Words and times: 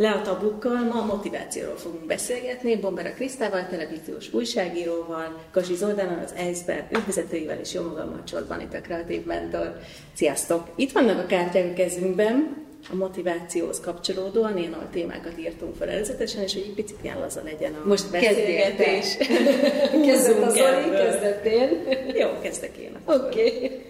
Le 0.00 0.10
a 0.10 0.22
tabukkal 0.22 0.84
ma 0.84 1.04
motivációról 1.04 1.76
fogunk 1.76 2.06
beszélgetni, 2.06 2.76
Bombera 2.76 3.12
Krisztával, 3.12 3.66
televíziós 3.66 4.32
újságíróval, 4.32 5.38
Kasi 5.50 5.74
Zoldánnal, 5.74 6.24
az 6.24 6.34
Iceberg 6.50 6.84
ügyvezetőivel 6.96 7.58
és 7.58 7.72
jó 7.72 7.82
magammal 7.82 8.24
Csorban 8.24 8.60
itt 8.60 8.74
a 8.74 8.80
Kreatív 8.80 9.24
Mentor. 9.24 9.80
Sziasztok! 10.14 10.68
Itt 10.74 10.92
vannak 10.92 11.18
a 11.18 11.26
kártyák 11.26 11.70
a 11.70 11.72
kezünkben, 11.72 12.66
a 12.92 12.94
motivációhoz 12.94 13.80
kapcsolódóan 13.80 14.58
ilyen 14.58 14.72
a 14.72 14.90
témákat 14.92 15.38
írtunk 15.38 15.76
fel 15.76 15.88
előzetesen, 15.88 16.42
és 16.42 16.52
hogy 16.52 16.62
egy 16.62 16.74
picit 16.74 16.98
ilyen 17.02 17.18
laza 17.18 17.42
legyen 17.44 17.74
a 17.74 17.88
Most 17.88 18.10
beszélgetés. 18.10 19.16
Kezdett 20.06 20.42
a 20.42 20.50
Zoli, 20.50 20.90
kezdett 20.90 21.44
én. 21.44 21.68
Jó, 22.22 22.28
kezdek 22.42 22.76
én. 22.76 22.96
Oké. 23.04 23.24
Okay. 23.24 23.80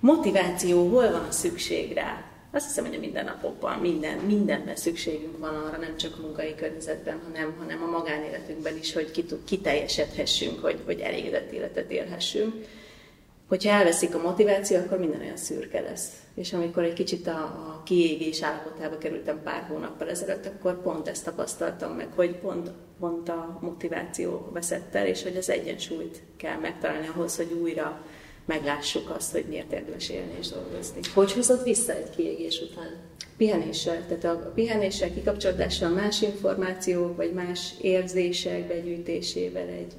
Motiváció, 0.00 0.88
hol 0.88 1.10
van 1.10 1.26
a 1.28 1.32
szükség 1.32 1.92
rá? 1.94 2.29
Azt 2.52 2.66
hiszem, 2.66 2.84
hogy 2.84 2.94
a 2.94 2.98
mindennapokban, 2.98 3.78
minden, 3.78 4.18
mindenben 4.18 4.76
szükségünk 4.76 5.38
van 5.38 5.54
arra, 5.54 5.76
nem 5.76 5.96
csak 5.96 6.14
a 6.18 6.20
munkai 6.22 6.54
környezetben, 6.54 7.20
hanem, 7.26 7.54
hanem 7.58 7.82
a 7.82 7.90
magánéletünkben 7.90 8.76
is, 8.76 8.92
hogy 8.92 9.24
kiteljesedhessünk, 9.44 10.60
hogy, 10.60 10.80
hogy 10.84 11.00
elégedett 11.00 11.52
életet 11.52 11.90
élhessünk. 11.90 12.54
Hogyha 13.48 13.70
elveszik 13.70 14.14
a 14.14 14.22
motiváció, 14.22 14.78
akkor 14.78 14.98
minden 14.98 15.20
olyan 15.20 15.36
szürke 15.36 15.80
lesz. 15.80 16.12
És 16.34 16.52
amikor 16.52 16.82
egy 16.82 16.92
kicsit 16.92 17.26
a, 17.26 17.40
a 17.42 17.82
kiégés 17.84 18.42
állapotába 18.42 18.98
kerültem 18.98 19.42
pár 19.42 19.62
hónappal 19.68 20.08
ezelőtt, 20.08 20.46
akkor 20.46 20.82
pont 20.82 21.08
ezt 21.08 21.24
tapasztaltam 21.24 21.92
meg, 21.92 22.08
hogy 22.14 22.36
pont, 22.36 22.70
pont 23.00 23.28
a 23.28 23.58
motiváció 23.60 24.50
veszett 24.52 24.94
el, 24.94 25.06
és 25.06 25.22
hogy 25.22 25.36
az 25.36 25.50
egyensúlyt 25.50 26.22
kell 26.36 26.58
megtalálni 26.58 27.08
ahhoz, 27.08 27.36
hogy 27.36 27.52
újra 27.62 28.04
meglássuk 28.50 29.10
azt, 29.10 29.32
hogy 29.32 29.44
miért 29.48 29.72
érdemes 29.72 30.08
élni 30.08 30.32
és 30.40 30.48
dolgozni. 30.48 31.00
Hogy 31.14 31.32
hozod 31.32 31.62
vissza 31.62 31.92
egy 31.92 32.10
kiégés 32.16 32.60
után? 32.60 32.96
Pihenéssel, 33.36 34.06
tehát 34.06 34.24
a 34.24 34.52
pihenéssel, 34.54 35.12
kikapcsolódással 35.12 35.88
más 35.88 36.22
információk, 36.22 37.16
vagy 37.16 37.32
más 37.32 37.74
érzések 37.80 38.66
begyűjtésével, 38.66 39.68
egy, 39.68 39.92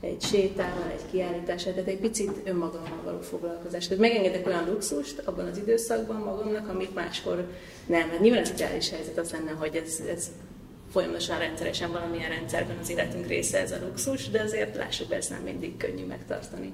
egy 0.00 0.22
sétával, 0.22 0.90
egy 0.92 1.10
kiállítással, 1.10 1.72
tehát 1.72 1.88
egy 1.88 1.98
picit 1.98 2.40
önmagammal 2.44 3.00
való 3.04 3.20
foglalkozás. 3.20 3.86
Tehát 3.86 4.02
megengedek 4.02 4.46
olyan 4.46 4.68
luxust 4.68 5.22
abban 5.24 5.46
az 5.46 5.58
időszakban 5.58 6.20
magamnak, 6.20 6.68
amit 6.68 6.94
máskor 6.94 7.48
nem. 7.86 8.08
Mert 8.08 8.20
nyilván 8.20 8.42
az 8.42 8.50
ideális 8.50 8.90
helyzet 8.90 9.18
az 9.18 9.30
lenne, 9.30 9.50
hogy 9.50 9.76
ez, 9.84 10.00
ez 10.14 10.30
folyamatosan 10.92 11.38
rendszeresen 11.38 11.92
valamilyen 11.92 12.30
rendszerben 12.30 12.76
az 12.82 12.90
életünk 12.90 13.26
része 13.26 13.60
ez 13.60 13.72
a 13.72 13.78
luxus, 13.86 14.30
de 14.30 14.40
azért 14.40 14.76
lássuk, 14.76 15.12
ez 15.12 15.28
nem 15.28 15.42
mindig 15.42 15.76
könnyű 15.76 16.04
megtartani. 16.04 16.72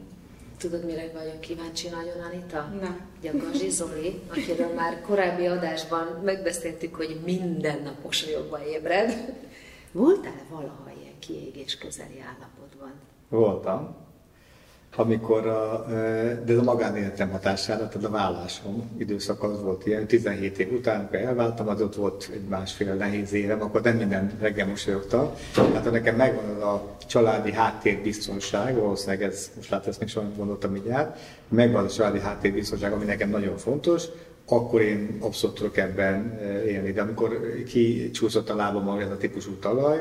Tudod, 0.62 0.84
mire 0.84 1.10
vagyok 1.14 1.40
kíváncsi 1.40 1.88
nagyon, 1.88 2.20
Anita? 2.20 2.68
Na. 2.80 2.96
Ugye 3.18 3.30
a 3.30 3.36
Gazsi 3.36 3.70
Zoli, 3.70 4.20
akiről 4.28 4.74
már 4.74 5.00
korábbi 5.00 5.46
adásban 5.46 6.20
megbeszéltük, 6.24 6.94
hogy 6.94 7.20
minden 7.24 7.82
nap 7.82 8.04
mosolyogva 8.04 8.66
ébred. 8.66 9.34
Voltál 9.92 10.46
valaha 10.50 10.90
ilyen 11.00 11.18
kiégés 11.18 11.78
közeli 11.78 12.20
állapotban? 12.20 12.92
Voltam 13.28 13.96
amikor 14.96 15.46
a, 15.46 15.86
de 16.44 16.54
a 16.58 16.62
magánéletem 16.62 17.30
hatására, 17.30 17.88
tehát 17.88 18.04
a 18.04 18.10
vállásom 18.10 18.90
időszak 18.98 19.42
az 19.42 19.62
volt 19.62 19.86
ilyen, 19.86 20.06
17 20.06 20.58
év 20.58 20.72
után, 20.72 20.98
amikor 20.98 21.18
elváltam, 21.18 21.68
az 21.68 21.80
ott 21.80 21.94
volt 21.94 22.30
egy 22.32 22.48
másfél 22.48 22.94
nehéz 22.94 23.32
évem, 23.32 23.62
akkor 23.62 23.80
nem 23.82 23.96
minden 23.96 24.32
reggel 24.40 24.66
mosolyogtam. 24.66 25.30
Hát 25.54 25.90
nekem 25.90 26.16
megvan 26.16 26.56
az 26.56 26.62
a 26.62 26.96
családi 27.06 27.52
háttérbiztonság, 27.52 28.74
valószínűleg 28.74 29.22
ez, 29.22 29.50
most 29.56 29.70
lát, 29.70 29.86
ezt 29.86 30.00
még 30.00 30.08
soha 30.08 30.26
nem 30.26 30.36
gondoltam 30.36 30.70
mindjárt, 30.72 31.18
megvan 31.48 31.84
a 31.84 31.88
családi 31.88 32.20
háttérbiztonság, 32.20 32.92
ami 32.92 33.04
nekem 33.04 33.30
nagyon 33.30 33.56
fontos, 33.56 34.04
akkor 34.48 34.80
én 34.80 35.16
abszolút 35.20 35.56
tudok 35.56 35.76
ebben 35.76 36.40
élni. 36.66 36.92
De 36.92 37.02
amikor 37.02 37.40
kicsúszott 37.68 38.50
a 38.50 38.56
lábam 38.56 38.98
ez 38.98 39.10
a 39.10 39.16
típusú 39.16 39.52
talaj, 39.52 39.98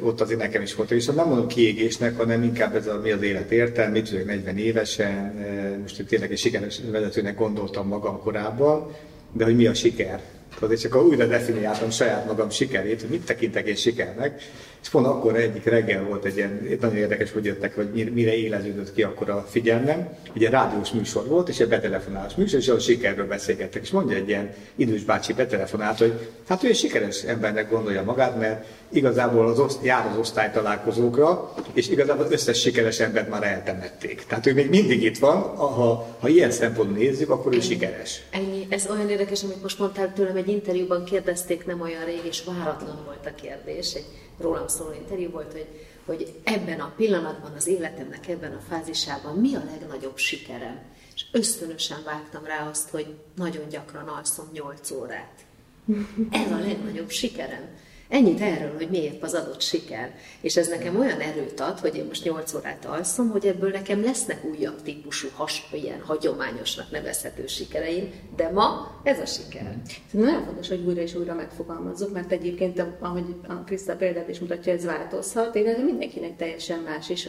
ott 0.00 0.20
azért 0.20 0.40
nekem 0.40 0.62
is 0.62 0.74
volt. 0.74 0.90
És 0.90 1.06
nem 1.06 1.28
mondom 1.28 1.46
kiégésnek, 1.46 2.16
hanem 2.16 2.42
inkább 2.42 2.76
ez 2.76 2.86
a, 2.86 3.00
mi 3.02 3.10
az 3.10 3.22
élet 3.22 3.50
értelme, 3.50 4.02
tudok 4.02 4.26
40 4.26 4.58
évesen, 4.58 5.38
eh, 5.38 5.76
most 5.80 6.04
tényleg 6.04 6.32
egy 6.32 6.38
sikeres 6.38 6.80
vezetőnek 6.90 7.36
gondoltam 7.36 7.88
magam 7.88 8.20
korábban, 8.20 8.90
de 9.32 9.44
hogy 9.44 9.56
mi 9.56 9.66
a 9.66 9.74
siker. 9.74 10.20
Azért 10.60 10.80
csak 10.80 11.04
újra 11.04 11.26
definiáltam 11.26 11.90
saját 11.90 12.26
magam 12.26 12.50
sikerét, 12.50 13.00
hogy 13.00 13.10
mit 13.10 13.24
tekintek 13.24 13.66
én 13.66 13.74
sikernek, 13.74 14.42
és 14.82 14.88
pont 14.88 15.06
akkor 15.06 15.36
egyik 15.36 15.64
reggel 15.64 16.04
volt 16.04 16.24
egy 16.24 16.36
ilyen, 16.36 16.78
nagyon 16.80 16.96
érdekes, 16.96 17.32
hogy 17.32 17.44
jöttek, 17.44 17.74
hogy 17.74 18.10
mire 18.12 18.36
éleződött 18.36 18.94
ki 18.94 19.02
akkor 19.02 19.30
a 19.30 19.46
figyelmem. 19.48 20.08
Ugye 20.34 20.50
rádiós 20.50 20.90
műsor 20.90 21.26
volt, 21.26 21.48
és 21.48 21.60
egy 21.60 21.68
betelefonálás 21.68 22.34
műsor, 22.34 22.58
és 22.58 22.68
a 22.68 22.78
sikerről 22.78 23.26
beszélgettek. 23.26 23.82
És 23.82 23.90
mondja 23.90 24.16
egy 24.16 24.28
ilyen 24.28 24.54
idős 24.76 25.04
bácsi 25.04 25.32
betelefonált, 25.32 25.98
hogy 25.98 26.12
hát 26.48 26.64
ő 26.64 26.68
egy 26.68 26.76
sikeres 26.76 27.22
embernek 27.22 27.70
gondolja 27.70 28.02
magát, 28.02 28.38
mert 28.38 28.64
igazából 28.92 29.48
az 29.48 29.58
oszt, 29.58 29.84
jár 29.84 30.06
az 30.06 30.18
osztálytalálkozókra, 30.18 31.54
és 31.72 31.88
igazából 31.88 32.24
az 32.24 32.32
összes 32.32 32.60
sikeres 32.60 33.00
embert 33.00 33.28
már 33.28 33.42
eltemették. 33.42 34.24
Tehát 34.28 34.46
ő 34.46 34.54
még 34.54 34.68
mindig 34.68 35.02
itt 35.02 35.18
van, 35.18 35.36
ha, 35.56 36.16
ha 36.20 36.28
ilyen 36.28 36.50
szempontból 36.50 36.98
nézzük, 36.98 37.30
akkor 37.30 37.54
ő 37.54 37.60
sikeres. 37.60 38.22
Ennyi. 38.30 38.61
Ez 38.72 38.86
olyan 38.90 39.10
érdekes, 39.10 39.42
amit 39.42 39.62
most 39.62 39.78
mondtál 39.78 40.12
tőlem, 40.12 40.36
egy 40.36 40.48
interjúban 40.48 41.04
kérdezték 41.04 41.66
nem 41.66 41.80
olyan 41.80 42.04
rég, 42.04 42.24
és 42.24 42.44
váratlan 42.44 43.04
volt 43.04 43.26
a 43.26 43.34
kérdés. 43.34 43.94
Egy 43.94 44.06
rólam 44.38 44.68
szóló 44.68 44.92
interjú 44.92 45.30
volt, 45.30 45.52
hogy, 45.52 45.66
hogy 46.06 46.40
ebben 46.44 46.80
a 46.80 46.92
pillanatban, 46.96 47.52
az 47.56 47.66
életemnek 47.66 48.28
ebben 48.28 48.52
a 48.52 48.60
fázisában 48.68 49.36
mi 49.36 49.54
a 49.54 49.62
legnagyobb 49.70 50.16
sikerem. 50.16 50.80
És 51.14 51.24
ösztönösen 51.32 52.02
vágtam 52.04 52.44
rá 52.44 52.68
azt, 52.68 52.90
hogy 52.90 53.14
nagyon 53.36 53.68
gyakran 53.68 54.08
alszom 54.08 54.48
8 54.52 54.90
órát. 54.90 55.44
Ez 56.30 56.50
a 56.50 56.58
legnagyobb 56.58 57.10
sikerem. 57.10 57.68
Ennyit 58.12 58.40
erről, 58.40 58.76
hogy 58.76 58.88
miért 58.88 59.22
az 59.22 59.34
adott 59.34 59.60
siker. 59.60 60.14
És 60.40 60.56
ez 60.56 60.68
nekem 60.68 60.98
olyan 60.98 61.20
erőt 61.20 61.60
ad, 61.60 61.78
hogy 61.78 61.96
én 61.96 62.04
most 62.04 62.24
8 62.24 62.54
órát 62.54 62.84
alszom, 62.84 63.30
hogy 63.30 63.46
ebből 63.46 63.70
nekem 63.70 64.02
lesznek 64.02 64.44
újabb 64.44 64.82
típusú, 64.82 65.28
has, 65.34 65.68
ilyen 65.72 66.00
hagyományosnak 66.00 66.90
nevezhető 66.90 67.46
sikereim, 67.46 68.12
de 68.36 68.50
ma 68.50 69.00
ez 69.02 69.18
a 69.18 69.26
siker. 69.26 69.76
Nagyon 70.10 70.44
fontos, 70.44 70.68
hogy 70.68 70.84
újra 70.86 71.00
és 71.00 71.14
újra 71.14 71.34
megfogalmazzuk, 71.34 72.12
mert 72.12 72.32
egyébként, 72.32 72.84
ahogy 73.00 73.34
a 73.48 73.54
Kriszta 73.54 73.96
példát 73.96 74.28
is 74.28 74.38
mutatja, 74.38 74.72
ez 74.72 74.84
változhat, 74.84 75.52
de 75.52 75.82
mindenkinek 75.82 76.36
teljesen 76.36 76.78
más, 76.78 77.10
és 77.10 77.28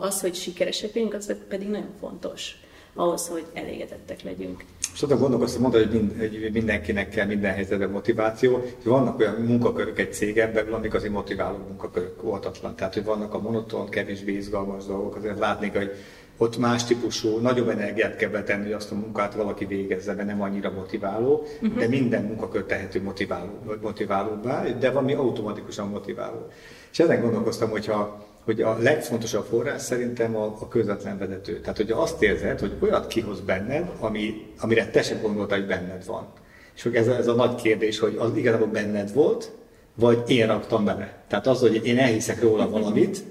az, 0.00 0.20
hogy 0.20 0.34
sikeresek 0.34 0.92
vagyunk, 0.92 1.14
az 1.14 1.34
pedig 1.48 1.68
nagyon 1.68 1.94
fontos 2.00 2.56
ahhoz, 2.94 3.28
hogy 3.28 3.44
elégedettek 3.52 4.22
legyünk. 4.22 4.64
És 4.94 5.02
azon 5.02 5.18
gondolkoztam, 5.18 5.60
mondta, 5.60 5.78
hogy, 5.78 5.90
mind, 5.90 6.18
hogy 6.18 6.50
mindenkinek 6.52 7.08
kell 7.08 7.26
minden 7.26 7.54
helyzetben 7.54 7.90
motiváció, 7.90 8.62
és 8.78 8.84
vannak 8.84 9.18
olyan 9.18 9.34
munkakörök 9.34 9.98
egy 9.98 10.12
cégen 10.12 10.52
belül, 10.52 10.74
amik 10.74 10.94
azért 10.94 11.12
motiváló 11.12 11.56
munkakörök 11.56 12.22
voltatlan. 12.22 12.76
Tehát, 12.76 12.94
hogy 12.94 13.04
vannak 13.04 13.34
a 13.34 13.40
monoton, 13.40 13.88
kevésbé 13.88 14.32
izgalmas 14.32 14.84
dolgok, 14.84 15.16
azért 15.16 15.38
látni, 15.38 15.70
hogy 15.74 15.90
ott 16.36 16.58
más 16.58 16.84
típusú, 16.84 17.38
nagyobb 17.38 17.68
energiát 17.68 18.16
kell 18.16 18.30
betenni, 18.30 18.62
hogy 18.62 18.72
azt 18.72 18.92
a 18.92 18.94
munkát 18.94 19.34
valaki 19.34 19.64
végezze, 19.64 20.14
mert 20.14 20.28
nem 20.28 20.42
annyira 20.42 20.70
motiváló, 20.70 21.46
uh-huh. 21.60 21.78
de 21.78 21.88
minden 21.88 22.24
munkakör 22.24 22.64
tehető 22.64 23.02
motiváló, 23.02 23.62
motiválóbbá, 23.82 24.62
de 24.62 24.90
valami 24.90 25.12
automatikusan 25.12 25.88
motiváló. 25.88 26.46
És 26.92 26.98
ezen 26.98 27.20
gondolkoztam, 27.20 27.70
hogyha 27.70 28.23
hogy 28.44 28.60
a 28.60 28.78
legfontosabb 28.78 29.44
forrás 29.44 29.82
szerintem 29.82 30.36
a, 30.36 30.44
a 30.44 30.68
közvetlen 30.68 31.18
vezető. 31.18 31.60
Tehát, 31.60 31.76
hogy 31.76 31.90
azt 31.90 32.22
érzed, 32.22 32.60
hogy 32.60 32.72
olyat 32.80 33.06
kihoz 33.06 33.40
benned, 33.40 33.90
ami, 33.98 34.46
amire 34.60 34.86
te 34.86 35.02
sem 35.02 35.20
gondoltad, 35.22 35.58
hogy 35.58 35.66
benned 35.66 36.06
van. 36.06 36.26
És 36.74 36.82
hogy 36.82 36.94
ez 36.94 37.08
a, 37.08 37.16
ez 37.16 37.26
a 37.26 37.34
nagy 37.34 37.54
kérdés, 37.54 37.98
hogy 37.98 38.16
az 38.18 38.36
igazából 38.36 38.66
benned 38.66 39.12
volt, 39.12 39.50
vagy 39.94 40.22
én 40.26 40.46
raktam 40.46 40.84
bele. 40.84 41.24
Tehát 41.28 41.46
az, 41.46 41.60
hogy 41.60 41.86
én 41.86 41.98
elhiszek 41.98 42.40
róla 42.40 42.70
valamit, 42.70 43.22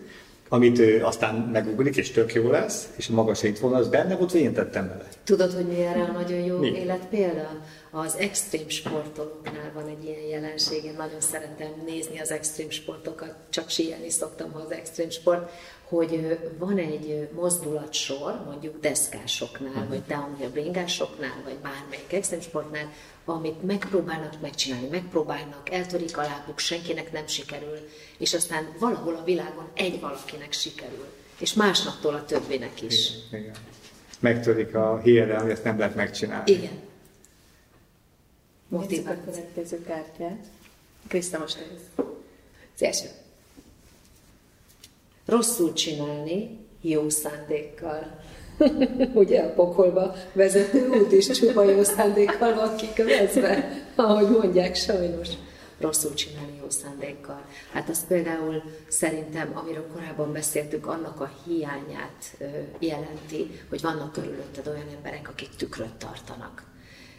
amit 0.54 0.80
ő 0.80 1.04
aztán 1.04 1.36
megugrik, 1.36 1.96
és 1.96 2.12
tök 2.12 2.34
jó 2.34 2.50
lesz, 2.50 2.90
és 2.96 3.08
magas 3.08 3.44
itt 3.44 3.60
volna, 3.60 3.78
az 3.78 3.88
benne 3.88 4.16
volt, 4.16 4.32
vagy 4.32 4.42
én 4.42 4.54
tettem 4.54 4.88
bele. 4.88 5.08
Tudod, 5.24 5.54
hogy 5.54 5.66
mi 5.66 5.82
erre 5.82 6.04
a 6.04 6.12
nagyon 6.12 6.40
jó 6.40 6.58
mi? 6.58 6.68
életpélda? 6.68 7.50
Az 7.92 8.16
extrém 8.16 8.70
sportolóknál 8.70 9.72
van 9.74 9.88
egy 9.88 10.04
ilyen 10.04 10.22
jelenség, 10.30 10.84
én 10.84 10.94
nagyon 10.98 11.22
szeretem 11.22 11.68
nézni 11.86 12.20
az 12.20 12.32
extrém 12.32 12.70
sportokat, 12.70 13.36
csak 13.50 13.70
síelni 13.70 14.10
szoktam, 14.10 14.52
ha 14.52 14.60
az 14.60 14.72
extrém 14.72 15.10
sport, 15.10 15.52
hogy 15.96 16.40
van 16.58 16.78
egy 16.78 17.30
mozdulatsor, 17.36 18.44
mondjuk 18.46 18.80
deszkásoknál, 18.80 19.72
uh-huh. 19.72 19.88
vagy 19.88 20.02
downhill 20.08 20.50
bringásoknál, 20.50 21.42
vagy 21.44 21.56
bármelyik 21.56 22.14
extrém 22.14 22.42
sportnál, 22.42 22.92
amit 23.26 23.64
megpróbálnak 23.64 24.42
megcsinálni, 24.42 24.88
megpróbálnak, 24.88 25.70
eltörik 25.70 26.18
a 26.18 26.22
lábuk, 26.22 26.60
senkinek 26.60 27.12
nem 27.12 27.28
sikerül, 27.28 27.78
és 28.18 28.34
aztán 28.34 28.68
valahol 28.80 29.16
a 29.16 29.24
világon 29.24 29.68
egy 29.74 30.00
valakinek 30.00 30.52
sikerül, 30.52 31.06
és 31.40 31.54
másnaptól 31.54 32.14
a 32.14 32.26
többinek 32.26 32.82
is. 32.82 33.10
Igen, 33.28 33.42
igen. 33.42 33.56
Megtörik 34.20 34.76
a 34.76 35.00
hírre, 35.04 35.38
hogy 35.38 35.50
ezt 35.50 35.64
nem 35.64 35.78
lehet 35.78 35.96
megcsinálni. 35.96 36.52
Igen. 36.52 36.82
Nézzük 38.68 39.08
a 39.08 39.18
következő 39.26 39.84
kártyát. 39.84 40.46
Kriszta, 41.08 41.40
most. 41.40 41.58
Az 42.76 42.84
első. 42.84 43.06
Rosszul 45.26 45.74
csinálni, 45.74 46.60
jó 46.82 47.10
szándékkal. 47.10 48.20
Ugye 49.14 49.42
a 49.42 49.54
pokolba 49.54 50.16
vezető 50.34 50.90
út 50.90 51.12
is 51.12 51.28
csupa 51.28 51.64
jó 51.64 51.84
szándékkal 51.84 52.54
van 52.54 52.76
kikövezve, 52.76 53.84
ahogy 53.96 54.30
mondják 54.30 54.76
sajnos. 54.76 55.28
rosszul 55.80 56.14
csinálni 56.14 56.58
jó 56.62 56.70
szándékkal. 56.70 57.42
Hát 57.72 57.90
az 57.90 58.08
például 58.08 58.64
szerintem, 58.88 59.52
amiről 59.54 59.88
korábban 59.94 60.32
beszéltük, 60.32 60.88
annak 60.88 61.20
a 61.20 61.32
hiányát 61.46 62.38
jelenti, 62.80 63.62
hogy 63.70 63.82
vannak 63.82 64.12
körülötted 64.12 64.68
olyan 64.68 64.88
emberek, 64.96 65.30
akik 65.30 65.50
tükröt 65.58 65.94
tartanak. 65.94 66.73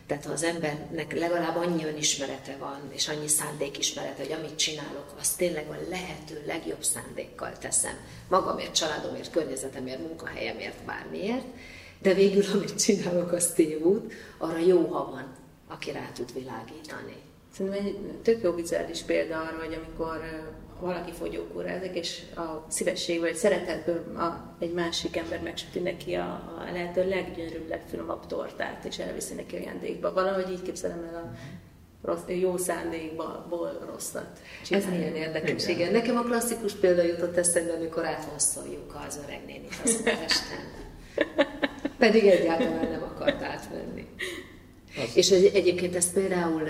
Tehát 0.07 0.25
ha 0.25 0.33
az 0.33 0.43
embernek 0.43 1.19
legalább 1.19 1.57
annyi 1.57 1.85
önismerete 1.85 2.57
van, 2.59 2.81
és 2.93 3.09
annyi 3.09 3.29
szándékismerete, 3.29 4.23
hogy 4.23 4.33
amit 4.33 4.57
csinálok, 4.57 5.15
azt 5.19 5.37
tényleg 5.37 5.69
a 5.71 5.89
lehető 5.91 6.43
legjobb 6.47 6.83
szándékkal 6.83 7.53
teszem. 7.59 7.95
Magamért, 8.29 8.75
családomért, 8.75 9.31
környezetemért, 9.31 9.99
munkahelyemért, 9.99 10.85
bármiért, 10.85 11.45
de 11.99 12.15
végül, 12.15 12.45
amit 12.53 12.79
csinálok, 12.79 13.33
az 13.33 13.47
tévút, 13.47 14.13
arra 14.39 14.59
jó, 14.59 14.87
ha 14.87 15.11
van, 15.11 15.35
aki 15.69 15.91
rá 15.91 16.11
tud 16.15 16.33
világítani. 16.35 17.17
Szerintem 17.57 17.85
egy 17.85 17.97
tök 18.23 18.43
jó 18.43 18.53
vizuális 18.53 19.01
példa 19.01 19.41
arra, 19.41 19.59
hogy 19.65 19.75
amikor 19.75 20.21
valaki 20.85 21.13
fogyókúrázik, 21.13 21.95
és 21.95 22.23
a 22.37 22.65
szívességből, 22.69 23.29
egy 23.29 23.35
szeretetből 23.35 24.17
a, 24.17 24.57
egy 24.59 24.73
másik 24.73 25.17
ember 25.17 25.41
megsüti 25.41 25.79
neki 25.79 26.15
a, 26.15 26.25
a 26.69 26.73
lehető 26.73 27.09
leggyönyörűbb, 27.09 27.69
legfinomabb 27.69 28.27
tortát, 28.27 28.85
és 28.85 28.99
elviszi 28.99 29.35
neki 29.35 29.57
ajándékba. 29.57 30.13
Valahogy 30.13 30.51
így 30.51 30.63
képzelem 30.63 31.03
el 31.13 31.15
a 31.15 31.37
rossz, 32.03 32.23
jó 32.27 32.57
szándékból 32.57 33.87
rosszat 33.93 34.41
csinálni. 34.65 34.87
Ez 34.87 34.99
milyen 34.99 35.15
érdekes, 35.15 35.67
igen. 35.67 35.93
Nekem 35.93 36.17
a 36.17 36.23
klasszikus 36.23 36.73
példa 36.73 37.03
jutott 37.03 37.37
eszembe, 37.37 37.73
amikor 37.73 38.05
átvonszoljuk 38.05 39.01
az 39.07 39.21
öreg 39.27 39.41
nénit 39.47 39.81
az 39.85 40.01
Úristen. 40.01 40.59
Pedig 41.99 42.27
egyáltalán 42.27 42.89
nem 42.91 43.03
akart 43.03 43.43
átvenni. 43.43 44.09
Az. 44.97 45.17
És 45.17 45.31
egyébként 45.31 45.97
ezt 45.97 46.13
például, 46.13 46.69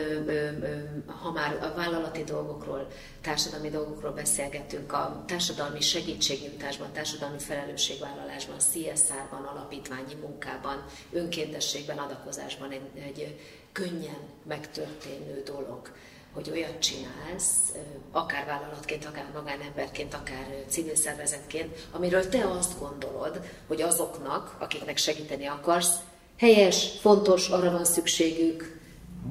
ha 1.06 1.32
már 1.32 1.54
a 1.62 1.76
vállalati 1.76 2.24
dolgokról, 2.24 2.88
társadalmi 3.20 3.70
dolgokról 3.70 4.12
beszélgetünk, 4.12 4.92
a 4.92 5.24
társadalmi 5.26 5.80
segítségnyújtásban, 5.80 6.92
társadalmi 6.92 7.38
felelősségvállalásban, 7.38 8.56
CSR-ban, 8.58 9.44
alapítványi 9.44 10.14
munkában, 10.20 10.84
önkéntességben, 11.12 11.98
adakozásban 11.98 12.70
egy, 12.70 13.02
egy 13.02 13.40
könnyen 13.72 14.20
megtörténő 14.46 15.42
dolog, 15.44 15.90
hogy 16.32 16.50
olyat 16.50 16.78
csinálsz, 16.78 17.72
akár 18.10 18.46
vállalatként, 18.46 19.04
akár 19.04 19.26
magánemberként, 19.34 20.14
akár 20.14 20.64
civil 20.68 20.94
szervezetként, 20.94 21.86
amiről 21.90 22.28
te 22.28 22.48
azt 22.50 22.78
gondolod, 22.78 23.40
hogy 23.66 23.82
azoknak, 23.82 24.56
akiknek 24.58 24.96
segíteni 24.96 25.46
akarsz, 25.46 25.94
helyes, 26.38 26.88
fontos, 27.00 27.48
arra 27.48 27.70
van 27.70 27.84
szükségük, 27.84 28.80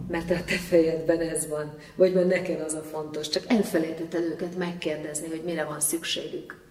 mert 0.08 0.32
a 0.32 0.44
te 0.46 0.58
fejedben 0.58 1.20
ez 1.20 1.48
van, 1.48 1.78
vagy 1.96 2.14
mert 2.14 2.28
neked 2.28 2.62
az 2.62 2.74
a 2.74 2.82
fontos. 2.82 3.30
Csak 3.30 3.44
elfelejtetted 3.48 4.24
őket 4.24 4.58
megkérdezni, 4.58 5.28
hogy 5.28 5.42
mire 5.46 5.64
van 5.64 5.80
szükségük. 5.80 6.63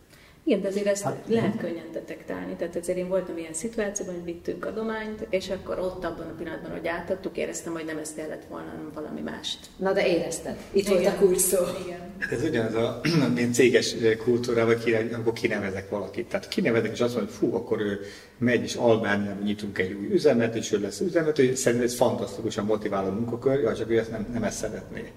Igen, 0.45 0.61
de 0.61 0.69
azért 0.69 0.87
ezt 0.87 1.03
hát, 1.03 1.25
lehet 1.27 1.57
könnyen 1.57 1.93
detektálni. 1.93 2.55
Tehát 2.59 2.77
azért 2.77 2.99
én 2.99 3.09
voltam 3.09 3.39
ilyen 3.39 3.53
szituációban, 3.53 4.15
hogy 4.15 4.25
vittünk 4.25 4.65
adományt, 4.65 5.27
és 5.31 5.51
akkor 5.51 5.79
ott 5.79 6.05
abban 6.05 6.27
a 6.27 6.35
pillanatban, 6.39 6.71
hogy 6.71 6.89
átadtuk, 6.89 7.37
éreztem, 7.37 7.73
hogy 7.73 7.85
nem 7.85 7.99
ezt 7.99 8.17
kellett 8.17 8.45
volna, 8.49 8.67
hanem 8.71 8.91
valami 8.95 9.21
mást. 9.21 9.59
Na 9.77 9.93
de 9.93 10.07
érezted. 10.07 10.57
Itt 10.73 10.89
Igen. 10.89 10.93
volt 10.93 11.07
a 11.07 11.19
kulcs 11.19 11.41
szó. 11.41 11.59
Igen. 11.85 11.99
Hát 12.19 12.33
ez 12.33 12.43
ugyanaz 12.43 12.75
a 12.75 13.01
mint 13.35 13.55
céges 13.55 13.95
kultúrában, 14.25 14.77
amikor 15.13 15.33
kinevezek 15.33 15.91
valakit. 15.91 16.29
Tehát 16.29 16.49
kinevezek, 16.49 16.93
és 16.93 17.01
azt 17.01 17.15
mondom, 17.15 17.35
hogy 17.39 17.49
fú, 17.49 17.57
akkor 17.57 17.81
ő 17.81 18.01
megy, 18.39 18.63
és 18.63 18.75
Albániában 18.75 19.43
nyitunk 19.43 19.79
egy 19.79 19.93
új 19.93 20.13
üzemet, 20.13 20.55
és 20.55 20.73
ő 20.73 20.81
lesz 20.81 21.01
üzemet, 21.01 21.37
hogy 21.37 21.57
szerintem 21.57 21.89
ez 21.89 21.97
fantasztikusan 21.97 22.65
motiváló 22.65 23.11
munkakör, 23.11 23.77
csak 23.77 23.91
ő 23.91 23.99
ezt 23.99 24.11
nem, 24.11 24.27
nem 24.33 24.43
ezt 24.43 24.59
szeretné 24.59 25.13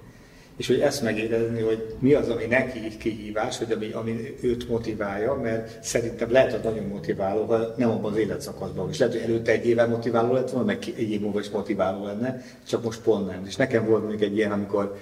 és 0.58 0.68
hogy 0.68 0.80
ezt 0.80 1.02
megérezni, 1.02 1.62
hogy 1.62 1.96
mi 2.00 2.14
az, 2.14 2.30
ami 2.30 2.46
neki 2.46 2.98
kihívás, 2.98 3.60
vagy 3.60 3.72
ami, 3.72 3.92
ami 3.92 4.36
őt 4.42 4.70
motiválja, 4.70 5.34
mert 5.34 5.84
szerintem 5.84 6.32
lehet, 6.32 6.52
hogy 6.52 6.64
nagyon 6.64 6.88
motiváló, 6.88 7.46
ha 7.46 7.74
nem 7.78 7.90
abban 7.90 8.12
az 8.12 8.18
életszakaszban, 8.18 8.90
és 8.90 8.98
lehet, 8.98 9.14
hogy 9.14 9.24
előtte 9.24 9.52
egy 9.52 9.68
éve 9.68 9.86
motiváló 9.86 10.34
lett 10.34 10.50
volna, 10.50 10.66
meg 10.66 10.78
egy 10.98 11.12
év 11.12 11.22
múlva 11.22 11.40
is 11.40 11.50
motiváló 11.50 12.06
lenne, 12.06 12.42
csak 12.68 12.84
most 12.84 13.02
pont 13.02 13.28
nem. 13.28 13.44
És 13.46 13.56
nekem 13.56 13.86
volt 13.86 14.10
még 14.10 14.22
egy 14.22 14.36
ilyen, 14.36 14.52
amikor 14.52 14.96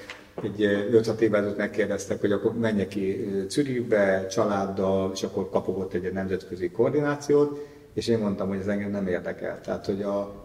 egy 0.43 0.87
5-6 0.91 1.19
évvel 1.19 1.39
ezelőtt 1.39 1.57
megkérdeztek, 1.57 2.19
hogy 2.19 2.31
akkor 2.31 2.57
menjek 2.57 2.87
ki 2.87 3.27
Zürichbe 3.49 4.25
családdal, 4.27 5.11
és 5.13 5.23
akkor 5.23 5.49
kapogott 5.49 5.93
egy 5.93 6.13
nemzetközi 6.13 6.69
koordinációt, 6.69 7.67
és 7.93 8.07
én 8.07 8.17
mondtam, 8.17 8.47
hogy 8.47 8.59
ez 8.59 8.67
engem 8.67 8.91
nem 8.91 9.07
érdekel. 9.07 9.61
Tehát, 9.61 9.85
hogy 9.85 10.01
a, 10.01 10.43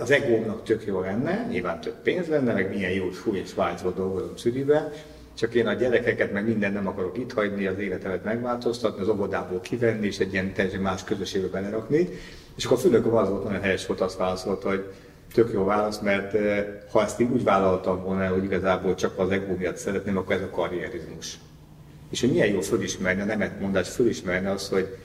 az 0.00 0.10
egómnak 0.10 0.64
tök 0.64 0.86
jó 0.86 1.00
lenne, 1.00 1.46
nyilván 1.50 1.80
több 1.80 2.02
pénz 2.02 2.28
lenne, 2.28 2.52
meg 2.52 2.68
milyen 2.68 2.90
jó 2.90 3.08
fúj 3.08 3.38
és 3.38 3.48
svájcba 3.48 3.90
dolgozom 3.90 4.36
Szüribe, 4.36 4.92
csak 5.36 5.54
én 5.54 5.66
a 5.66 5.72
gyerekeket 5.72 6.32
meg 6.32 6.44
minden 6.44 6.72
nem 6.72 6.86
akarok 6.86 7.18
itt 7.18 7.32
hagyni, 7.32 7.66
az 7.66 7.78
életemet 7.78 8.24
megváltoztatni, 8.24 9.02
az 9.02 9.08
óvodából 9.08 9.60
kivenni, 9.60 10.06
és 10.06 10.18
egy 10.18 10.32
ilyen 10.32 10.52
teljesen 10.52 10.80
más 10.80 11.04
közösségbe 11.04 11.48
belerakni. 11.48 12.08
És 12.56 12.64
akkor 12.64 12.76
a 12.76 12.80
főnököm 12.80 13.14
az 13.14 13.28
volt, 13.28 13.44
nagyon 13.44 13.60
helyes 13.60 13.86
volt, 13.86 14.00
azt 14.00 14.16
válaszolt, 14.16 14.62
hogy 14.62 14.84
tök 15.34 15.52
jó 15.52 15.64
válasz, 15.64 16.00
mert 16.00 16.34
eh, 16.34 16.66
ha 16.90 17.02
ezt 17.02 17.20
én 17.20 17.30
úgy 17.32 17.44
vállaltam 17.44 18.02
volna, 18.02 18.28
hogy 18.28 18.44
igazából 18.44 18.94
csak 18.94 19.18
az 19.18 19.30
egó 19.30 19.56
miatt 19.58 19.76
szeretném, 19.76 20.16
akkor 20.16 20.34
ez 20.34 20.42
a 20.42 20.50
karrierizmus. 20.50 21.38
És 22.10 22.20
hogy 22.20 22.30
milyen 22.30 22.48
jó 22.48 22.60
fölismerni, 22.60 23.20
a 23.20 23.24
nemet 23.24 23.60
mondás 23.60 23.88
fölismerni 23.88 24.46
az, 24.46 24.68
hogy 24.68 24.96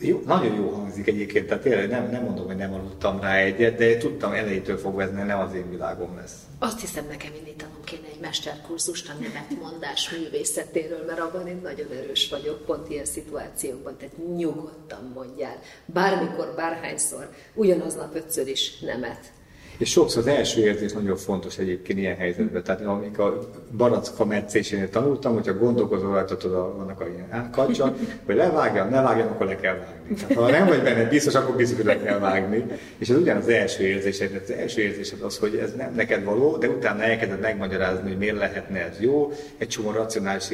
jó, 0.00 0.22
nagyon 0.26 0.54
jó 0.54 0.68
hangzik 0.68 1.06
egyébként, 1.06 1.46
tehát 1.46 1.62
tényleg 1.62 1.88
nem, 1.88 2.10
nem 2.10 2.22
mondom, 2.22 2.46
hogy 2.46 2.56
nem 2.56 2.74
aludtam 2.74 3.20
rá 3.20 3.36
egyet, 3.36 3.76
de 3.76 3.96
tudtam 3.96 4.32
elejétől 4.32 4.78
fogva, 4.78 5.02
ez 5.02 5.10
nem 5.10 5.38
az 5.38 5.54
én 5.54 5.70
világom 5.70 6.16
lesz. 6.16 6.34
Azt 6.58 6.80
hiszem, 6.80 7.06
nekem 7.08 7.30
indítanom 7.38 7.84
kéne 7.84 8.06
egy 8.12 8.20
mesterkurzust 8.20 9.08
a 9.08 9.12
nevetmondás 9.20 10.10
művészetéről, 10.10 11.04
mert 11.06 11.20
abban 11.20 11.46
én 11.46 11.60
nagyon 11.62 11.90
erős 12.02 12.28
vagyok, 12.28 12.64
pont 12.64 12.90
ilyen 12.90 13.04
szituációkban, 13.04 13.96
tehát 13.96 14.36
nyugodtan 14.36 15.12
mondjál. 15.14 15.58
Bármikor, 15.84 16.52
bárhányszor, 16.56 17.30
ugyanaznap 17.54 18.14
ötször 18.14 18.48
is 18.48 18.78
nemet. 18.78 19.32
És 19.78 19.90
sokszor 19.90 20.22
az 20.22 20.28
első 20.28 20.60
érzés 20.60 20.92
nagyon 20.92 21.16
fontos 21.16 21.58
egyébként 21.58 21.98
ilyen 21.98 22.16
helyzetben. 22.16 22.62
Tehát 22.62 22.80
amik 22.80 23.18
a 23.18 23.38
baracka 23.76 24.24
meccésénél 24.24 24.90
tanultam, 24.90 25.34
hogyha 25.34 25.58
gondolkozol 25.58 26.12
rajta, 26.12 26.74
vannak 26.76 27.00
a 27.00 27.08
ilyen 27.08 27.50
kacsa, 27.52 27.94
hogy 28.26 28.36
levágjam, 28.36 28.88
ne 28.88 29.00
vágjam, 29.02 29.28
akkor 29.28 29.46
le 29.46 29.56
kell 29.56 29.74
vágni. 29.74 29.97
Tehát, 30.16 30.34
ha 30.34 30.50
nem 30.50 30.66
vagy 30.66 30.82
benne 30.82 31.08
biztos, 31.08 31.34
akkor 31.34 31.56
biztos, 31.56 31.76
hogy 31.76 31.86
le 31.86 32.02
kell 32.02 32.18
vágni. 32.18 32.64
És 32.98 33.08
ez 33.08 33.16
ugyan 33.16 33.36
az 33.36 33.48
első 33.48 33.84
érzésed. 33.84 34.40
Az 34.44 34.50
első 34.50 34.80
érzésed 34.82 35.20
az, 35.20 35.38
hogy 35.38 35.56
ez 35.56 35.74
nem 35.74 35.94
neked 35.94 36.24
való, 36.24 36.56
de 36.56 36.68
utána 36.68 37.02
elkezded 37.02 37.40
megmagyarázni, 37.40 38.08
hogy 38.08 38.18
miért 38.18 38.36
lehetne 38.36 38.78
ez 38.78 39.00
jó, 39.00 39.32
egy 39.58 39.68
csomó 39.68 39.90
racionális 39.90 40.44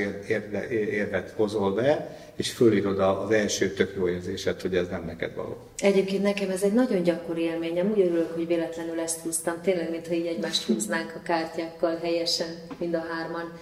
érvet 0.71 1.33
hozol 1.37 1.75
be, 1.75 2.19
és 2.37 2.51
fölírod 2.51 2.99
az 2.99 3.31
első 3.31 3.69
tök 3.69 3.95
jó 3.97 4.09
érzéset, 4.09 4.63
hogy 4.63 4.75
ez 4.77 4.89
nem 4.91 5.05
neked 5.07 5.35
való. 5.35 5.57
Egyébként 5.79 6.23
nekem 6.23 6.51
ez 6.51 6.63
egy 6.63 6.73
nagyon 6.73 7.03
gyakori 7.03 7.43
élményem, 7.43 7.91
úgy 7.91 8.01
örülök, 8.01 8.35
hogy 8.35 8.47
véletlenül 8.47 9.01
ezt 9.01 9.21
húztam, 9.21 9.55
tényleg, 9.63 9.91
mintha 9.91 10.15
így 10.15 10.27
egymást 10.27 10.67
húznánk 10.67 11.13
a 11.17 11.23
kártyákkal 11.25 11.99
helyesen, 12.03 12.47
mind 12.79 12.95
a 12.95 13.05
hárman 13.11 13.53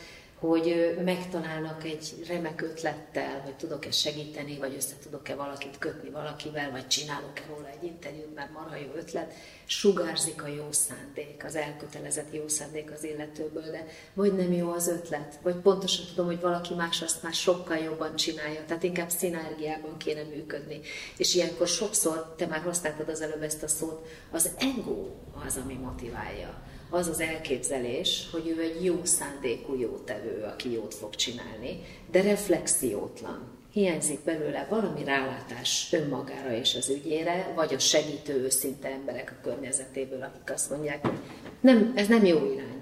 hogy 0.43 0.97
megtalálnak 1.05 1.85
egy 1.85 2.25
remek 2.29 2.63
ötlettel, 2.63 3.41
hogy 3.41 3.55
tudok-e 3.55 3.91
segíteni, 3.91 4.59
vagy 4.59 4.75
össze 4.75 4.95
tudok-e 5.03 5.35
valakit 5.35 5.79
kötni 5.79 6.11
valakivel, 6.11 6.71
vagy 6.71 6.87
csinálok-e 6.87 7.43
róla 7.49 7.69
egy 7.69 7.89
interjút, 7.89 8.35
mert 8.35 8.53
marha 8.53 8.77
jó 8.77 8.91
ötlet, 8.97 9.33
sugárzik 9.65 10.43
a 10.43 10.47
jó 10.47 10.67
szándék, 10.71 11.45
az 11.45 11.55
elkötelezett 11.55 12.35
jó 12.35 12.49
szándék 12.49 12.91
az 12.91 13.05
illetőből, 13.05 13.71
de 13.71 13.87
vagy 14.15 14.37
nem 14.37 14.53
jó 14.53 14.71
az 14.71 14.89
ötlet, 14.89 15.39
vagy 15.43 15.55
pontosan 15.55 16.05
tudom, 16.07 16.27
hogy 16.27 16.41
valaki 16.41 16.75
más 16.75 17.03
azt 17.03 17.23
már 17.23 17.35
sokkal 17.35 17.77
jobban 17.77 18.17
csinálja, 18.17 18.65
tehát 18.67 18.83
inkább 18.83 19.11
szinergiában 19.11 19.97
kéne 19.97 20.23
működni. 20.23 20.81
És 21.17 21.35
ilyenkor 21.35 21.69
sokszor, 21.69 22.35
te 22.37 22.47
már 22.47 22.63
használtad 22.63 23.09
az 23.09 23.21
előbb 23.21 23.43
ezt 23.43 23.63
a 23.63 23.69
szót, 23.69 24.07
az 24.31 24.51
ego 24.59 25.09
az, 25.47 25.59
ami 25.65 25.75
motiválja 25.75 26.71
az 26.93 27.09
az 27.09 27.21
elképzelés, 27.21 28.29
hogy 28.33 28.55
ő 28.57 28.61
egy 28.61 28.85
jó 28.85 29.01
szándékú 29.03 29.75
jótevő, 29.75 30.45
aki 30.53 30.73
jót 30.73 30.95
fog 30.95 31.15
csinálni, 31.15 31.81
de 32.11 32.23
reflexiótlan. 32.23 33.51
Hiányzik 33.73 34.21
belőle 34.25 34.67
valami 34.71 35.05
rálátás 35.05 35.89
önmagára 35.93 36.55
és 36.55 36.75
az 36.75 36.89
ügyére, 36.89 37.53
vagy 37.55 37.75
a 37.75 37.79
segítő 37.79 38.35
őszinte 38.35 38.89
emberek 38.89 39.35
a 39.37 39.43
környezetéből, 39.43 40.23
akik 40.23 40.53
azt 40.53 40.71
mondják, 40.71 41.07
hogy 41.07 41.19
nem, 41.61 41.93
ez 41.95 42.09
nem 42.09 42.25
jó 42.25 42.37
irány. 42.37 42.81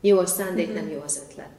Jó 0.00 0.18
a 0.18 0.26
szándék, 0.26 0.74
nem 0.74 0.90
jó 0.90 1.00
az 1.00 1.26
ötlet. 1.28 1.50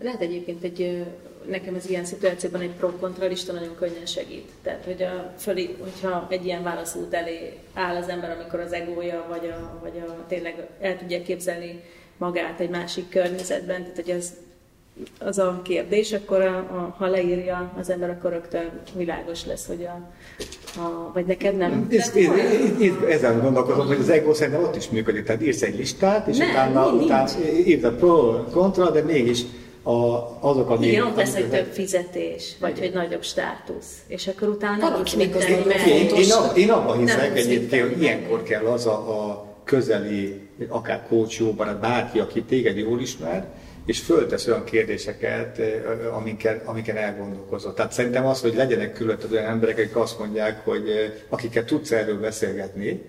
Lehet 0.00 0.20
egyébként 0.20 0.62
egy 0.62 1.04
nekem 1.48 1.74
ez 1.74 1.90
ilyen 1.90 2.04
szituációban 2.04 2.60
egy 2.60 2.70
pro-kontra 2.70 3.26
lista 3.26 3.52
nagyon 3.52 3.74
könnyen 3.74 4.06
segít. 4.06 4.50
Tehát, 4.62 4.84
hogy 4.84 5.02
a, 5.02 5.32
fölé, 5.38 5.76
hogyha 5.80 6.26
egy 6.30 6.44
ilyen 6.44 6.62
válaszút 6.62 7.14
elé 7.14 7.58
áll 7.74 7.96
az 7.96 8.08
ember, 8.08 8.30
amikor 8.30 8.60
az 8.60 8.72
egója, 8.72 9.26
vagy, 9.28 9.46
a, 9.46 9.78
vagy 9.82 10.02
a, 10.06 10.24
tényleg 10.28 10.66
el 10.80 10.98
tudja 10.98 11.22
képzelni 11.22 11.82
magát 12.16 12.60
egy 12.60 12.70
másik 12.70 13.08
környezetben, 13.08 13.82
tehát 13.82 13.96
hogy 13.96 14.10
ez 14.10 14.32
az 15.18 15.38
a 15.38 15.60
kérdés, 15.64 16.12
akkor 16.12 16.40
a, 16.40 16.56
a, 16.56 16.94
ha 16.98 17.06
leírja 17.06 17.72
az 17.78 17.90
ember, 17.90 18.10
akkor 18.10 18.30
rögtön 18.30 18.70
világos 18.96 19.46
lesz, 19.46 19.66
hogy 19.66 19.84
a, 19.84 20.10
a 20.80 21.10
vagy 21.14 21.26
neked 21.26 21.56
nem. 21.56 21.86
Ez, 21.90 22.12
ez, 22.16 22.26
ez, 22.80 23.08
ezen 23.08 23.40
gondolkozom, 23.40 23.86
hogy 23.86 23.98
az 24.00 24.08
ego 24.08 24.34
szerintem 24.34 24.62
ott 24.62 24.76
is 24.76 24.90
működik. 24.90 25.24
Tehát 25.24 25.42
írsz 25.42 25.62
egy 25.62 25.76
listát, 25.76 26.26
és 26.26 26.36
nem, 26.36 26.50
utána, 26.50 26.90
nincs. 26.90 27.04
utána 27.04 27.48
írd 27.66 27.84
a 27.84 27.92
pro, 27.92 28.44
kontra, 28.50 28.90
de 28.90 29.02
mégis 29.02 29.42
a, 29.82 29.92
azok 30.40 30.70
a... 30.70 30.78
Igen, 30.80 31.06
ott 31.06 31.16
lesz, 31.16 31.34
hogy 31.34 31.48
több 31.48 31.72
fizetés, 31.72 32.52
vagy 32.60 32.78
hogy 32.78 32.92
nagyobb 32.92 33.22
státusz, 33.22 34.02
és 34.06 34.26
akkor 34.26 34.48
utána 34.48 34.76
nem 34.76 34.94
tudsz 34.94 35.14
mit 35.14 35.36
tenni, 35.36 35.64
mert... 35.66 35.86
Én, 35.86 36.08
én, 36.08 36.26
én 36.56 36.70
abban 36.70 36.98
hiszek 36.98 37.38
egyébként, 37.38 37.88
hogy 37.88 38.02
ilyenkor 38.02 38.42
kell 38.42 38.64
az 38.64 38.86
a, 38.86 38.92
a 38.92 39.46
közeli, 39.64 40.48
akár 40.68 41.06
coach, 41.08 41.40
jó 41.40 41.52
barát, 41.52 41.80
bárki, 41.80 42.18
aki 42.18 42.42
téged 42.42 42.76
jól 42.76 43.00
ismer, 43.00 43.46
és 43.86 44.00
föltesz 44.00 44.46
olyan 44.46 44.64
kérdéseket, 44.64 45.60
amiken, 46.16 46.62
amiken 46.64 46.96
elgondolkozott. 46.96 47.76
Tehát 47.76 47.92
szerintem 47.92 48.26
az, 48.26 48.40
hogy 48.40 48.54
legyenek 48.54 48.92
különböző 48.92 49.36
olyan 49.36 49.50
emberek, 49.50 49.78
akik 49.78 49.96
azt 49.96 50.18
mondják, 50.18 50.64
hogy 50.64 51.12
akiket 51.28 51.66
tudsz 51.66 51.90
erről 51.90 52.20
beszélgetni, 52.20 53.02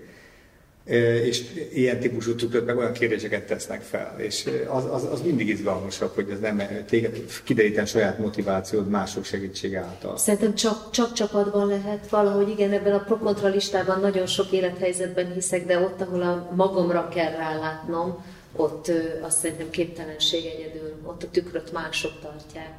és 0.86 1.42
ilyen 1.72 2.00
típusú 2.00 2.34
tükröt 2.34 2.66
meg 2.66 2.76
olyan 2.76 2.92
kérdéseket 2.92 3.46
tesznek 3.46 3.82
fel. 3.82 4.14
És 4.18 4.48
az, 4.68 4.84
az, 4.90 5.04
az 5.12 5.20
mindig 5.22 5.48
izgalmasabb, 5.48 6.14
hogy 6.14 6.30
ez 6.30 6.40
nem 6.40 6.62
téged 6.88 7.24
kideríten 7.44 7.86
saját 7.86 8.18
motivációd 8.18 8.88
mások 8.88 9.24
segítsége 9.24 9.78
által. 9.78 10.16
Szerintem 10.16 10.54
csak, 10.54 10.90
csak 10.90 11.12
csapatban 11.12 11.66
lehet 11.68 12.08
valahogy, 12.08 12.48
igen, 12.48 12.72
ebben 12.72 12.92
a 12.92 13.04
prokontra 13.04 13.48
listában 13.48 14.00
nagyon 14.00 14.26
sok 14.26 14.52
élethelyzetben 14.52 15.32
hiszek, 15.32 15.66
de 15.66 15.78
ott, 15.78 16.00
ahol 16.00 16.22
a 16.22 16.50
magamra 16.54 17.08
kell 17.08 17.30
rálátnom, 17.30 18.24
ott 18.56 18.90
azt 19.20 19.38
szerintem 19.38 19.70
képtelenség 19.70 20.44
egyedül, 20.44 20.94
ott 21.04 21.22
a 21.22 21.30
tükröt 21.30 21.72
mások 21.72 22.12
tartják. 22.22 22.72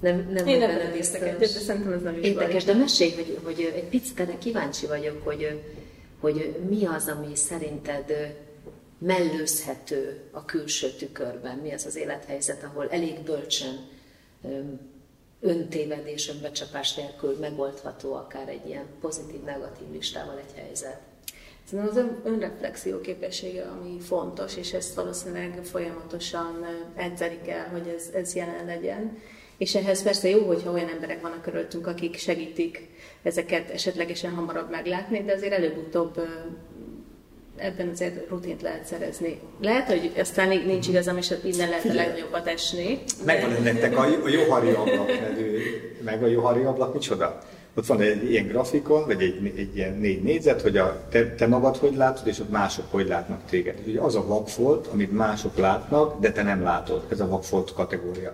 Nem, 0.00 0.28
nem 0.32 0.46
Én 0.46 0.58
nem 0.58 0.92
biztos. 0.92 1.20
de 1.38 1.46
szerintem 1.46 1.92
ez 1.92 2.02
nem 2.02 2.18
is 2.18 2.26
Érdekes, 2.26 2.64
de 2.64 2.74
mesélj, 2.74 3.14
hogy, 3.14 3.38
hogy 3.44 3.72
egy 3.74 3.88
picit 3.88 4.20
erre 4.20 4.38
kíváncsi 4.38 4.86
vagyok, 4.86 5.24
hogy, 5.24 5.60
hogy 6.20 6.56
mi 6.68 6.86
az, 6.86 7.08
ami 7.08 7.36
szerinted 7.36 8.36
mellőzhető 8.98 10.20
a 10.30 10.44
külső 10.44 10.90
tükörben, 10.90 11.58
mi 11.58 11.72
az 11.72 11.86
az 11.86 11.96
élethelyzet, 11.96 12.62
ahol 12.62 12.88
elég 12.88 13.20
bölcsen 13.20 13.86
öntévedés, 15.40 16.28
önbecsapás 16.28 16.94
nélkül 16.94 17.36
megoldható 17.40 18.14
akár 18.14 18.48
egy 18.48 18.66
ilyen 18.66 18.86
pozitív-negatív 19.00 19.90
listával 19.92 20.38
egy 20.38 20.62
helyzet. 20.62 21.00
Szerintem 21.64 21.96
az 21.96 22.30
önreflexió 22.30 23.00
képessége, 23.00 23.64
ami 23.64 24.00
fontos, 24.00 24.56
és 24.56 24.72
ezt 24.72 24.94
valószínűleg 24.94 25.64
folyamatosan 25.64 26.66
edzelik 26.94 27.48
el, 27.48 27.68
hogy 27.68 27.88
ez, 27.88 28.08
ez 28.14 28.34
jelen 28.34 28.64
legyen. 28.64 29.18
És 29.58 29.74
ehhez 29.74 30.02
persze 30.02 30.28
jó, 30.28 30.46
hogyha 30.46 30.72
olyan 30.72 30.88
emberek 30.88 31.20
vannak 31.20 31.42
körülöttünk, 31.42 31.86
akik 31.86 32.16
segítik 32.16 32.88
ezeket 33.22 33.70
esetlegesen 33.70 34.34
hamarabb 34.34 34.70
meglátni, 34.70 35.22
de 35.22 35.32
azért 35.32 35.52
előbb-utóbb 35.52 36.20
ebben 37.56 37.88
azért 37.88 38.28
rutint 38.28 38.62
lehet 38.62 38.84
szerezni. 38.84 39.40
Lehet, 39.60 39.86
hogy 39.86 40.12
aztán 40.18 40.48
nincs 40.48 40.88
igazam, 40.88 41.16
és 41.16 41.34
minden 41.42 41.68
lehet 41.68 41.82
Figyelj. 41.82 41.98
a 41.98 42.02
legnagyobbat 42.02 42.46
esni. 42.46 42.98
Megvan 43.24 43.52
de... 43.52 43.72
nektek 43.72 43.96
a, 43.96 44.02
a 44.24 44.28
Johari 44.28 44.70
ablak 44.70 45.10
meg 46.04 46.22
a 46.22 46.26
Johari 46.26 46.62
ablak, 46.62 46.94
micsoda? 46.94 47.38
ott 47.78 47.86
van 47.86 48.00
egy 48.00 48.30
ilyen 48.30 48.46
grafikon, 48.46 49.06
vagy 49.06 49.22
egy, 49.22 49.52
egy 49.56 49.76
ilyen 49.76 49.98
négy 49.98 50.22
négyzet, 50.22 50.62
hogy 50.62 50.76
a, 50.76 51.06
te, 51.10 51.34
te 51.34 51.46
magad 51.46 51.76
hogy 51.76 51.96
látod, 51.96 52.26
és 52.26 52.40
ott 52.40 52.50
mások 52.50 52.84
hogy 52.90 53.06
látnak 53.06 53.40
téged. 53.50 53.78
Ugye 53.86 54.00
az 54.00 54.14
a 54.14 54.26
vakfolt, 54.26 54.86
amit 54.86 55.12
mások 55.12 55.56
látnak, 55.56 56.20
de 56.20 56.32
te 56.32 56.42
nem 56.42 56.62
látod. 56.62 57.04
Ez 57.08 57.20
a 57.20 57.28
vakfolt 57.28 57.72
kategória. 57.74 58.32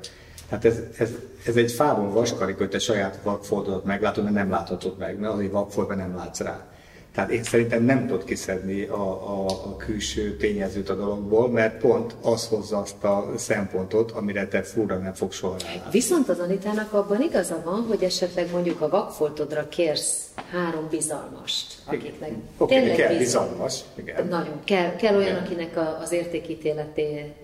Tehát 0.49 0.65
ez, 0.65 0.81
ez, 0.99 1.11
ez 1.47 1.57
egy 1.57 1.73
fávon 1.73 2.13
vaskarik, 2.13 2.57
hogy 2.57 2.69
te 2.69 2.79
saját 2.79 3.19
vakfoltodat 3.23 3.85
meglátod, 3.85 4.25
mert 4.25 4.37
nem 4.37 4.51
láthatod 4.51 4.99
meg, 4.99 5.19
mert 5.19 5.33
az 5.33 5.41
egy 5.41 5.51
vakfolt, 5.51 5.97
nem 5.97 6.17
látsz 6.17 6.41
rá. 6.41 6.67
Tehát 7.15 7.31
én 7.31 7.43
szerintem 7.43 7.85
nem 7.85 8.07
tudod 8.07 8.25
kiszedni 8.25 8.83
a, 8.83 8.95
a, 9.11 9.47
a 9.47 9.77
külső 9.77 10.37
tényezőt 10.37 10.89
a 10.89 10.95
dologból, 10.95 11.49
mert 11.49 11.81
pont 11.81 12.15
az 12.23 12.47
hozza 12.47 12.79
azt 12.79 13.05
a 13.05 13.33
szempontot, 13.37 14.11
amire 14.11 14.47
te 14.47 14.63
furra 14.63 14.99
nem 14.99 15.15
fog 15.15 15.33
soha 15.33 15.57
rá. 15.59 15.91
Viszont 15.91 16.29
az 16.29 16.39
Anitának 16.39 16.93
abban 16.93 17.23
igaza 17.23 17.63
van, 17.65 17.85
hogy 17.89 18.03
esetleg 18.03 18.51
mondjuk 18.53 18.81
a 18.81 18.89
vakfoltodra 18.89 19.69
kérsz 19.69 20.29
három 20.51 20.87
bizalmast, 20.91 21.75
akiknek 21.85 22.31
okay, 22.57 22.79
tényleg 22.79 22.97
kell 22.97 23.17
bizalmas. 23.17 23.81
Igen. 23.95 24.27
Nagyon. 24.27 24.61
Kell, 24.65 24.97
kell 24.97 25.17
olyan, 25.17 25.29
igen. 25.29 25.45
akinek 25.45 25.77
a, 25.77 25.99
az 26.03 26.13
értékítéleté 26.13 27.35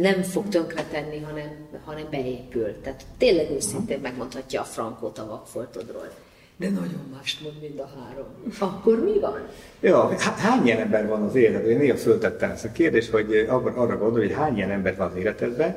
nem 0.00 0.22
fog 0.22 0.48
tönkretenni, 0.48 1.20
hanem, 1.20 1.68
hanem 1.84 2.06
beépül. 2.10 2.80
Tehát 2.82 3.04
tényleg 3.18 3.50
őszintén 3.50 3.98
megmondhatja 4.00 4.60
a 4.60 4.64
frankót 4.64 5.18
a 5.18 5.26
vakfoltodról 5.26 6.10
de 6.56 6.70
nagyon 6.70 7.00
mást 7.14 7.42
mond, 7.42 7.54
mint 7.60 7.80
a 7.80 7.88
három. 7.96 8.26
Akkor 8.58 9.04
mi 9.04 9.18
van? 9.20 9.38
Ja, 9.80 10.10
hány 10.18 10.64
ilyen 10.64 10.80
ember 10.80 11.08
van 11.08 11.22
az 11.22 11.34
életedben? 11.34 11.70
Én 11.70 11.78
néha 11.78 11.96
föltettem 11.96 12.50
ezt 12.50 12.64
a 12.64 12.72
kérdést, 12.72 13.10
hogy 13.10 13.46
arra 13.74 13.98
gondolj, 13.98 14.26
hogy 14.26 14.36
hány 14.36 14.56
ilyen 14.56 14.70
ember 14.70 14.96
van 14.96 15.10
az 15.10 15.16
életedben, 15.16 15.76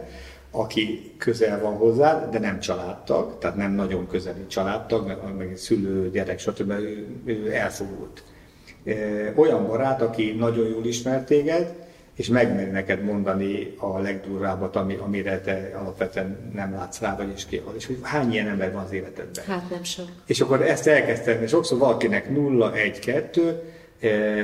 aki 0.52 1.12
közel 1.18 1.62
van 1.62 1.74
hozzá, 1.74 2.30
de 2.30 2.40
nem 2.40 2.60
családtag, 2.60 3.38
tehát 3.38 3.56
nem 3.56 3.72
nagyon 3.72 4.08
közeli 4.08 4.48
családtag, 4.48 5.08
meg, 5.08 5.18
meg 5.38 5.58
szülő, 5.58 6.10
gyerek, 6.10 6.40
stb. 6.40 6.72
Ő, 6.72 7.08
ő 7.26 7.52
elfogult. 7.52 8.24
Olyan 9.36 9.68
barát, 9.68 10.02
aki 10.02 10.32
nagyon 10.32 10.68
jól 10.68 10.86
ismer 10.86 11.24
téged, 11.24 11.88
és 12.20 12.28
megmeri 12.28 12.70
neked 12.70 13.04
mondani 13.04 13.74
a 13.78 14.00
legdurvábbat, 14.00 14.76
ami, 14.76 14.96
amire 14.96 15.40
te 15.40 15.72
alapvetően 15.80 16.52
nem 16.54 16.74
látsz 16.74 17.00
rá, 17.00 17.16
vagy 17.16 17.32
is 17.36 17.46
ki. 17.46 17.62
És 17.78 17.86
hogy 17.86 17.98
hány 18.02 18.32
ilyen 18.32 18.48
ember 18.48 18.74
van 18.74 18.84
az 18.84 18.92
életedben? 18.92 19.44
Hát 19.48 19.70
nem 19.70 19.84
sok. 19.84 20.06
És 20.26 20.42
akkor 20.42 20.62
ezt 20.62 20.88
elkezdtem, 20.88 21.42
és 21.42 21.50
sokszor 21.50 21.78
valakinek 21.78 22.30
0, 22.30 22.74
1, 22.74 23.00
2, 23.00 23.62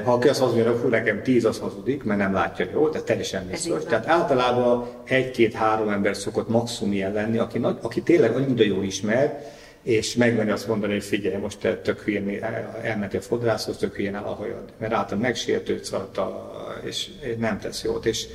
ha 0.04 0.14
aki 0.14 0.28
azt 0.28 0.40
hazudja, 0.40 0.80
hogy 0.82 0.90
nekem 0.90 1.24
10 1.24 1.46
az 1.46 1.60
hazudik, 1.60 2.04
mert 2.04 2.20
nem 2.20 2.34
látja 2.34 2.66
jól, 2.74 2.90
tehát 2.90 3.06
teljesen 3.06 3.48
biztos. 3.50 3.84
Tehát 3.84 4.08
általában 4.08 4.88
egy-két-három 5.04 5.90
ember 5.90 6.16
szokott 6.16 6.50
maximum 6.50 6.94
ilyen 6.94 7.14
lenni, 7.14 7.38
aki, 7.38 7.58
nagy, 7.58 7.78
aki 7.82 8.02
tényleg 8.02 8.36
annyira 8.36 8.64
jól 8.64 8.84
ismer, 8.84 9.44
és 9.86 10.16
megvenni 10.16 10.52
azt 10.52 10.68
mondani, 10.68 10.94
hogy 10.94 11.04
figyelj, 11.04 11.36
most 11.36 11.60
te 11.60 11.78
tök 11.78 12.00
hülyén 12.00 12.44
elmentél 12.82 13.20
a 13.20 13.24
fodrászhoz, 13.24 13.78
tök 13.78 13.96
hülyén 13.96 14.16
el 14.16 14.24
a 14.24 14.34
hajad, 14.34 14.74
mert 14.78 14.94
által 14.94 15.18
megsértődsz 15.18 15.92
rajta, 15.92 16.52
és 16.84 17.10
nem 17.38 17.60
tesz 17.60 17.84
jót. 17.84 18.06
És 18.06 18.28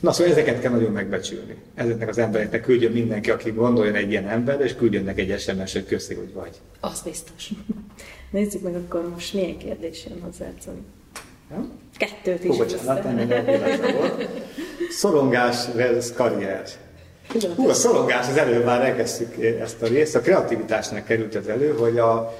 Na 0.00 0.12
szóval 0.12 0.32
ezeket 0.32 0.60
kell 0.60 0.70
nagyon 0.70 0.92
megbecsülni. 0.92 1.56
Ezeknek 1.74 2.08
az 2.08 2.18
embereknek 2.18 2.62
küldjön 2.62 2.92
mindenki, 2.92 3.30
aki 3.30 3.50
gondoljon 3.50 3.94
egy 3.94 4.10
ilyen 4.10 4.28
ember, 4.28 4.60
és 4.60 4.74
küldjön 4.74 5.04
neki 5.04 5.20
egy 5.20 5.40
SMS, 5.40 5.72
hogy 5.72 5.86
köszi, 5.86 6.14
hogy 6.14 6.32
vagy. 6.32 6.56
Az 6.80 7.02
biztos. 7.02 7.50
Nézzük 8.30 8.62
meg 8.62 8.74
akkor 8.74 9.08
most 9.08 9.34
milyen 9.34 9.58
kérdés 9.58 10.06
jön 10.08 10.20
hozzá, 10.22 10.46
Zoli. 10.64 10.78
Kettőt 11.96 12.44
is. 12.44 12.50
Ó, 12.50 12.56
bocsánat, 12.56 13.06
Szorongás 14.90 15.66
versus 15.74 16.12
karrier. 16.12 16.64
Hú, 17.56 17.68
a 17.68 17.74
szorongás 17.74 18.28
az 18.28 18.36
elő 18.36 18.64
már 18.64 18.84
elkezdtük 18.84 19.44
ezt 19.44 19.82
a 19.82 19.86
részt. 19.86 20.14
A 20.14 20.20
kreativitásnak 20.20 21.04
került 21.04 21.34
az 21.34 21.48
elő, 21.48 21.72
hogy 21.72 21.98
a, 21.98 22.34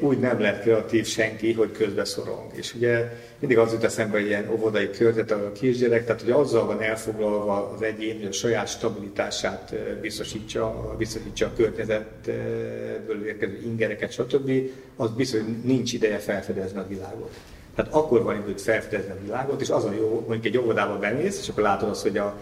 úgy 0.00 0.18
nem 0.18 0.40
lehet 0.40 0.60
kreatív 0.60 1.06
senki, 1.06 1.52
hogy 1.52 1.72
közbe 1.72 2.04
szorong. 2.04 2.50
És 2.52 2.74
ugye 2.74 3.12
mindig 3.38 3.58
az 3.58 3.72
jut 3.72 3.84
eszembe 3.84 4.18
egy 4.18 4.26
ilyen 4.26 4.50
óvodai 4.50 4.90
körzet, 4.90 5.30
a 5.30 5.52
kisgyerek, 5.52 6.06
tehát 6.06 6.20
hogy 6.20 6.30
azzal 6.30 6.66
van 6.66 6.82
elfoglalva 6.82 7.72
az 7.74 7.82
egyén, 7.82 8.16
hogy 8.16 8.26
a 8.26 8.32
saját 8.32 8.68
stabilitását 8.68 9.74
biztosítsa, 10.00 10.94
biztosítsa 10.98 11.46
a 11.46 11.52
környezetből 11.56 13.26
érkező 13.26 13.60
ingereket, 13.64 14.12
stb. 14.12 14.50
Az 14.96 15.10
biztos, 15.10 15.40
hogy 15.40 15.56
nincs 15.64 15.92
ideje 15.92 16.18
felfedezni 16.18 16.78
a 16.78 16.86
világot. 16.88 17.30
Tehát 17.74 17.94
akkor 17.94 18.22
van 18.22 18.36
időt 18.36 18.60
felfedezni 18.60 19.10
a 19.10 19.22
világot, 19.22 19.60
és 19.60 19.70
az 19.70 19.84
a 19.84 19.92
jó, 19.92 20.24
mondjuk 20.28 20.54
egy 20.54 20.58
óvodába 20.58 20.98
bemész, 20.98 21.38
és 21.40 21.48
akkor 21.48 21.62
látod 21.62 21.88
azt, 21.88 22.02
hogy 22.02 22.18
a 22.18 22.36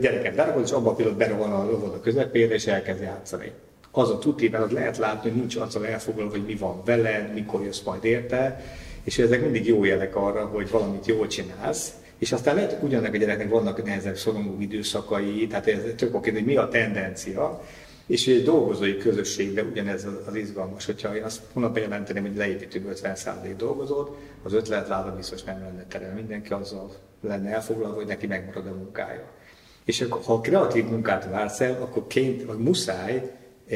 gyereket 0.00 0.34
leragod, 0.34 0.64
és 0.64 0.70
abban 0.70 0.92
a 0.92 0.96
pillanatban 0.96 1.28
berohan 1.28 1.52
a 1.52 1.72
óvoda 1.72 2.00
közepére, 2.00 2.54
és 2.54 2.66
elkezd 2.66 3.02
játszani. 3.02 3.52
Az 3.90 4.10
a 4.10 4.18
tuti, 4.18 4.48
mert 4.48 4.64
az 4.64 4.70
lehet 4.70 4.98
látni, 4.98 5.30
hogy 5.30 5.38
nincs 5.38 5.56
azzal 5.56 5.86
elfoglalva, 5.86 6.30
hogy 6.30 6.44
mi 6.44 6.54
van 6.54 6.82
veled, 6.84 7.34
mikor 7.34 7.62
jössz 7.62 7.82
majd 7.82 8.04
érte, 8.04 8.64
és 9.04 9.18
ezek 9.18 9.42
mindig 9.42 9.66
jó 9.66 9.84
jelek 9.84 10.16
arra, 10.16 10.46
hogy 10.46 10.70
valamit 10.70 11.06
jól 11.06 11.26
csinálsz, 11.26 11.92
és 12.18 12.32
aztán 12.32 12.54
lehet, 12.54 12.72
hogy 12.72 12.88
ugyanak 12.88 13.14
a 13.14 13.16
gyereknek 13.16 13.48
vannak 13.48 13.84
nehezebb 13.84 14.16
szorongó 14.16 14.60
időszakai, 14.60 15.46
tehát 15.46 15.66
ez 15.66 15.80
tök 15.96 16.14
oké, 16.14 16.30
hogy 16.30 16.44
mi 16.44 16.56
a 16.56 16.68
tendencia, 16.68 17.62
és 18.10 18.26
egy 18.26 18.44
dolgozói 18.44 18.96
közösségben 18.96 19.66
ugyanez 19.66 20.06
az 20.26 20.34
izgalmas, 20.34 20.86
hogyha 20.86 21.16
én 21.16 21.22
azt 21.22 21.40
holnap 21.52 21.74
bejelenteném, 21.74 22.22
hogy 22.22 22.36
leépítünk 22.36 22.86
50% 23.02 23.54
dolgozót, 23.56 24.16
az 24.42 24.52
ötletláda 24.52 25.16
biztos 25.16 25.42
nem 25.42 25.60
lenne 25.60 25.84
tere. 25.88 26.12
Mindenki 26.14 26.52
azzal 26.52 26.94
lenne 27.20 27.50
elfoglalva, 27.50 27.94
hogy 27.94 28.06
neki 28.06 28.26
megmarad 28.26 28.66
a 28.66 28.74
munkája. 28.74 29.30
És 29.84 30.06
ha 30.24 30.40
kreatív 30.40 30.84
munkát 30.84 31.30
vársz 31.30 31.60
el, 31.60 31.82
akkor 31.82 32.06
ként, 32.06 32.44
vagy 32.44 32.58
muszáj 32.58 33.30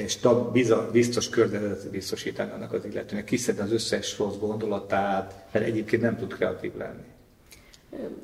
stab, 0.06 0.58
biztos 0.92 1.28
környezetet 1.28 1.90
biztosítani 1.90 2.50
annak 2.50 2.72
az 2.72 2.84
illetőnek, 2.84 3.24
kiszedni 3.24 3.62
az 3.62 3.72
összes 3.72 4.18
rossz 4.18 4.36
gondolatát, 4.36 5.44
mert 5.52 5.66
egyébként 5.66 6.02
nem 6.02 6.16
tud 6.16 6.34
kreatív 6.34 6.76
lenni. 6.76 7.13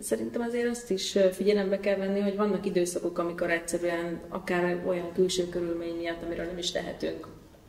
Szerintem 0.00 0.42
azért 0.42 0.68
azt 0.68 0.90
is 0.90 1.18
figyelembe 1.32 1.80
kell 1.80 1.96
venni, 1.96 2.20
hogy 2.20 2.36
vannak 2.36 2.66
időszakok, 2.66 3.18
amikor 3.18 3.50
egyszerűen 3.50 4.20
akár 4.28 4.82
olyan 4.86 5.12
külső 5.14 5.48
körülmény 5.48 5.96
miatt, 5.96 6.22
amiről 6.22 6.46
nem 6.46 6.58
is 6.58 6.70
tehetünk, 6.70 7.26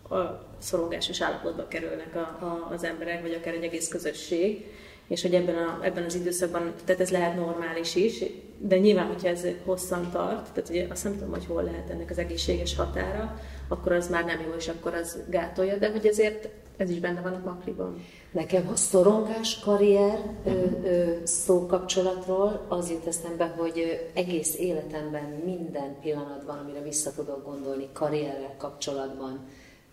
a 0.09 0.45
szorongásos 0.59 1.21
állapotba 1.21 1.67
kerülnek 1.67 2.15
a, 2.15 2.19
a, 2.19 2.67
az 2.73 2.83
emberek, 2.83 3.21
vagy 3.21 3.33
akár 3.33 3.53
egy 3.53 3.63
egész 3.63 3.87
közösség, 3.87 4.65
és 5.07 5.21
hogy 5.21 5.33
ebben, 5.33 5.55
a, 5.55 5.79
ebben 5.83 6.03
az 6.03 6.15
időszakban, 6.15 6.73
tehát 6.85 7.01
ez 7.01 7.09
lehet 7.09 7.35
normális 7.35 7.95
is, 7.95 8.23
de 8.57 8.77
nyilván, 8.77 9.07
hogyha 9.07 9.27
ez 9.27 9.45
hosszan 9.65 10.11
tart, 10.11 10.53
tehát 10.53 10.69
ugye 10.69 10.87
azt 10.89 11.03
nem 11.03 11.13
tudom, 11.13 11.29
hogy 11.29 11.45
hol 11.45 11.63
lehet 11.63 11.89
ennek 11.89 12.09
az 12.09 12.17
egészséges 12.17 12.75
határa, 12.75 13.39
akkor 13.71 13.91
az 13.91 14.09
már 14.09 14.25
nem 14.25 14.41
jó, 14.41 14.53
és 14.57 14.67
akkor 14.67 14.93
az 14.93 15.17
gátolja, 15.29 15.77
de 15.77 15.91
hogy 15.91 16.05
ezért 16.05 16.49
ez 16.77 16.89
is 16.89 16.99
benne 16.99 17.21
van 17.21 17.33
a 17.33 17.41
pakliban. 17.43 18.05
Nekem 18.31 18.69
a 18.73 18.75
szorongás 18.75 19.59
karrier 19.59 20.19
ö, 20.45 21.11
szókapcsolatról 21.23 22.65
az 22.67 22.89
jut 22.89 23.05
eszembe, 23.05 23.45
hogy 23.57 24.09
egész 24.13 24.55
életemben 24.57 25.41
minden 25.45 25.99
pillanatban, 26.01 26.57
amire 26.57 26.81
vissza 26.81 27.11
tudok 27.11 27.45
gondolni 27.45 27.87
karrierrel 27.93 28.55
kapcsolatban, 28.57 29.39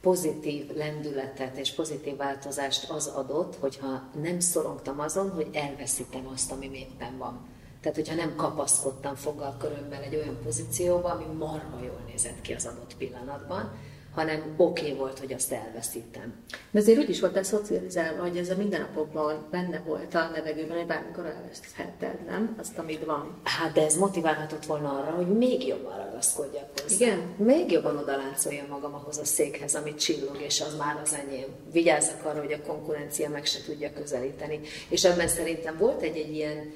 pozitív 0.00 0.76
lendületet 0.76 1.56
és 1.56 1.72
pozitív 1.72 2.16
változást 2.16 2.90
az 2.90 3.06
adott, 3.06 3.56
hogyha 3.56 4.02
nem 4.22 4.40
szorongtam 4.40 5.00
azon, 5.00 5.30
hogy 5.30 5.48
elveszítem 5.52 6.28
azt, 6.32 6.52
ami 6.52 6.70
éppen 6.72 7.18
van. 7.18 7.46
Tehát, 7.88 8.08
hogyha 8.08 8.26
nem 8.26 8.36
kapaszkodtam 8.36 9.14
foggal 9.14 9.56
körömmel 9.58 10.02
egy 10.02 10.14
olyan 10.14 10.38
pozícióba, 10.44 11.08
ami 11.08 11.24
marha 11.38 11.78
jól 11.82 12.00
nézett 12.06 12.40
ki 12.40 12.52
az 12.52 12.66
adott 12.66 12.96
pillanatban, 12.98 13.72
hanem 14.14 14.54
oké 14.56 14.82
okay 14.82 14.96
volt, 14.96 15.18
hogy 15.18 15.32
azt 15.32 15.52
elveszítem. 15.52 16.34
De 16.70 16.78
azért 16.78 16.98
úgy 16.98 17.08
is 17.08 17.20
voltál 17.20 17.42
szocializálva, 17.42 18.22
hogy 18.22 18.36
ez 18.36 18.50
a 18.50 18.56
mindennapokban 18.56 19.46
benne 19.50 19.82
volt 19.86 20.14
a 20.14 20.30
levegőben, 20.34 20.76
hogy 20.76 20.86
bármikor 20.86 21.26
elveszthetted, 21.26 22.24
nem? 22.26 22.56
Azt, 22.60 22.78
amit 22.78 23.04
van. 23.04 23.40
Hát, 23.42 23.72
de 23.72 23.84
ez 23.84 23.96
motiválhatott 23.96 24.66
volna 24.66 24.90
arra, 24.90 25.10
hogy 25.10 25.28
még 25.28 25.66
jobban 25.66 25.96
ragaszkodjak 25.96 26.80
hozzá. 26.82 26.94
Igen? 26.96 27.18
Még 27.36 27.70
jobban 27.70 27.96
odaláncoljam 27.96 28.66
magam 28.68 28.94
ahhoz 28.94 29.18
a 29.18 29.24
székhez, 29.24 29.74
amit 29.74 29.98
csillog, 29.98 30.40
és 30.40 30.60
az 30.60 30.76
már 30.76 31.00
az 31.02 31.14
enyém. 31.14 31.48
Vigyázzak 31.72 32.24
arra, 32.24 32.40
hogy 32.40 32.52
a 32.52 32.66
konkurencia 32.66 33.28
meg 33.28 33.44
se 33.44 33.58
tudja 33.66 33.92
közelíteni. 33.92 34.60
És 34.88 35.04
ebben 35.04 35.28
szerintem 35.28 35.76
volt 35.78 36.02
egy-egy 36.02 36.34
ilyen 36.34 36.72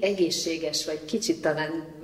egészséges, 0.00 0.84
vagy 0.84 1.04
kicsit 1.04 1.40
talán 1.42 1.96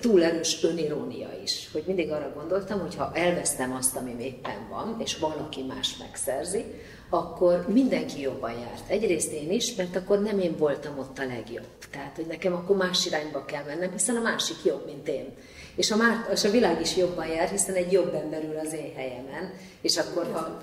túl 0.00 0.24
erős 0.24 0.62
önirónia 0.62 1.28
is. 1.42 1.68
Hogy 1.72 1.82
mindig 1.86 2.10
arra 2.10 2.32
gondoltam, 2.34 2.80
hogy 2.80 2.94
ha 2.94 3.10
elvesztem 3.14 3.72
azt, 3.72 3.96
ami 3.96 4.14
éppen 4.20 4.68
van, 4.70 4.96
és 4.98 5.18
valaki 5.18 5.62
más 5.62 5.96
megszerzi, 5.96 6.64
akkor 7.10 7.66
mindenki 7.68 8.20
jobban 8.20 8.52
járt. 8.52 8.90
Egyrészt 8.90 9.32
én 9.32 9.50
is, 9.50 9.74
mert 9.74 9.96
akkor 9.96 10.22
nem 10.22 10.38
én 10.38 10.56
voltam 10.56 10.98
ott 10.98 11.18
a 11.18 11.26
legjobb. 11.26 11.66
Tehát, 11.90 12.16
hogy 12.16 12.26
nekem 12.26 12.52
akkor 12.52 12.76
más 12.76 13.06
irányba 13.06 13.44
kell 13.44 13.64
mennem, 13.64 13.92
hiszen 13.92 14.16
a 14.16 14.20
másik 14.20 14.56
jobb, 14.64 14.86
mint 14.86 15.08
én 15.08 15.34
és 15.74 15.90
a, 15.90 15.96
már, 15.96 16.28
és 16.32 16.44
a 16.44 16.50
világ 16.50 16.80
is 16.80 16.96
jobban 16.96 17.26
jár, 17.26 17.48
hiszen 17.48 17.74
egy 17.74 17.92
jobb 17.92 18.14
ember 18.14 18.44
ül 18.44 18.58
az 18.58 18.72
én 18.72 18.94
helyemen, 18.94 19.52
és 19.80 19.96
akkor 19.96 20.26
ha... 20.32 20.60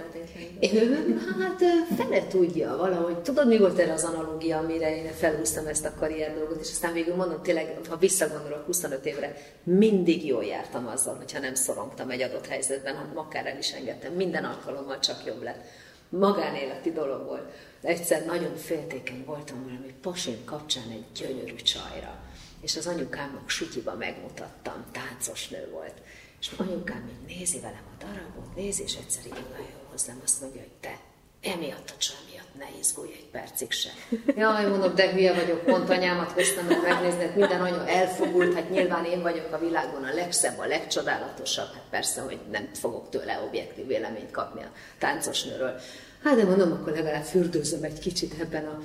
Hát 1.39 1.63
fele 1.97 2.27
tudja 2.27 2.77
valahogy. 2.77 3.17
Tudod, 3.17 3.47
mi 3.47 3.57
volt 3.57 3.79
erre 3.79 3.93
az 3.93 4.03
analógia, 4.03 4.57
amire 4.57 4.95
én 4.95 5.11
felhúztam 5.13 5.67
ezt 5.67 5.85
a 5.85 5.93
karrier 5.99 6.33
dolgot, 6.33 6.61
és 6.61 6.69
aztán 6.71 6.93
végül 6.93 7.15
mondom, 7.15 7.41
tényleg, 7.41 7.79
ha 7.89 7.97
visszagondolok 7.97 8.65
25 8.65 9.05
évre, 9.05 9.35
mindig 9.63 10.25
jól 10.25 10.43
jártam 10.43 10.87
azzal, 10.87 11.15
hogyha 11.15 11.39
nem 11.39 11.55
szorongtam 11.55 12.09
egy 12.09 12.21
adott 12.21 12.47
helyzetben, 12.47 12.95
hanem 12.95 13.17
akár 13.17 13.45
el 13.45 13.57
is 13.57 13.71
engedtem. 13.71 14.13
Minden 14.13 14.43
alkalommal 14.43 14.99
csak 14.99 15.25
jobb 15.25 15.43
lett. 15.43 15.65
Magánéleti 16.09 16.91
dolog 16.91 17.25
volt. 17.25 17.51
Egyszer 17.81 18.25
nagyon 18.25 18.55
féltékeny 18.55 19.23
voltam 19.25 19.63
valami 19.63 19.93
pasin 20.01 20.45
kapcsán 20.45 20.89
egy 20.89 21.05
gyönyörű 21.21 21.55
csajra 21.55 22.26
és 22.61 22.75
az 22.75 22.87
anyukámnak 22.87 23.49
sutyiba 23.49 23.95
megmutattam, 23.95 24.85
táncos 24.91 25.47
nő 25.47 25.69
volt. 25.71 26.01
És 26.39 26.51
anyukám 26.57 27.01
még 27.01 27.37
nézi 27.37 27.59
velem 27.59 27.83
a 27.93 28.03
darabot, 28.03 28.55
nézi, 28.55 28.83
és 28.83 28.95
egyszer 28.95 29.25
így 29.25 29.43
jön 29.57 29.87
hozzám, 29.89 30.19
azt 30.23 30.41
mondja, 30.41 30.61
hogy 30.61 30.71
te, 30.79 30.99
emiatt 31.41 31.89
a 31.89 31.97
csaj 31.97 32.17
miatt 32.31 32.55
ne 32.57 32.79
izgulj 32.79 33.11
egy 33.11 33.29
percig 33.31 33.71
se. 33.71 33.89
Jaj, 34.35 34.69
mondom, 34.69 34.95
de 34.95 35.11
hülye 35.11 35.33
vagyok, 35.33 35.65
pont 35.65 35.89
anyámat 35.89 36.31
hoztam 36.31 36.65
meg 36.65 36.81
megnézni, 36.81 37.21
hát 37.21 37.35
minden 37.35 37.61
anya 37.61 37.87
elfogult, 37.87 38.53
hát 38.53 38.69
nyilván 38.69 39.05
én 39.05 39.21
vagyok 39.21 39.53
a 39.53 39.59
világon 39.59 40.03
a 40.03 40.13
legszebb, 40.13 40.59
a 40.59 40.65
legcsodálatosabb, 40.65 41.73
hát 41.73 41.83
persze, 41.89 42.21
hogy 42.21 42.39
nem 42.51 42.69
fogok 42.73 43.09
tőle 43.09 43.41
objektív 43.47 43.87
véleményt 43.87 44.31
kapni 44.31 44.61
a 44.61 44.71
táncos 44.97 45.43
nőről. 45.43 45.79
Hát 46.23 46.35
de 46.35 46.43
mondom, 46.43 46.71
akkor 46.71 46.93
legalább 46.93 47.23
fürdőzöm 47.23 47.83
egy 47.83 47.99
kicsit 47.99 48.33
ebben 48.39 48.65
a 48.65 48.79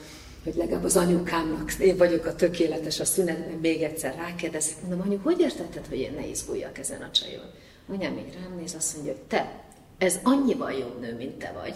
hogy 0.45 0.55
legalább 0.57 0.85
az 0.85 0.97
anyukámnak, 0.97 1.73
én 1.73 1.97
vagyok 1.97 2.27
a 2.27 2.35
tökéletes 2.35 3.01
a 3.01 3.05
szünetben, 3.05 3.59
még 3.59 3.83
egyszer 3.83 4.15
rákérdezik, 4.15 4.77
mondom, 4.81 5.01
anyu, 5.07 5.19
hogy 5.23 5.41
értetted, 5.41 5.87
hogy 5.89 5.99
én 5.99 6.13
ne 6.17 6.27
izguljak 6.27 6.79
ezen 6.79 7.03
a 7.03 7.11
csajon? 7.11 7.51
Anyám 7.89 8.19
így 8.19 8.35
rám 8.35 8.57
néz, 8.59 8.75
azt 8.75 8.95
mondja, 8.95 9.13
hogy 9.13 9.23
te, 9.23 9.65
ez 9.99 10.19
annyival 10.23 10.73
jobb 10.73 11.01
nő, 11.01 11.17
mint 11.17 11.39
te 11.39 11.53
vagy, 11.63 11.75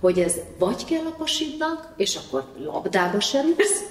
hogy 0.00 0.18
ez 0.18 0.34
vagy 0.58 0.84
kell 0.84 1.04
a 1.04 1.14
pasidnak, 1.18 1.92
és 1.96 2.16
akkor 2.16 2.44
labdába 2.58 3.20
se 3.20 3.40
rúgsz, 3.40 3.84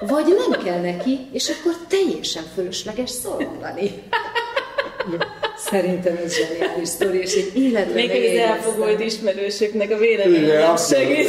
vagy 0.00 0.26
nem 0.26 0.62
kell 0.62 0.80
neki, 0.80 1.28
és 1.32 1.48
akkor 1.48 1.76
teljesen 1.88 2.44
fölösleges 2.54 3.10
szorongani. 3.10 3.90
Szerintem 5.64 6.18
ez 6.24 6.34
zseniális 6.34 6.88
sztori, 6.88 7.18
és 7.18 7.34
egy 7.34 7.56
életben 7.56 7.94
Még 7.94 8.10
az 8.10 8.38
elfogult 8.38 9.00
ismerősöknek 9.00 9.90
a 9.90 9.96
véleménye 9.96 10.76
segít. 10.76 11.28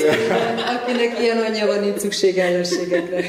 Akinek 0.81 1.19
ilyen 1.19 1.37
anyja 1.37 1.65
van, 1.65 1.79
nincs 1.79 1.97
szükség 1.97 2.37
ellenségekre. 2.37 3.23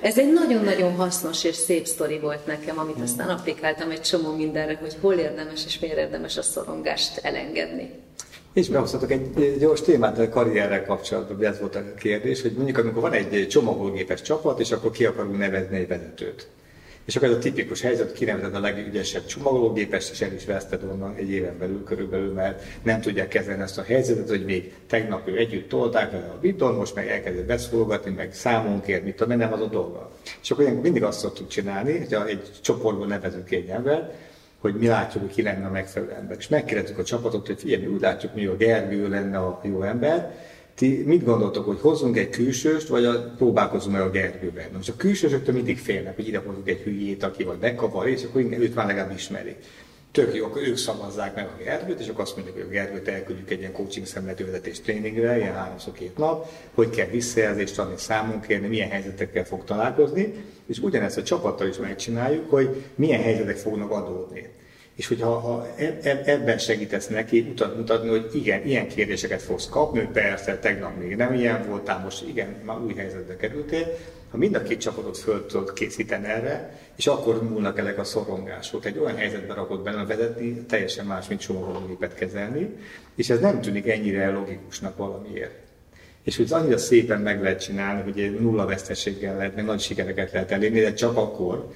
Ez 0.00 0.18
egy 0.18 0.32
nagyon-nagyon 0.32 0.94
hasznos 0.94 1.44
és 1.44 1.54
szép 1.54 1.86
sztori 1.86 2.18
volt 2.18 2.46
nekem, 2.46 2.78
amit 2.78 3.00
aztán 3.02 3.28
applikáltam 3.28 3.90
egy 3.90 4.00
csomó 4.00 4.36
mindenre, 4.36 4.78
hogy 4.80 4.96
hol 5.00 5.14
érdemes 5.14 5.64
és 5.66 5.78
miért 5.78 5.98
érdemes 5.98 6.36
a 6.36 6.42
szorongást 6.42 7.18
elengedni. 7.22 7.90
És 8.52 8.68
behozhatok 8.68 9.10
egy 9.10 9.56
gyors 9.58 9.80
témát 9.80 10.18
a 10.18 10.28
karrierrel 10.28 10.84
kapcsolatban, 10.84 11.44
ez 11.44 11.60
volt 11.60 11.74
a 11.74 11.94
kérdés, 11.94 12.42
hogy 12.42 12.52
mondjuk 12.52 12.78
amikor 12.78 13.02
van 13.02 13.12
egy 13.12 13.48
csomagolgépes 13.48 14.22
csapat, 14.22 14.60
és 14.60 14.70
akkor 14.70 14.90
ki 14.90 15.04
akarunk 15.04 15.38
nevezni 15.38 15.76
egy 15.76 15.88
vezetőt. 15.88 16.46
És 17.04 17.16
akkor 17.16 17.28
ez 17.28 17.34
a 17.34 17.38
tipikus 17.38 17.80
helyzet, 17.80 18.12
kinevezed 18.12 18.54
a 18.54 18.60
legügyesebb 18.60 19.26
csomagológépest, 19.26 20.10
és 20.10 20.20
el 20.20 20.32
is 20.32 20.44
veszted 20.44 20.82
onnan 20.82 21.14
egy 21.14 21.30
éven 21.30 21.58
belül 21.58 21.84
körülbelül, 21.84 22.32
mert 22.32 22.62
nem 22.82 23.00
tudják 23.00 23.28
kezelni 23.28 23.62
ezt 23.62 23.78
a 23.78 23.82
helyzetet, 23.82 24.28
hogy 24.28 24.44
még 24.44 24.72
tegnap 24.86 25.28
ő 25.28 25.36
együtt 25.36 25.68
tolták 25.68 26.10
vele 26.10 26.24
a 26.26 26.38
bidon, 26.40 26.74
most 26.74 26.94
meg 26.94 27.08
elkezdett 27.08 27.46
beszólogatni, 27.46 28.10
meg 28.10 28.34
számon 28.34 28.80
kér, 28.80 29.02
mit 29.02 29.16
tudom, 29.16 29.38
nem 29.38 29.52
az 29.52 29.60
a 29.60 29.66
dolga. 29.66 30.10
És 30.42 30.50
akkor 30.50 30.64
mindig 30.64 31.02
azt 31.02 31.18
szoktuk 31.18 31.48
csinálni, 31.48 31.98
hogy 31.98 32.28
egy 32.28 32.50
csoportból 32.60 33.06
nevezünk 33.06 33.50
egy 33.50 33.68
ember, 33.68 34.14
hogy 34.58 34.74
mi 34.74 34.86
látjuk, 34.86 35.22
hogy 35.22 35.32
ki 35.32 35.42
lenne 35.42 35.66
a 35.66 35.70
megfelelő 35.70 36.12
ember. 36.12 36.36
És 36.38 36.48
megkérdezzük 36.48 36.98
a 36.98 37.04
csapatot, 37.04 37.46
hogy 37.46 37.60
figyelj, 37.60 37.82
mi 37.82 37.92
úgy 37.92 38.00
látjuk, 38.00 38.34
mi 38.34 38.46
a 38.46 38.56
Gergő 38.56 39.08
lenne 39.08 39.38
a 39.38 39.60
jó 39.62 39.82
ember, 39.82 40.34
ti 40.74 41.02
mit 41.06 41.24
gondoltok, 41.24 41.64
hogy 41.64 41.80
hozzunk 41.80 42.16
egy 42.16 42.28
külsőst, 42.28 42.88
vagy 42.88 43.04
a, 43.04 43.34
próbálkozunk 43.36 43.92
meg 43.96 44.02
a 44.02 44.10
Gergőben? 44.10 44.68
Most 44.76 44.88
a 44.88 44.96
külsősöktől 44.96 45.54
mindig 45.54 45.78
félnek, 45.78 46.16
hogy 46.16 46.28
ide 46.28 46.38
hozunk 46.38 46.68
egy 46.68 46.80
hülyét, 46.80 47.22
aki 47.22 47.44
vagy 47.44 47.58
bekavar, 47.58 48.08
és 48.08 48.24
akkor 48.24 48.40
őt 48.40 48.74
már 48.74 48.86
legalább 48.86 49.14
ismerik. 49.14 49.56
Tök 50.12 50.34
jó, 50.34 50.44
akkor 50.44 50.62
ők 50.62 50.76
szavazzák 50.76 51.34
meg 51.34 51.44
a 51.44 51.62
Gergőt, 51.64 52.00
és 52.00 52.08
akkor 52.08 52.20
azt 52.20 52.36
mondjuk, 52.36 52.56
hogy 52.56 52.66
a 52.66 52.70
Gergőt 52.70 53.08
elküldjük 53.08 53.50
egy 53.50 53.58
ilyen 53.58 53.72
coaching 53.72 54.06
szemletővezetés 54.06 54.80
tréningre, 54.80 55.38
ilyen 55.38 55.54
háromszor 55.54 55.92
két 55.92 56.16
nap, 56.16 56.48
hogy 56.74 56.90
kell 56.90 57.06
visszajelzést 57.06 57.78
adni, 57.78 57.94
számon 57.96 58.40
kérni, 58.40 58.66
milyen 58.66 58.88
helyzetekkel 58.88 59.44
fog 59.44 59.64
találkozni, 59.64 60.34
és 60.66 60.78
ugyanezt 60.78 61.16
a 61.18 61.22
csapattal 61.22 61.66
is 61.66 61.76
megcsináljuk, 61.76 62.50
hogy 62.50 62.84
milyen 62.94 63.22
helyzetek 63.22 63.56
fognak 63.56 63.90
adódni. 63.90 64.48
És 64.94 65.06
hogyha 65.06 65.38
ha 65.38 65.66
e, 65.76 65.98
e, 66.02 66.22
ebben 66.24 66.58
segítesz 66.58 67.08
neki 67.08 67.40
utat 67.50 67.76
mutatni, 67.76 68.08
hogy 68.08 68.30
igen, 68.32 68.66
ilyen 68.66 68.88
kérdéseket 68.88 69.42
fogsz 69.42 69.68
kapni, 69.68 69.98
hogy 69.98 70.08
persze, 70.08 70.58
tegnap 70.58 70.98
még 70.98 71.16
nem 71.16 71.34
ilyen 71.34 71.66
voltál, 71.68 71.98
most 71.98 72.28
igen, 72.28 72.56
már 72.64 72.78
új 72.80 72.94
helyzetbe 72.94 73.36
kerültél, 73.36 73.86
ha 74.32 74.38
mind 74.38 74.54
a 74.54 74.62
két 74.62 74.80
csapatot 74.80 75.18
föl 75.18 75.46
tudod 75.46 75.72
készíteni 75.72 76.26
erre, 76.26 76.78
és 76.96 77.06
akkor 77.06 77.42
múlnak 77.42 77.78
ezek 77.78 77.98
a 77.98 78.04
szorongások. 78.04 78.84
Egy 78.84 78.98
olyan 78.98 79.16
helyzetbe 79.16 79.54
rakod 79.54 79.82
benne 79.82 80.04
vezetni, 80.04 80.52
teljesen 80.52 81.06
más, 81.06 81.28
mint 81.28 81.40
csomagológépet 81.40 82.14
kezelni, 82.14 82.68
és 83.14 83.30
ez 83.30 83.40
nem 83.40 83.60
tűnik 83.60 83.88
ennyire 83.88 84.30
logikusnak 84.30 84.96
valamiért. 84.96 85.54
És 86.22 86.36
hogy 86.36 86.52
annyira 86.52 86.78
szépen 86.78 87.20
meg 87.20 87.42
lehet 87.42 87.62
csinálni, 87.62 88.12
hogy 88.12 88.40
nulla 88.40 88.66
veszteséggel 88.66 89.36
lehet, 89.36 89.54
meg 89.54 89.64
nagy 89.64 89.80
sikereket 89.80 90.32
lehet 90.32 90.50
elérni, 90.50 90.80
de 90.80 90.92
csak 90.92 91.16
akkor, 91.16 91.72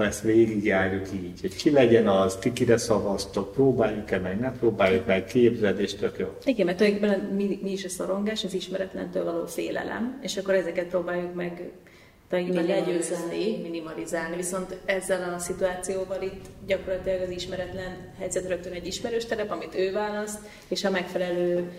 ha 0.00 0.06
ezt 0.06 0.22
végigjárjuk 0.22 1.06
így, 1.12 1.40
hogy 1.40 1.56
ki 1.56 1.70
legyen 1.70 2.08
az, 2.08 2.36
ti 2.36 2.52
kire 2.52 2.76
szavaztok, 2.76 3.52
próbáljuk-e 3.52 4.18
meg, 4.18 4.40
ne 4.40 4.52
próbáljuk 4.52 5.06
meg, 5.06 5.24
képzeld, 5.24 5.80
és 5.80 5.94
tök 5.94 6.18
jó. 6.18 6.26
Igen, 6.44 6.66
mert 6.66 6.78
tulajdonképpen 6.78 7.34
mi, 7.34 7.58
mi 7.62 7.72
is 7.72 7.84
a 7.84 7.88
szorongás, 7.88 8.44
az 8.44 8.54
ismeretlentől 8.54 9.24
való 9.24 9.46
félelem, 9.46 10.18
és 10.22 10.36
akkor 10.36 10.54
ezeket 10.54 10.86
próbáljuk 10.86 11.34
meg 11.34 11.72
legyőzni, 12.30 13.60
minimalizálni. 13.62 14.36
Viszont 14.36 14.76
ezzel 14.84 15.34
a 15.34 15.38
szituációval 15.38 16.22
itt 16.22 16.44
gyakorlatilag 16.66 17.20
az 17.20 17.30
ismeretlen 17.30 18.12
helyzet 18.18 18.48
rögtön 18.48 18.72
egy 18.72 18.86
ismerős 18.86 19.24
terep, 19.24 19.50
amit 19.50 19.74
ő 19.74 19.92
választ, 19.92 20.38
és 20.68 20.84
a 20.84 20.90
megfelelő 20.90 21.72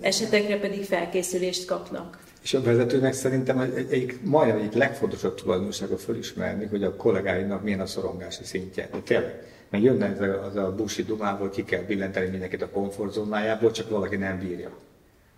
esetekre 0.00 0.58
pedig 0.58 0.84
felkészülést 0.84 1.64
kapnak. 1.64 2.18
És 2.48 2.54
a 2.54 2.62
vezetőnek 2.62 3.12
szerintem 3.12 3.58
egy, 3.58 3.86
egy, 3.90 4.18
majdnem 4.22 4.56
egyik 4.56 4.72
legfontosabb 4.72 5.34
tulajdonsága 5.34 5.96
fölismerni, 5.96 6.66
hogy 6.66 6.84
a 6.84 6.96
kollégáinak 6.96 7.62
milyen 7.62 7.80
a 7.80 7.86
szorongási 7.86 8.44
szintje. 8.44 8.88
De 8.92 8.98
tényleg, 9.04 9.42
mert 9.70 9.84
jönne 9.84 10.06
ez 10.06 10.20
a, 10.20 10.44
az 10.44 10.56
a 10.56 10.74
busi 10.76 11.02
dumából, 11.02 11.50
ki 11.50 11.64
kell 11.64 11.82
billenteni 11.82 12.28
mindenkit 12.28 12.62
a 12.62 12.68
komfortzónájából, 12.68 13.70
csak 13.70 13.90
valaki 13.90 14.16
nem 14.16 14.38
bírja. 14.38 14.70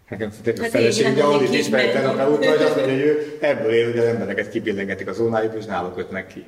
Nekem 0.08 0.30
hát 0.44 0.58
a 0.58 0.64
feleség, 0.64 1.12
ugye 1.12 1.22
audit 1.22 1.54
ismert 1.54 1.92
terapeut, 1.92 2.44
hogy 2.44 2.62
azt 2.62 2.76
mondja, 2.76 2.94
hogy 2.94 3.04
ő 3.04 3.36
ebből 3.40 3.72
él, 3.72 3.90
hogy 3.90 3.98
az 3.98 4.04
embereket 4.04 4.50
kibillengetik 4.50 5.08
az 5.08 5.16
zónájukba, 5.16 5.58
és 5.58 5.64
náluk 5.64 5.94
kötnek 5.94 6.26
ki. 6.26 6.44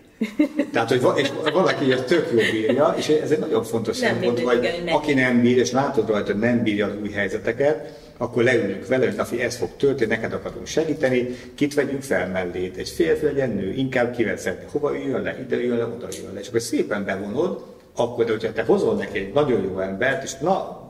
Tehát, 0.73 0.89
hogy 0.89 1.19
és 1.21 1.31
valaki 1.53 1.93
ezt 1.93 2.05
tök 2.05 2.29
jó 2.31 2.39
bírja, 2.51 2.95
és 2.97 3.09
ez 3.09 3.31
egy 3.31 3.39
nagyon 3.39 3.65
fontos 3.65 3.97
szempont, 3.97 4.41
hogy 4.41 4.85
aki 4.93 5.15
nem 5.15 5.41
bír, 5.41 5.59
és 5.59 5.71
látod 5.71 6.09
rajta, 6.09 6.33
hogy 6.33 6.41
nem 6.41 6.63
bírja 6.63 6.87
az 6.87 6.93
új 7.03 7.11
helyzeteket, 7.11 8.01
akkor 8.17 8.43
leülünk 8.43 8.87
vele, 8.87 9.07
hogy 9.07 9.17
Nafi, 9.17 9.41
ez 9.41 9.57
fog 9.57 9.69
történni, 9.77 10.11
neked 10.11 10.33
akarunk 10.33 10.67
segíteni, 10.67 11.37
kit 11.55 11.75
vegyünk 11.75 12.03
fel 12.03 12.29
mellét, 12.29 12.77
egy 12.77 12.89
férfi 12.89 13.25
legyen 13.25 13.51
nő, 13.51 13.73
inkább 13.73 14.15
kivezet, 14.15 14.69
hova 14.71 14.95
jön 14.95 15.23
le, 15.23 15.39
ide 15.41 15.63
jön 15.63 15.77
le, 15.77 15.85
oda 15.85 16.09
jön 16.23 16.33
le, 16.35 16.41
és 16.41 16.49
akkor 16.49 16.61
szépen 16.61 17.05
bevonod, 17.05 17.65
akkor, 17.97 18.25
de 18.25 18.31
hogyha 18.31 18.53
te 18.53 18.63
hozol 18.63 18.95
neki 18.95 19.19
egy 19.19 19.33
nagyon 19.33 19.63
jó 19.63 19.79
embert, 19.79 20.25
és 20.25 20.39
na, 20.39 20.81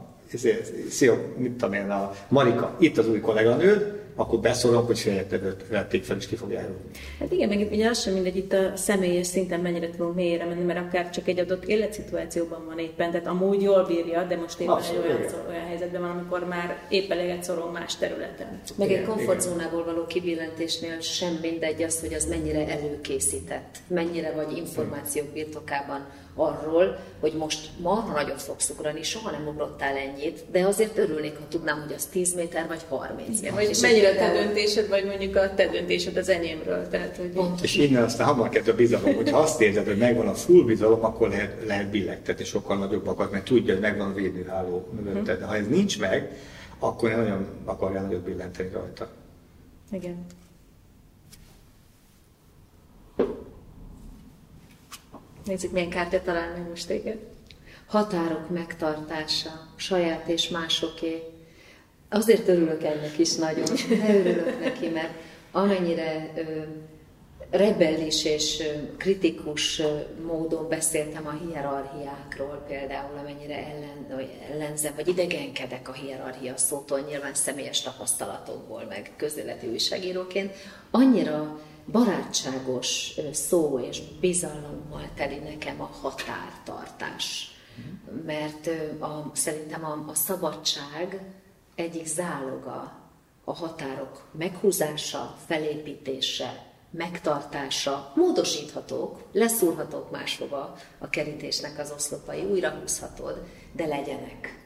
szia, 0.90 1.18
mit 1.36 1.52
tudom 1.52 1.72
én, 1.72 1.90
a 1.90 2.12
Marika, 2.28 2.76
itt 2.78 2.98
az 2.98 3.08
új 3.08 3.20
kolléganőd, 3.20 4.01
akkor 4.14 4.38
beszólok, 4.38 4.86
hogy 4.86 4.96
saját 4.96 5.40
vették 5.70 6.04
fel, 6.04 6.16
és 6.16 6.26
ki 6.26 6.36
rúgni. 6.40 6.56
Hát 7.18 7.32
igen, 7.32 7.48
meg 7.48 7.68
ugye 7.70 7.88
az 7.88 8.00
sem 8.00 8.12
mindegy 8.12 8.36
itt 8.36 8.52
a 8.52 8.76
személyes 8.76 9.26
szinten 9.26 9.60
mennyire 9.60 9.90
tudunk 9.90 10.14
mélyre 10.14 10.44
menni, 10.44 10.64
mert 10.64 10.78
akár 10.78 11.10
csak 11.10 11.28
egy 11.28 11.38
adott 11.38 11.64
életszituációban 11.64 12.66
van 12.66 12.78
éppen, 12.78 13.10
tehát 13.10 13.26
amúgy 13.26 13.62
jól 13.62 13.84
bírja, 13.84 14.24
de 14.24 14.36
most 14.36 14.60
éppen 14.60 14.74
Abszolút, 14.74 15.04
egy 15.04 15.10
olyan, 15.10 15.46
olyan 15.48 15.66
helyzetben 15.66 16.00
van, 16.00 16.10
amikor 16.10 16.48
már 16.48 16.78
éppen 16.88 17.18
eleget 17.18 17.42
szorong 17.42 17.72
más 17.72 17.96
területen. 17.96 18.60
Meg 18.76 18.90
igen, 18.90 19.00
egy 19.00 19.08
komfortzónából 19.08 19.84
való 19.84 20.06
kibillentésnél 20.06 21.00
sem 21.00 21.38
mindegy 21.42 21.82
az, 21.82 22.00
hogy 22.00 22.14
az 22.14 22.26
mennyire 22.28 22.68
előkészített, 22.68 23.78
mennyire 23.86 24.32
vagy 24.32 24.56
információk 24.56 25.26
birtokában 25.26 26.06
arról, 26.34 26.98
hogy 27.20 27.32
most 27.32 27.70
ma 27.80 28.12
nagyot 28.14 28.42
fogsz 28.42 28.70
ugrani, 28.70 29.02
soha 29.02 29.30
nem 29.30 29.46
ugrottál 29.46 29.96
ennyit, 29.96 30.44
de 30.50 30.66
azért 30.66 30.98
örülnék, 30.98 31.36
ha 31.36 31.44
tudnám, 31.48 31.80
hogy 31.80 31.92
az 31.92 32.04
10 32.04 32.34
méter 32.34 32.66
vagy 32.66 32.80
30. 32.88 33.40
Igen, 33.40 33.54
vagy 33.54 33.78
mennyire 33.82 34.08
a 34.08 34.14
te 34.14 34.32
döntésed, 34.32 34.88
vagy 34.88 35.04
mondjuk 35.04 35.36
a 35.36 35.54
te 35.54 35.66
döntésed 35.66 36.16
az 36.16 36.28
enyémről. 36.28 36.88
Tehát, 36.88 37.16
hogy... 37.16 37.62
És 37.62 37.76
innen 37.76 38.02
aztán 38.02 38.26
hamar 38.26 38.48
kezd 38.48 38.68
a 38.68 38.74
bizalom, 38.74 39.14
hogy 39.14 39.30
ha 39.30 39.38
azt 39.38 39.60
érzed, 39.60 39.86
hogy 39.86 39.98
megvan 39.98 40.28
a 40.28 40.34
full 40.34 40.64
bizalom, 40.64 41.04
akkor 41.04 41.28
lehet, 41.28 41.66
lehet 41.66 41.90
billegtetni 41.90 42.44
sokkal 42.44 42.76
nagyobbakat, 42.76 43.30
mert 43.30 43.44
tudja, 43.44 43.72
hogy 43.72 43.82
megvan 43.82 44.10
a 44.10 44.14
védőháló 44.14 44.88
mögötted. 45.02 45.38
De 45.38 45.44
ha 45.44 45.56
ez 45.56 45.68
nincs 45.68 46.00
meg, 46.00 46.36
akkor 46.78 47.10
nem 47.10 47.20
nagyon 47.20 47.46
akarja 47.64 48.00
nagyot 48.00 48.22
billenteni 48.22 48.70
rajta. 48.72 49.08
Igen. 49.90 50.26
Nézzük, 55.44 55.72
milyen 55.72 55.88
kártya 55.88 56.22
talál 56.22 56.52
meg 56.52 56.68
most 56.68 56.86
téged. 56.86 57.18
Határok 57.86 58.50
megtartása, 58.50 59.68
saját 59.76 60.28
és 60.28 60.48
másoké. 60.48 61.22
Azért 62.08 62.48
örülök 62.48 62.82
ennek 62.82 63.18
is 63.18 63.34
nagyon, 63.34 63.76
de 63.88 64.18
örülök 64.18 64.60
neki, 64.60 64.88
mert 64.88 65.14
amennyire 65.50 66.32
ö, 66.36 66.42
rebellis 67.50 68.24
és 68.24 68.62
kritikus 68.96 69.82
módon 70.26 70.68
beszéltem 70.68 71.26
a 71.26 71.44
hierarchiákról, 71.44 72.64
például 72.68 73.18
amennyire 73.18 73.56
ellen, 73.56 74.28
ellenzem, 74.52 74.92
vagy 74.94 75.08
idegenkedek 75.08 75.88
a 75.88 75.92
hierarchia 75.92 76.56
szótól, 76.56 77.00
nyilván 77.00 77.34
személyes 77.34 77.82
tapasztalatokból, 77.82 78.84
meg 78.88 79.10
közéleti 79.16 79.66
újságíróként, 79.66 80.54
annyira 80.90 81.60
barátságos 81.86 83.12
szó 83.32 83.78
és 83.78 84.02
bizalommal 84.20 85.08
teli 85.14 85.38
nekem 85.38 85.80
a 85.80 85.90
határtartás. 86.00 87.56
Mert 88.26 88.66
a, 89.00 89.30
szerintem 89.32 89.84
a, 89.84 90.04
a 90.10 90.14
szabadság 90.14 91.20
egyik 91.74 92.06
záloga 92.06 93.00
a 93.44 93.52
határok 93.52 94.28
meghúzása, 94.38 95.36
felépítése, 95.46 96.72
megtartása, 96.90 98.12
módosíthatók, 98.16 99.22
leszúrhatók 99.32 100.10
máshova 100.10 100.76
a 100.98 101.08
kerítésnek 101.08 101.78
az 101.78 101.92
oszlopai, 101.96 102.42
újra 102.42 102.70
húzhatod, 102.70 103.46
de 103.72 103.86
legyenek. 103.86 104.61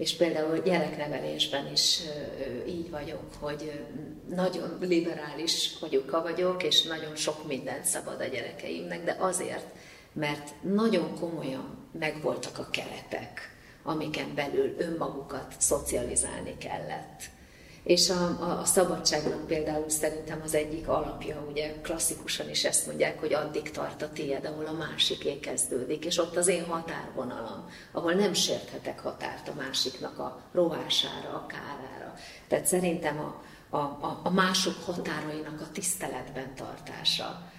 És 0.00 0.16
például 0.16 0.58
gyereknevelésben 0.58 1.72
is 1.72 2.00
így 2.66 2.90
vagyok, 2.90 3.34
hogy 3.38 3.80
nagyon 4.28 4.76
liberális 4.80 5.78
vagyok, 5.80 6.22
vagyok, 6.22 6.62
és 6.62 6.82
nagyon 6.82 7.16
sok 7.16 7.46
mindent 7.46 7.84
szabad 7.84 8.20
a 8.20 8.24
gyerekeimnek, 8.24 9.04
de 9.04 9.16
azért, 9.18 9.66
mert 10.12 10.62
nagyon 10.62 11.14
komolyan 11.18 11.88
megvoltak 11.98 12.58
a 12.58 12.68
keretek, 12.70 13.56
amiken 13.82 14.34
belül 14.34 14.74
önmagukat 14.78 15.54
szocializálni 15.58 16.56
kellett 16.58 17.22
és 17.82 18.10
a, 18.10 18.36
a, 18.40 18.60
a 18.60 18.64
szabadságnak 18.64 19.46
például 19.46 19.88
szerintem 19.88 20.40
az 20.44 20.54
egyik 20.54 20.88
alapja, 20.88 21.44
ugye 21.50 21.72
klasszikusan 21.82 22.50
is 22.50 22.64
ezt 22.64 22.86
mondják, 22.86 23.20
hogy 23.20 23.32
addig 23.32 23.70
tart 23.70 24.02
a 24.02 24.10
tiéd, 24.12 24.44
ahol 24.44 24.66
a 24.66 24.72
másiké 24.72 25.38
kezdődik, 25.38 26.04
és 26.04 26.18
ott 26.18 26.36
az 26.36 26.48
én 26.48 26.64
határvonalam, 26.64 27.68
ahol 27.92 28.12
nem 28.12 28.32
sérthetek 28.32 29.00
határt 29.00 29.48
a 29.48 29.54
másiknak 29.54 30.18
a 30.18 30.40
rovására, 30.52 31.28
a 31.28 31.46
kárára. 31.46 32.14
Tehát 32.48 32.66
szerintem 32.66 33.18
a, 33.18 33.42
a, 33.76 33.78
a, 33.78 34.20
a 34.22 34.30
mások 34.30 34.82
határainak 34.84 35.60
a 35.60 35.70
tiszteletben 35.72 36.54
tartása, 36.54 37.49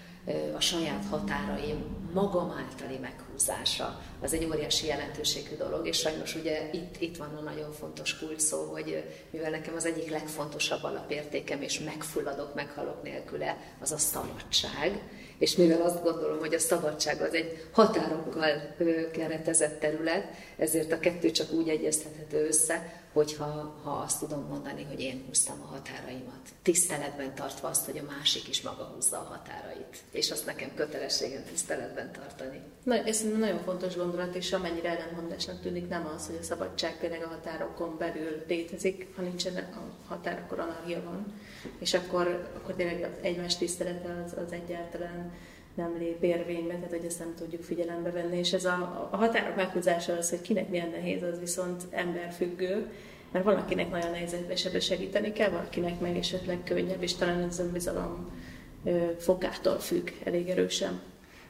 a 0.55 0.59
saját 0.59 1.05
határaim 1.09 1.99
magam 2.13 2.51
általi 2.51 2.97
meghúzása, 2.97 4.01
az 4.21 4.33
egy 4.33 4.45
óriási 4.45 4.87
jelentőségű 4.87 5.55
dolog, 5.55 5.87
és 5.87 5.97
sajnos 5.97 6.35
ugye 6.35 6.69
itt, 6.71 6.95
itt 6.99 7.17
van 7.17 7.35
a 7.35 7.41
nagyon 7.41 7.71
fontos 7.71 8.17
kulcs 8.17 8.41
szó, 8.41 8.63
hogy 8.71 9.03
mivel 9.29 9.49
nekem 9.49 9.75
az 9.75 9.85
egyik 9.85 10.09
legfontosabb 10.09 10.83
alapértékem, 10.83 11.61
és 11.61 11.79
megfulladok, 11.79 12.55
meghalok 12.55 13.03
nélküle, 13.03 13.57
az 13.81 13.91
a 13.91 13.97
szabadság, 13.97 15.01
és 15.37 15.55
mivel 15.55 15.81
azt 15.81 16.03
gondolom, 16.03 16.39
hogy 16.39 16.53
a 16.53 16.59
szabadság 16.59 17.21
az 17.21 17.33
egy 17.33 17.67
határokkal 17.71 18.75
keretezett 19.11 19.79
terület, 19.79 20.27
ezért 20.57 20.91
a 20.91 20.99
kettő 20.99 21.31
csak 21.31 21.51
úgy 21.51 21.69
egyeztethető 21.69 22.47
össze, 22.47 23.00
hogyha 23.13 23.75
ha 23.83 23.91
azt 23.91 24.19
tudom 24.19 24.45
mondani, 24.47 24.83
hogy 24.83 24.99
én 24.99 25.23
húztam 25.27 25.61
a 25.61 25.65
határaimat. 25.65 26.49
Tiszteletben 26.61 27.35
tartva 27.35 27.67
azt, 27.67 27.85
hogy 27.85 27.97
a 27.97 28.11
másik 28.17 28.47
is 28.47 28.61
maga 28.61 28.83
húzza 28.83 29.17
a 29.17 29.23
határait. 29.23 29.97
És 30.11 30.31
azt 30.31 30.45
nekem 30.45 30.71
kötelességem 30.75 31.43
tiszteletben 31.43 32.11
tartani. 32.11 32.61
Na, 32.83 32.95
ez 32.95 33.21
nagyon 33.37 33.63
fontos 33.63 33.95
gondolat, 33.95 34.35
és 34.35 34.53
amennyire 34.53 34.89
ellenmondásnak 34.89 35.61
tűnik, 35.61 35.89
nem 35.89 36.11
az, 36.15 36.25
hogy 36.25 36.37
a 36.41 36.43
szabadság 36.43 36.99
tényleg 36.99 37.23
a 37.23 37.27
határokon 37.27 37.97
belül 37.97 38.43
létezik, 38.47 39.07
ha 39.15 39.21
nincsen 39.21 39.55
a 39.55 40.07
határ, 40.07 40.39
akkor 40.45 40.59
anarchia 40.59 41.03
van. 41.03 41.33
És 41.79 41.93
akkor, 41.93 42.51
akkor 42.55 42.75
tényleg 42.75 43.17
egymás 43.21 43.57
tisztelete 43.57 44.23
az, 44.25 44.33
az 44.45 44.51
egyáltalán 44.51 45.31
nem 45.75 45.95
lép 45.99 46.23
érvénybe, 46.23 46.73
tehát 46.73 46.89
hogy 46.89 47.05
ezt 47.05 47.19
nem 47.19 47.33
tudjuk 47.37 47.63
figyelembe 47.63 48.11
venni, 48.11 48.37
és 48.37 48.53
ez 48.53 48.65
a, 48.65 49.07
a 49.11 49.17
határok 49.17 49.55
meghúzása 49.55 50.13
az, 50.13 50.29
hogy 50.29 50.41
kinek 50.41 50.69
milyen 50.69 50.89
nehéz, 50.89 51.23
az 51.23 51.39
viszont 51.39 51.81
emberfüggő, 51.89 52.85
mert 53.31 53.45
valakinek 53.45 53.91
nagyon 53.91 54.11
nehéz 54.11 54.35
és 54.47 54.65
ebbe 54.65 54.79
segíteni 54.79 55.31
kell, 55.31 55.49
valakinek 55.49 55.99
meg 55.99 56.17
esetleg 56.17 56.57
könnyebb, 56.63 57.03
és 57.03 57.15
talán 57.15 57.41
ez 57.41 57.59
a 57.59 57.71
bizalom 57.73 58.29
fokától 59.17 59.79
függ 59.79 60.09
elég 60.23 60.49
erősen. 60.49 60.99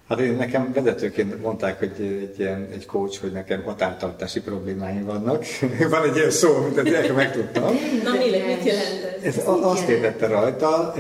Hát 0.08 0.20
én 0.20 0.36
nekem 0.36 0.74
vezetőként 0.74 1.42
mondták, 1.42 1.80
hogy 1.80 1.92
egy, 2.00 2.42
egy 2.72 2.86
coach, 2.86 3.22
hogy 3.22 3.32
nekem 3.32 3.64
határtartási 3.64 4.42
problémáim 4.42 5.06
vannak. 5.06 5.46
Van 5.90 6.04
egy 6.04 6.16
ilyen 6.16 6.30
szó, 6.30 6.56
amit 6.56 6.78
ezt 6.78 7.16
megtudtam. 7.16 7.64
Na 8.04 8.12
mi 8.12 8.30
mit 8.30 8.64
jelent 8.64 9.04
ez? 9.22 9.38
ez 9.38 9.48
azt 9.48 9.90
értette 9.90 10.28
rajta, 10.28 10.94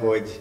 hogy 0.00 0.40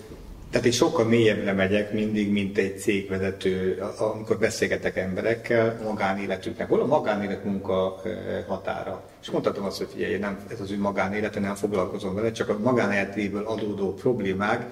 tehát 0.52 0.66
én 0.66 0.72
sokkal 0.72 1.06
mélyebbre 1.06 1.54
megyek 1.54 1.94
mindig, 1.94 2.32
mint 2.32 2.58
egy 2.58 2.80
cégvezető, 2.80 3.84
amikor 3.98 4.38
beszélgetek 4.38 4.98
emberekkel 4.98 5.80
magánéletüknek. 5.84 6.70
Hol 6.70 6.82
a 6.82 6.86
magánélet 6.86 7.44
munka 7.44 8.02
határa? 8.48 9.04
És 9.22 9.30
mondhatom 9.30 9.66
azt, 9.66 9.78
hogy 9.78 9.88
figyelj, 9.94 10.18
nem, 10.18 10.46
ez 10.52 10.60
az 10.60 10.72
ő 10.72 10.78
magánélete, 10.78 11.40
nem 11.40 11.56
foglalkozom 11.56 12.16
vele, 12.16 12.32
csak 12.32 12.50
a 12.50 12.60
magánéletéből 12.60 13.46
adódó 13.46 13.94
problémák 13.94 14.66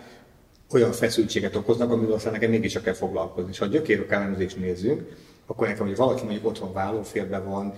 olyan 0.72 0.92
feszültséget 0.92 1.56
okoznak, 1.56 1.92
amivel 1.92 2.16
aztán 2.16 2.32
nekem 2.32 2.50
mégis 2.50 2.82
kell 2.82 2.94
foglalkozni. 2.94 3.52
És 3.52 3.58
ha 3.58 3.66
a 3.66 3.68
gyökérök 3.68 4.16
nézzünk, 4.60 5.02
akkor 5.48 5.68
nekem, 5.68 5.86
hogy 5.86 5.96
valaki 5.96 6.24
mondjuk 6.24 6.46
otthon 6.46 6.74
vállófélben 6.74 7.46
van, 7.50 7.74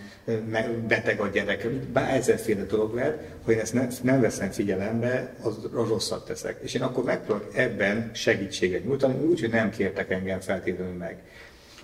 beteg 0.88 1.19
a 1.19 1.27
gyerek, 1.27 1.69
bár 1.69 2.15
ezerféle 2.15 2.63
dolog 2.63 2.93
lehet, 2.93 3.23
ha 3.45 3.51
én 3.51 3.60
ezt 3.60 3.73
nem, 3.73 3.89
nem 4.01 4.21
veszem 4.21 4.51
figyelembe, 4.51 5.36
az, 5.41 5.56
rosszat 5.73 6.25
teszek. 6.25 6.60
És 6.62 6.73
én 6.73 6.82
akkor 6.82 7.03
megpróbálok 7.03 7.51
ebben 7.56 8.12
segítséget 8.13 8.86
nyújtani, 8.86 9.25
úgy, 9.25 9.39
hogy 9.39 9.49
nem 9.49 9.69
kértek 9.69 10.12
engem 10.12 10.39
feltétlenül 10.39 10.93
meg. 10.93 11.17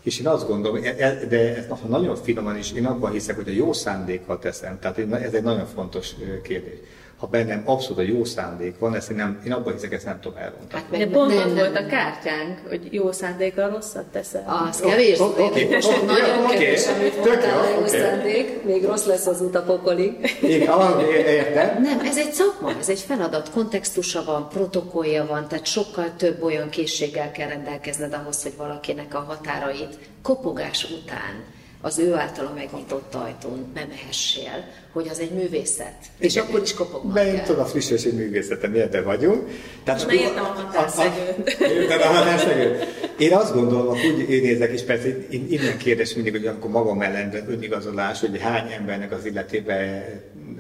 És 0.02 0.20
én 0.20 0.28
azt 0.28 0.48
gondolom, 0.48 0.84
e, 0.84 0.96
e, 0.98 1.26
de 1.26 1.56
ez 1.56 1.66
nagyon 1.88 2.16
finoman 2.16 2.58
is, 2.58 2.72
én 2.72 2.86
abban 2.86 3.12
hiszek, 3.12 3.36
hogy 3.36 3.48
a 3.48 3.52
jó 3.52 3.74
szándékkal 3.74 4.40
teszem, 4.40 4.80
tehát 4.80 4.98
ez 4.98 5.34
egy 5.34 5.44
nagyon 5.44 5.66
fontos 5.66 6.16
kérdés. 6.44 6.78
Ha 7.24 7.30
bennem 7.30 7.62
abszolút 7.66 7.98
a 7.98 8.02
jó 8.02 8.26
szándék 8.26 8.80
van, 8.80 8.96
ezt 8.96 9.10
én, 9.10 9.18
nem, 9.18 9.42
én 9.46 9.52
abban 9.52 9.74
hiszek, 9.74 9.92
ezt 9.92 10.06
nem 10.06 10.20
tudom 10.20 10.38
elrontani. 10.38 10.72
Hát, 10.72 10.92
meg, 10.92 11.08
pont 11.08 11.34
ott 11.34 11.54
volt 11.54 11.78
a 11.78 11.86
kártyánk, 11.86 12.60
hogy 12.70 12.94
jó 12.94 13.12
szándékkal 13.12 13.70
rosszat 13.70 14.06
teszel. 14.06 14.68
Az 14.70 14.80
kevés. 14.80 15.20
Oké, 15.20 15.44
oké, 15.44 15.68
nagyon 16.06 16.48
kevés, 16.48 16.88
amit 16.88 17.26
mondtál, 17.26 17.80
jó 17.80 17.86
szándék, 17.86 18.64
még 18.64 18.86
rossz 18.86 19.06
lesz 19.06 19.26
az 19.26 19.42
út 19.42 19.56
a 19.56 19.62
pokolig. 19.62 20.38
értem. 20.42 21.82
Nem, 21.82 22.00
ez 22.00 22.18
egy 22.18 22.32
szakma, 22.32 22.72
ez 22.80 22.90
egy 22.90 23.00
feladat, 23.00 23.52
kontextusa 23.52 24.24
van, 24.24 24.50
protokollja 24.50 25.26
van, 25.26 25.48
tehát 25.48 25.66
sokkal 25.66 26.16
több 26.18 26.44
olyan 26.44 26.70
készséggel 26.70 27.32
kell 27.32 27.48
rendelkezned 27.48 28.14
ahhoz, 28.14 28.44
hogy 28.44 28.54
valakinek 28.58 29.16
a 29.16 29.26
határait 29.28 29.98
kopogás 30.22 30.84
után 30.84 31.53
az 31.86 32.00
ő 32.00 32.14
általa 32.14 32.52
megnyitott 32.56 33.16
ajtón 33.16 33.72
bemehessél, 33.74 34.66
hogy 34.92 35.08
az 35.08 35.20
egy 35.20 35.32
művészet. 35.32 35.96
És 36.18 36.36
Igen. 36.36 36.48
akkor 36.48 36.62
is 36.62 36.74
kopognak 36.74 37.44
tudom, 37.44 37.62
a 37.62 37.66
friss 37.66 37.90
egy 37.92 38.14
művészeten 38.14 38.74
ebben 38.74 39.04
vagyunk. 39.04 39.50
Tehát 39.84 40.06
Na, 40.06 40.14
értem 40.14 40.44
a 40.44 40.48
határszegőt. 40.48 41.50
Értem 41.60 42.02
a 42.02 42.16
határszegőt. 42.16 42.86
Én 43.18 43.34
azt 43.34 43.54
gondolom, 43.54 43.88
hogy 43.88 44.06
úgy 44.06 44.30
én 44.30 44.42
nézek, 44.42 44.72
és 44.72 44.82
persze 44.82 45.08
én 45.30 45.48
innen 45.50 45.78
kérdés 45.78 46.14
mindig, 46.14 46.32
hogy 46.32 46.46
amikor 46.46 46.72
magam 46.72 47.02
ellen 47.02 47.44
önigazolás, 47.48 48.20
hogy 48.20 48.42
hány 48.42 48.72
embernek 48.72 49.12
az 49.12 49.26
illetébe 49.26 50.06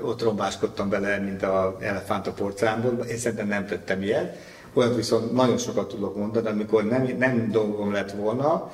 ott 0.01 0.21
rombáskodtam 0.21 0.89
bele, 0.89 1.17
mint 1.17 1.43
a 1.43 1.77
elefánt 1.81 2.27
a 2.27 2.31
porcelánból. 2.31 3.05
Én 3.05 3.17
szerintem 3.17 3.47
nem 3.47 3.67
tettem 3.67 4.01
ilyet. 4.01 4.37
Olyat 4.73 4.95
viszont 4.95 5.33
nagyon 5.33 5.57
sokat 5.57 5.87
tudok 5.87 6.15
mondani, 6.15 6.47
amikor 6.47 6.83
nem, 6.83 7.15
nem 7.17 7.51
dolgom 7.51 7.91
lett 7.91 8.11
volna, 8.11 8.71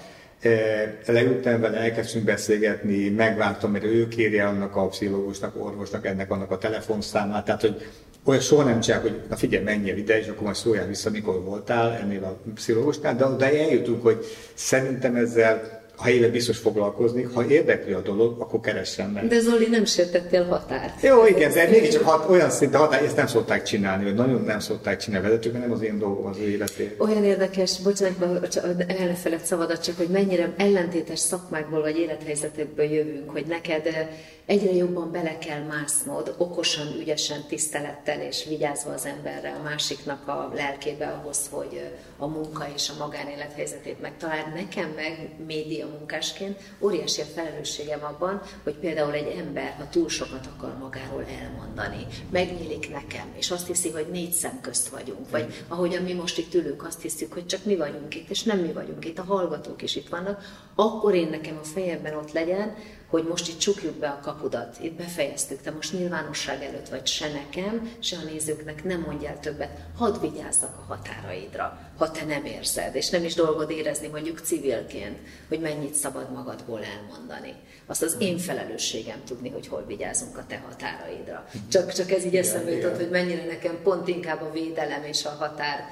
leültem 1.06 1.62
vele, 1.62 1.78
elkezdtünk 1.78 2.26
beszélgetni, 2.26 3.10
megvártam, 3.10 3.72
mert 3.72 3.84
ő 3.84 4.08
kérje 4.08 4.46
annak 4.46 4.76
a 4.76 4.88
pszichológusnak, 4.88 5.66
orvosnak, 5.66 6.06
ennek 6.06 6.32
annak 6.32 6.52
a 6.52 6.58
telefonszámát, 6.58 7.46
tehát 7.46 7.62
hogy 7.62 7.88
olyan 8.24 8.42
soha 8.42 8.64
nem 8.64 8.80
csak, 8.80 9.02
hogy 9.02 9.22
na 9.30 9.36
figyelj, 9.36 9.64
menjél 9.64 9.98
ide, 9.98 10.20
és 10.20 10.28
akkor 10.28 10.44
majd 10.44 10.56
szóljál 10.56 10.88
vissza, 10.88 11.10
mikor 11.10 11.44
voltál 11.44 11.94
ennél 11.94 12.24
a 12.24 12.52
pszichológusnál, 12.54 13.16
de, 13.16 13.26
de 13.38 13.60
eljutunk, 13.60 14.02
hogy 14.02 14.26
szerintem 14.54 15.16
ezzel 15.16 15.79
ha 16.00 16.10
éve 16.10 16.28
biztos 16.28 16.58
foglalkozni, 16.58 17.24
ha 17.24 17.46
érdekli 17.46 17.94
a 17.94 18.02
dolog, 18.02 18.42
akkor 18.42 18.60
keressen 18.60 19.10
meg. 19.10 19.28
De 19.28 19.40
Zoli 19.40 19.68
nem 19.68 19.86
sértettél 19.86 20.46
határt. 20.46 21.02
Jó, 21.02 21.26
igen, 21.26 21.54
de 21.54 21.68
mégiscsak 21.70 22.04
hat, 22.04 22.30
olyan 22.30 22.50
szinte 22.50 22.78
határ, 22.78 23.04
ezt 23.04 23.16
nem 23.16 23.28
szokták 23.28 23.64
csinálni, 23.64 24.04
vagy 24.04 24.14
nagyon 24.14 24.42
nem 24.42 24.60
szokták 24.60 24.98
csinálni 24.98 25.28
vezetők, 25.28 25.60
nem 25.60 25.72
az 25.72 25.82
én 25.82 26.00
dolgom 26.00 26.26
az 26.26 26.38
ő 26.38 26.50
életé. 26.50 26.96
Olyan 26.98 27.24
érdekes, 27.24 27.80
bocsánat, 27.80 28.56
elfelett 28.88 29.44
szabadat 29.44 29.84
csak, 29.84 29.98
hogy 29.98 30.08
mennyire 30.08 30.54
ellentétes 30.58 31.20
szakmákból 31.20 31.82
vagy 31.82 31.98
élethelyzetekből 31.98 32.86
jövünk, 32.86 33.30
hogy 33.30 33.46
neked 33.46 33.86
eh, 33.86 34.08
egyre 34.46 34.74
jobban 34.74 35.12
bele 35.12 35.38
kell 35.38 35.62
másznod, 35.62 36.36
okosan, 36.38 36.88
ügyesen, 37.00 37.44
tisztelettel 37.48 38.22
és 38.22 38.46
vigyázva 38.48 38.94
az 38.94 39.06
emberre, 39.06 39.56
a 39.60 39.64
másiknak 39.64 40.28
a 40.28 40.52
lelkébe 40.56 41.06
ahhoz, 41.06 41.48
hogy 41.52 41.74
eh, 41.74 41.90
a 42.20 42.28
munka 42.28 42.68
és 42.76 42.90
a 42.90 43.04
magánélet 43.04 43.54
helyzetét 43.54 44.02
megtaláld. 44.02 44.54
Nekem 44.54 44.90
meg 44.90 45.36
média 45.48 45.88
munkásként 45.88 46.60
óriási 46.80 47.22
a 47.22 47.26
felelősségem 47.26 48.04
abban, 48.04 48.42
hogy 48.64 48.74
például 48.74 49.14
egy 49.14 49.38
ember, 49.38 49.76
ha 49.78 49.90
túl 49.90 50.10
sokat 50.10 50.50
akar 50.56 50.78
magáról 50.78 51.26
elmondani, 51.42 52.08
megnyílik 52.30 52.92
nekem, 52.92 53.28
és 53.38 53.52
azt 53.52 53.68
hiszi, 53.68 53.90
hogy 53.90 54.08
négy 54.12 54.32
szem 54.32 54.62
közt 54.62 54.90
vagyunk, 54.90 55.30
vagy 55.30 55.66
ahogyan 55.68 56.04
mi 56.04 56.14
most 56.14 56.38
itt 56.38 56.54
ülünk, 56.54 56.86
azt 56.86 57.02
hiszük, 57.02 57.34
hogy 57.34 57.46
csak 57.46 57.66
mi 57.66 57.76
vagyunk 57.76 58.16
itt, 58.16 58.30
és 58.30 58.44
nem 58.44 58.60
mi 58.60 58.72
vagyunk 58.72 59.06
itt, 59.06 59.20
a 59.20 59.24
hallgatók 59.24 59.82
is 59.82 59.96
itt 59.96 60.10
vannak, 60.10 60.42
akkor 60.76 61.14
én 61.16 61.30
nekem 61.30 61.58
a 61.62 61.66
fejemben 61.66 62.16
ott 62.16 62.32
legyen, 62.32 62.76
hogy 63.10 63.24
most 63.24 63.48
itt 63.48 63.58
csukjuk 63.58 63.96
be 63.96 64.08
a 64.08 64.20
kapudat, 64.24 64.78
itt 64.82 64.94
befejeztük, 64.94 65.62
te 65.62 65.72
most 65.72 65.94
nyilvánosság 65.94 66.64
előtt 66.64 66.90
vagy 66.90 67.08
se 67.08 67.32
nekem, 67.32 67.92
se 68.00 68.18
a 68.18 68.24
nézőknek 68.24 68.84
nem 68.84 69.00
mondjál 69.00 69.40
többet, 69.40 69.70
hadd 69.98 70.20
vigyázzak 70.22 70.78
a 70.78 70.94
határaidra, 70.94 71.80
ha 71.98 72.12
te 72.12 72.26
nem 72.26 72.46
érzed, 72.46 72.96
és 72.96 73.10
nem 73.10 73.24
is 73.24 73.34
dolgod 73.34 73.70
érezni 73.70 74.08
mondjuk 74.08 74.40
civilként, 74.40 75.18
hogy 75.48 75.60
mennyit 75.60 75.94
szabad 75.94 76.32
magadból 76.32 76.82
elmondani. 76.84 77.54
Azt 77.86 78.04
az 78.04 78.16
én 78.20 78.38
felelősségem 78.38 79.22
tudni, 79.26 79.50
hogy 79.50 79.68
hol 79.68 79.84
vigyázunk 79.88 80.38
a 80.38 80.46
te 80.48 80.64
határaidra. 80.68 81.46
Csak, 81.70 81.94
csak 81.94 82.12
ez 82.12 82.26
így 82.26 82.36
eszembe 82.36 82.72
jutott, 82.72 82.96
hogy 82.96 83.10
mennyire 83.10 83.46
nekem 83.46 83.80
pont 83.84 84.08
inkább 84.08 84.42
a 84.42 84.52
védelem 84.52 85.04
és 85.04 85.26
a 85.26 85.30
határ 85.30 85.90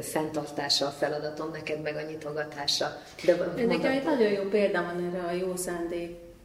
fenntartása 0.00 0.86
a 0.86 0.90
feladatom, 0.90 1.50
neked 1.50 1.82
meg 1.82 1.96
a 1.96 2.10
nyitogatása. 2.10 3.02
De 3.24 3.36
Nekem 3.66 3.92
egy 3.92 4.04
nagyon 4.04 4.30
jó 4.30 4.42
példa 4.42 4.82
van 4.82 5.12
erre 5.12 5.26
a 5.26 5.32
jó 5.32 5.56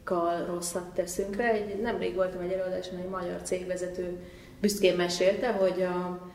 szándékkal 0.04 0.54
rosszat 0.54 0.94
teszünk 0.94 1.36
rá. 1.36 1.48
Egy, 1.48 1.80
nemrég 1.80 2.14
voltam 2.14 2.40
egy 2.40 2.52
előadáson, 2.52 2.98
egy 2.98 3.08
magyar 3.08 3.40
cégvezető 3.42 4.18
büszkén 4.60 4.96
mesélte, 4.96 5.52
hogy 5.52 5.82
a, 5.82 6.30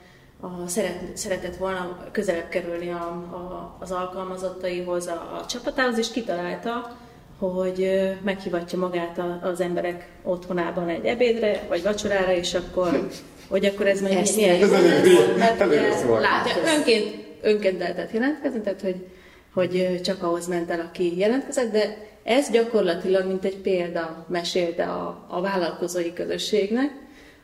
a 0.46 0.68
szeret, 0.68 1.18
szeretett 1.18 1.56
volna 1.56 2.08
közelebb 2.12 2.50
kerülni 2.50 2.90
a, 2.90 3.04
a, 3.32 3.78
az 3.80 3.92
alkalmazottaihoz, 3.92 5.08
a, 5.08 5.40
a 5.42 5.46
csapatához, 5.46 5.98
és 5.98 6.12
kitalálta, 6.12 6.98
hogy 7.40 8.10
meghívatja 8.24 8.80
magát 8.80 9.22
az 9.42 9.62
emberek 9.62 10.10
otthonában 10.24 10.90
egy 10.90 11.06
ebédre, 11.06 11.66
vagy 11.68 11.84
vacsorára, 11.84 12.34
és 12.34 12.54
akkor 12.54 13.10
hogy 13.48 13.66
akkor 13.66 13.88
ez 13.88 14.02
Ezt 14.02 14.36
milyen... 14.36 14.56
Elég 14.56 15.38
Mert 15.38 15.66
ugye, 15.66 15.90
látja, 16.20 16.54
önként, 16.78 17.16
önként 17.42 17.80
lehetett 17.80 18.12
jelentkezni, 18.12 18.62
tehát 18.62 18.82
hogy, 18.82 18.96
hogy 19.54 20.02
csak 20.04 20.24
ahhoz 20.24 20.48
ment 20.48 20.70
el, 20.70 20.80
aki 20.80 21.18
jelentkezett, 21.18 21.72
de 21.72 22.09
ez 22.30 22.50
gyakorlatilag, 22.50 23.28
mint 23.28 23.46
egy 23.46 23.58
példa 23.58 24.26
mesélte 24.28 24.84
a, 24.84 25.26
a 25.28 25.42
vállalkozói 25.42 26.14
közösségnek, 26.14 26.92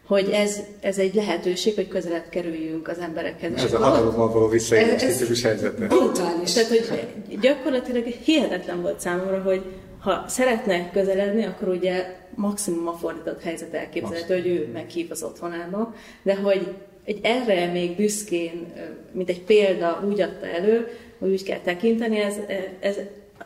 hogy 0.08 0.30
ez, 0.30 0.60
ez 0.82 0.98
egy 0.98 1.14
lehetőség, 1.14 1.76
hogy 1.76 1.88
közelebb 1.88 2.30
kerüljünk 2.30 2.88
az 2.88 2.98
emberekhez. 2.98 3.64
Ez 3.64 3.74
a 3.74 3.78
hatalommal 3.78 4.32
való 4.32 4.48
visszaélés 4.48 5.42
helyzetben. 5.42 5.88
Brutális. 5.88 6.54
Tehát, 6.54 6.70
hogy 6.70 7.40
gyakorlatilag 7.40 8.04
hihetetlen 8.04 8.82
volt 8.82 9.00
számomra, 9.00 9.42
hogy 9.42 9.62
ha 10.00 10.26
szeretne 10.28 10.92
közeledni, 10.92 11.46
akkor 11.46 11.68
ugye 11.68 12.16
maximum 12.36 12.88
a 12.88 12.94
fordított 12.94 13.42
helyzet 13.42 13.74
elképzelhető, 13.74 14.34
hogy 14.34 14.48
ő 14.48 14.70
meghív 14.74 15.08
az 15.12 15.24
otthonába, 15.24 15.94
de 16.24 16.36
hogy 16.36 16.74
egy 17.06 17.20
erre 17.24 17.72
még 17.72 17.96
büszkén, 17.96 18.74
mint 19.12 19.30
egy 19.30 19.42
példa 19.42 20.04
úgy 20.10 20.22
adta 20.22 20.46
elő, 20.46 20.88
hogy 21.20 21.32
úgy 21.32 21.44
kell 21.44 21.60
tekinteni, 21.60 22.20
ez, 22.20 22.36
ez 22.80 22.98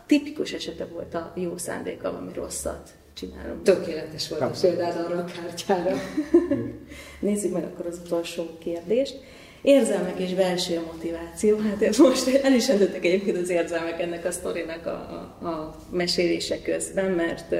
tipikus 0.05 0.53
esete 0.53 0.85
volt 0.85 1.13
a 1.13 1.33
jó 1.35 1.57
szándéka, 1.57 2.17
ami 2.17 2.33
rosszat 2.33 2.89
csinálunk. 3.13 3.63
Tökéletes 3.63 4.29
volt 4.29 4.41
a 4.41 4.51
példád 4.61 5.05
arra 5.05 5.17
a 5.17 5.25
kártyára. 5.25 5.95
Nézzük 7.19 7.53
meg 7.53 7.63
akkor 7.63 7.85
az 7.85 8.01
utolsó 8.05 8.57
kérdést. 8.59 9.19
Érzelmek 9.61 10.19
és 10.19 10.33
belső 10.33 10.81
motiváció. 10.85 11.57
Hát 11.57 11.97
most 11.97 12.27
el 12.27 12.53
is 12.53 12.69
endődtek 12.69 13.05
egyébként 13.05 13.37
az 13.37 13.49
érzelmek 13.49 14.01
ennek 14.01 14.25
a 14.25 14.31
sztorinak 14.31 14.85
a, 14.85 14.89
a, 14.89 15.45
a 15.47 15.75
mesélése 15.91 16.61
közben, 16.61 17.11
mert 17.11 17.55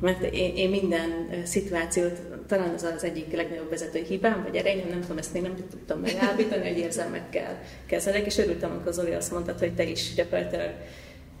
mert 0.00 0.22
én, 0.22 0.56
én 0.56 0.70
minden 0.70 1.28
szituációt, 1.44 2.20
talán 2.46 2.74
az 2.74 2.82
az 2.82 3.04
egyik 3.04 3.32
legnagyobb 3.32 3.70
vezetői 3.70 4.04
hibám, 4.04 4.42
vagy 4.42 4.56
erényem, 4.56 4.88
nem 4.88 5.00
tudom, 5.00 5.18
ezt 5.18 5.32
még 5.32 5.42
nem 5.42 5.54
tudtam 5.70 6.00
megállítani, 6.00 6.68
hogy 6.68 6.78
érzelmekkel 6.78 7.62
kezelek, 7.86 8.26
és 8.26 8.38
örültem, 8.38 8.70
amikor 8.70 8.92
Zoli 8.92 9.12
azt 9.12 9.32
mondta, 9.32 9.54
hogy 9.58 9.74
te 9.74 9.84
is 9.84 10.14
gyakorlatilag 10.14 10.70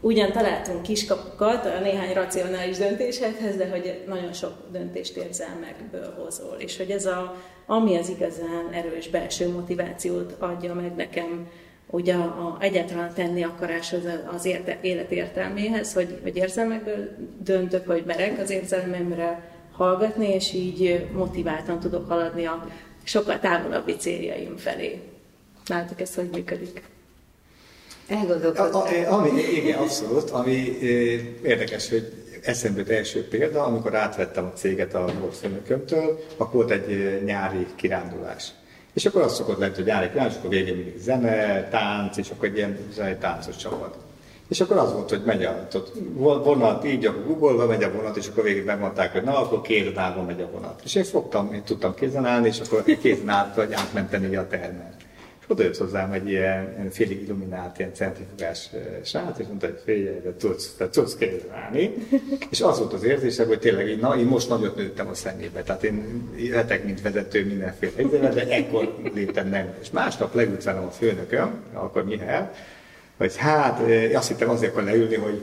ugyan 0.00 0.32
találtunk 0.32 0.82
kiskapukat 0.82 1.66
a 1.66 1.80
néhány 1.80 2.12
racionális 2.12 2.76
döntéshez, 2.76 3.56
de 3.56 3.68
hogy 3.68 4.04
nagyon 4.06 4.32
sok 4.32 4.52
döntést 4.72 5.16
érzelmekből 5.16 6.14
hozol, 6.18 6.56
és 6.58 6.76
hogy 6.76 6.90
ez 6.90 7.06
a, 7.06 7.36
ami 7.66 7.96
az 7.96 8.08
igazán 8.08 8.68
erős 8.72 9.08
belső 9.08 9.48
motivációt 9.48 10.36
adja 10.38 10.74
meg 10.74 10.94
nekem, 10.94 11.48
ugye 11.90 12.14
a, 12.14 12.24
a 12.24 12.56
egyáltalán 12.60 13.14
tenni 13.14 13.42
akarás 13.42 13.94
az, 14.32 14.44
érte, 14.44 14.78
élet 14.80 15.10
értelméhez, 15.10 15.92
hogy, 15.92 16.18
hogy 16.22 16.36
érzelmekből 16.36 17.08
döntök, 17.42 17.86
vagy 17.86 18.04
merek 18.04 18.38
az 18.38 18.50
érzelmemre 18.50 19.50
hallgatni, 19.72 20.28
és 20.28 20.52
így 20.52 21.06
motiváltan 21.12 21.80
tudok 21.80 22.08
haladni 22.08 22.44
a 22.44 22.66
sokkal 23.02 23.38
távolabbi 23.38 23.96
céljaim 23.96 24.56
felé. 24.56 25.00
Látok 25.66 26.00
ezt, 26.00 26.14
hogy 26.14 26.28
működik. 26.32 26.82
Elgondolkodtam. 28.10 28.82
Ami, 29.08 29.40
igen, 29.40 29.78
abszolút. 29.78 30.30
Ami 30.30 30.78
eh, 30.82 30.88
érdekes, 31.42 31.88
hogy 31.88 32.12
eszembe 32.42 32.96
első 32.96 33.28
példa, 33.28 33.64
amikor 33.64 33.94
átvettem 33.94 34.44
a 34.44 34.56
céget 34.56 34.94
a 34.94 35.04
volt 35.20 35.36
főnökömtől, 35.36 36.24
akkor 36.36 36.54
volt 36.54 36.70
egy 36.70 36.92
eh, 36.92 37.20
nyári 37.24 37.66
kirándulás. 37.76 38.48
És 38.92 39.06
akkor 39.06 39.22
az 39.22 39.34
szokott 39.34 39.58
lenni, 39.58 39.74
hogy 39.74 39.84
nyári 39.84 40.08
kirándulás, 40.08 40.38
akkor 40.38 40.50
végén 40.50 40.74
mindig 40.74 40.98
zene, 40.98 41.68
tánc, 41.68 42.16
és 42.16 42.30
akkor 42.30 42.48
egy 42.48 42.56
ilyen 42.56 42.78
zenei 42.94 43.14
táncos 43.14 43.56
csapat. 43.56 43.96
És 44.48 44.60
akkor 44.60 44.76
az 44.76 44.92
volt, 44.92 45.08
hogy 45.08 45.22
megy 45.24 45.44
a 45.44 45.68
vonat, 46.16 46.84
így 46.84 47.06
a 47.06 47.22
Google-ba 47.26 47.66
megy 47.66 47.82
a 47.82 47.92
vonat, 47.92 48.16
és 48.16 48.28
akkor 48.28 48.44
végig 48.44 48.64
megmondták, 48.64 49.12
hogy 49.12 49.22
na, 49.22 49.38
akkor 49.38 49.60
állva 49.94 50.22
megy 50.22 50.40
a 50.40 50.50
vonat. 50.52 50.80
És 50.84 50.94
én 50.94 51.04
fogtam, 51.04 51.52
én 51.52 51.62
tudtam 51.62 51.94
kézen 51.94 52.26
állni, 52.26 52.46
és 52.48 52.60
akkor 52.60 52.84
kézen 53.00 53.28
állt, 53.28 53.54
hogy 53.54 53.72
átmenteni 53.72 54.36
a 54.36 54.46
termet 54.46 55.00
oda 55.50 55.62
jött 55.62 55.76
hozzám 55.76 56.12
egy 56.12 56.28
ilyen 56.28 56.88
félig 56.90 57.22
illuminált, 57.22 57.78
ilyen 57.78 57.94
centrifugás 57.94 58.70
srác, 59.04 59.38
és 59.38 59.46
mondta, 59.46 59.66
hogy 59.66 59.80
figyelj, 59.84 60.20
de 60.24 60.34
tudsz, 60.38 60.74
de 60.78 60.88
tudsz 60.88 61.16
kézzelni. 61.16 61.94
és 62.50 62.60
az 62.60 62.78
volt 62.78 62.92
az 62.92 63.02
érzésem, 63.02 63.46
hogy 63.46 63.58
tényleg 63.58 63.88
így, 63.88 64.00
na, 64.00 64.16
én 64.16 64.24
most 64.24 64.48
nagyot 64.48 64.76
nőttem 64.76 65.08
a 65.08 65.14
szemébe. 65.14 65.62
Tehát 65.62 65.84
én 65.84 66.28
letek, 66.50 66.84
mint 66.84 67.02
vezető 67.02 67.46
mindenféle 67.46 67.92
helyzetben, 67.96 68.34
de 68.34 68.48
ekkor 68.48 68.94
léptem 69.14 69.48
nem. 69.48 69.74
És 69.80 69.90
másnap 69.90 70.34
leült 70.34 70.64
velem 70.64 70.84
a 70.84 70.90
főnököm, 70.90 71.54
akkor 71.72 72.04
Mihály, 72.04 72.48
hogy 73.16 73.36
hát 73.36 73.80
azt 74.14 74.28
hittem 74.28 74.50
azért 74.50 74.72
akar 74.72 74.84
leülni, 74.84 75.14
hogy 75.14 75.40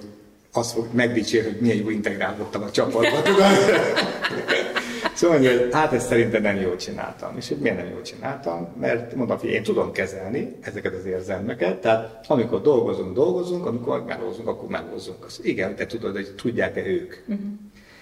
azt 0.51 0.73
fog 0.73 0.87
megdicsér, 0.91 1.43
hogy 1.43 1.57
milyen 1.59 1.77
jó 1.77 1.89
integrálódtam 1.89 2.63
a 2.63 2.71
csapatba? 2.71 3.21
Szóval 5.17 5.37
mondja, 5.37 5.59
hogy 5.59 5.73
hát 5.73 5.93
ezt 5.93 6.07
szerintem 6.07 6.41
nem 6.41 6.55
jól 6.55 6.75
csináltam. 6.75 7.37
És 7.37 7.47
hogy 7.47 7.57
miért 7.57 7.77
nem 7.77 7.89
jól 7.89 8.01
csináltam? 8.01 8.67
Mert 8.79 9.15
mondom, 9.15 9.37
hogy 9.37 9.49
én 9.49 9.63
tudom 9.63 9.91
kezelni 9.91 10.55
ezeket 10.61 10.93
az 10.93 11.05
érzelmeket, 11.05 11.77
tehát 11.81 12.25
amikor 12.27 12.61
dolgozunk, 12.61 13.13
dolgozunk, 13.13 13.65
amikor 13.65 14.03
melózunk, 14.03 14.47
akkor 14.47 14.69
melózunk. 14.69 15.25
Azt, 15.25 15.45
igen, 15.45 15.75
te 15.75 15.85
tudod, 15.85 16.15
hogy 16.15 16.33
tudják-e 16.35 16.85
ők. 16.85 17.15
Uh-huh. 17.27 17.45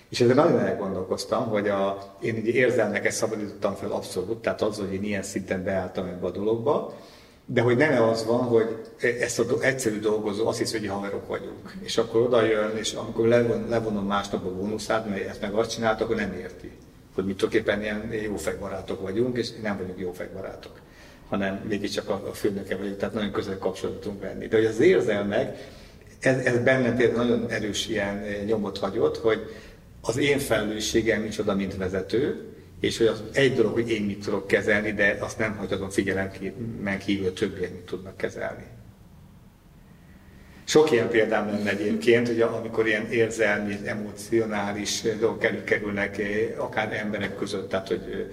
És 0.10 0.21
ezzel 0.21 0.36
nagyon 0.36 0.60
elgondolkoztam, 0.60 1.47
hogy 1.47 1.67
a, 1.67 2.15
én 2.21 2.36
így 2.36 2.47
érzelmeket 2.47 3.12
szabadítottam 3.12 3.73
fel 3.73 3.91
abszolút, 3.91 4.38
tehát 4.38 4.62
az, 4.62 4.78
hogy 4.78 4.93
én 4.93 5.04
ilyen 5.04 5.23
szinten 5.23 5.63
beálltam 5.63 6.06
ebbe 6.06 6.25
a 6.25 6.32
dologba, 6.32 6.93
de 7.45 7.62
hogy 7.62 7.78
nem 7.78 8.04
az 8.04 8.25
van, 8.25 8.39
hogy 8.39 8.67
ezt 9.19 9.39
az 9.39 9.62
egyszerű 9.62 9.99
dolgozó 9.99 10.47
azt 10.47 10.58
hiszi, 10.58 10.78
hogy 10.78 10.88
haverok 10.88 11.28
vagyunk. 11.28 11.73
És 11.82 11.97
akkor 11.97 12.21
oda 12.21 12.41
jön, 12.41 12.78
és 12.78 12.93
amikor 12.93 13.28
levon, 13.28 13.65
levonom 13.69 14.06
másnap 14.06 14.45
a 14.45 14.51
bónuszát, 14.51 15.10
mert 15.10 15.28
ezt 15.28 15.41
meg 15.41 15.54
azt 15.54 15.71
csinált, 15.71 16.01
akkor 16.01 16.15
nem 16.15 16.34
érti. 16.34 16.71
Hogy 17.15 17.25
mit 17.25 17.38
tulajdonképpen 17.38 17.82
ilyen 17.82 18.13
jó 18.23 18.36
barátok 18.60 19.01
vagyunk, 19.01 19.38
és 19.38 19.49
nem 19.62 19.78
vagyunk 19.78 19.99
jó 19.99 20.13
barátok 20.34 20.84
hanem 21.30 21.62
mégiscsak 21.67 22.10
a, 22.10 22.13
a 22.13 22.34
főnöke 22.34 22.75
vagyok, 22.75 22.97
tehát 22.97 23.13
nagyon 23.13 23.32
közel 23.32 23.58
kapcsolatunk 23.58 24.21
venni. 24.21 24.47
De 24.47 24.56
hogy 24.56 24.65
az 24.65 24.80
érzelmek, 24.80 25.58
ez, 26.19 26.45
ez 26.45 26.63
bennem 26.63 26.95
például 26.95 27.25
nagyon 27.25 27.49
erős 27.49 27.88
ilyen 27.88 28.23
nyomot 28.45 28.78
hagyott, 28.78 29.17
hogy 29.17 29.39
az 30.01 30.17
én 30.17 30.39
felelősségem 30.39 31.21
micsoda, 31.21 31.56
mint 31.56 31.75
vezető, 31.75 32.54
és 32.80 32.97
hogy 32.97 33.08
az 33.08 33.23
egy 33.32 33.56
dolog, 33.56 33.73
hogy 33.73 33.89
én 33.89 34.01
mit 34.01 34.23
tudok 34.23 34.47
kezelni, 34.47 34.93
de 34.93 35.17
azt 35.19 35.38
nem 35.38 35.56
hagyhatom 35.56 35.89
figyelemen 35.89 36.99
kívül, 37.06 37.34
többiek 37.34 37.71
mit 37.71 37.86
tudnak 37.86 38.17
kezelni. 38.17 38.63
Sok 40.67 40.91
ilyen 40.91 41.10
példám 41.10 41.47
lenne 41.47 41.69
egyébként, 41.69 42.28
hogy 42.28 42.41
amikor 42.41 42.88
ilyen 42.88 43.12
érzelmi, 43.12 43.80
emocionális 43.86 45.01
dolgok 45.19 45.43
előkerülnek 45.43 46.21
akár 46.58 46.93
emberek 46.93 47.36
között, 47.38 47.69
tehát 47.69 47.88
hogy 47.88 48.32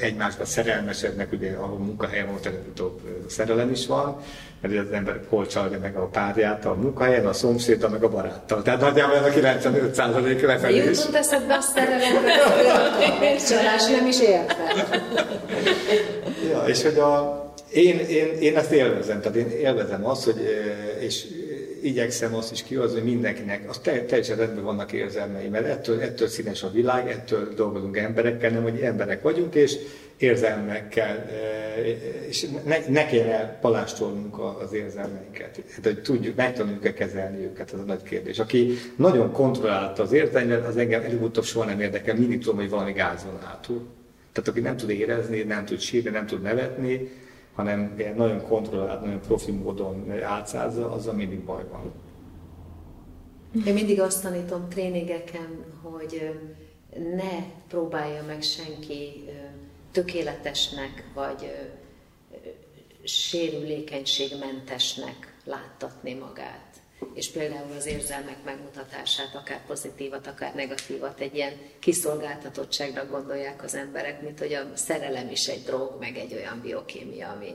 egymásba 0.00 0.44
szerelmesednek, 0.44 1.32
ugye 1.32 1.52
ahol 1.52 1.78
munkahelyen 1.78 2.26
volt 2.26 2.46
előbb 2.46 3.00
szerelem 3.28 3.70
is 3.70 3.86
van, 3.86 4.20
mert 4.60 4.78
az 4.78 4.92
ember 4.92 5.20
hol 5.28 5.46
csalja 5.46 5.78
meg 5.78 5.96
a 5.96 6.06
párját 6.06 6.64
a 6.64 6.74
munkahelyen, 6.74 7.26
a 7.26 7.32
szomszédtal, 7.32 7.90
meg 7.90 8.02
a 8.02 8.08
baráttal. 8.08 8.62
Tehát 8.62 8.80
nagyjából 8.80 9.16
ez 9.16 9.24
a 9.24 9.30
95 9.30 9.94
százalék 9.94 10.42
lefelé 10.42 10.76
is. 10.76 10.98
Jutott 10.98 11.14
eszedbe 11.14 11.54
a 11.54 11.60
szerelemre, 11.60 12.34
csalás 13.48 13.86
nem 13.86 14.06
is 14.06 14.20
értem. 14.20 14.56
ja, 16.50 16.64
és 16.66 16.82
hogy 16.82 16.98
a, 16.98 17.45
én, 17.72 17.98
én, 17.98 18.26
én 18.40 18.56
ezt 18.56 18.70
élvezem, 18.70 19.20
tehát 19.20 19.36
én 19.36 19.50
élvezem 19.50 20.06
azt, 20.06 20.24
hogy, 20.24 20.40
és 21.00 21.26
igyekszem 21.82 22.34
azt 22.34 22.52
is 22.52 22.62
kihozni, 22.62 23.00
hogy 23.00 23.10
mindenkinek, 23.10 23.68
az 23.68 23.80
teljesen 23.82 24.36
rendben 24.36 24.64
vannak 24.64 24.92
érzelmei, 24.92 25.48
mert 25.48 25.66
ettől, 25.66 26.00
ettől 26.00 26.28
színes 26.28 26.62
a 26.62 26.70
világ, 26.70 27.10
ettől 27.10 27.54
dolgozunk 27.54 27.96
emberekkel, 27.96 28.50
nem, 28.50 28.62
hogy 28.62 28.80
emberek 28.80 29.22
vagyunk, 29.22 29.54
és 29.54 29.76
érzelmekkel, 30.16 31.30
és 32.28 32.46
ne, 32.64 32.76
ne 32.88 33.06
kéne 33.06 33.58
palástolnunk 33.60 34.38
az 34.38 34.72
érzelmeinket. 34.72 35.62
Hát, 35.74 35.84
hogy 35.84 36.02
tudjuk, 36.02 36.36
megtanuljuk-e 36.36 36.94
kezelni 36.94 37.44
őket, 37.44 37.72
ez 37.72 37.78
a 37.78 37.82
nagy 37.82 38.02
kérdés. 38.02 38.38
Aki 38.38 38.72
nagyon 38.96 39.32
kontrollálta 39.32 40.02
az 40.02 40.12
érzelmet, 40.12 40.66
az 40.66 40.76
engem 40.76 41.02
előbb-utóbb 41.02 41.44
soha 41.44 41.64
nem 41.64 41.80
érdekel, 41.80 42.14
mindig 42.14 42.40
tudom, 42.40 42.56
hogy 42.56 42.70
valami 42.70 42.92
gáz 42.92 43.24
van 43.24 43.40
hátul. 43.44 43.86
Tehát 44.32 44.50
aki 44.50 44.60
nem 44.60 44.76
tud 44.76 44.90
érezni, 44.90 45.42
nem 45.42 45.64
tud 45.64 45.80
sírni, 45.80 46.10
nem 46.10 46.26
tud 46.26 46.42
nevetni, 46.42 47.10
hanem 47.56 47.94
ilyen 47.98 48.14
nagyon 48.14 48.42
kontrollált, 48.42 49.00
nagyon 49.00 49.20
profi 49.20 49.50
módon 49.50 50.22
átszázza, 50.22 50.92
azzal 50.92 51.14
mindig 51.14 51.40
baj 51.40 51.64
van. 51.70 51.92
Én 53.66 53.74
mindig 53.74 54.00
azt 54.00 54.22
tanítom 54.22 54.68
tréningeken, 54.68 55.64
hogy 55.82 56.40
ne 57.16 57.44
próbálja 57.68 58.22
meg 58.26 58.42
senki 58.42 59.24
tökéletesnek 59.92 61.10
vagy 61.14 61.52
sérülékenységmentesnek 63.04 65.34
láttatni 65.44 66.14
magát 66.14 66.65
és 67.14 67.30
például 67.30 67.72
az 67.76 67.86
érzelmek 67.86 68.44
megmutatását, 68.44 69.34
akár 69.34 69.66
pozitívat, 69.66 70.26
akár 70.26 70.54
negatívat, 70.54 71.20
egy 71.20 71.34
ilyen 71.34 71.52
kiszolgáltatottságra 71.78 73.06
gondolják 73.06 73.62
az 73.62 73.74
emberek, 73.74 74.22
mint 74.22 74.38
hogy 74.38 74.52
a 74.52 74.76
szerelem 74.76 75.30
is 75.30 75.46
egy 75.46 75.62
drog, 75.62 75.96
meg 76.00 76.16
egy 76.16 76.34
olyan 76.34 76.60
biokémia, 76.60 77.28
ami 77.28 77.52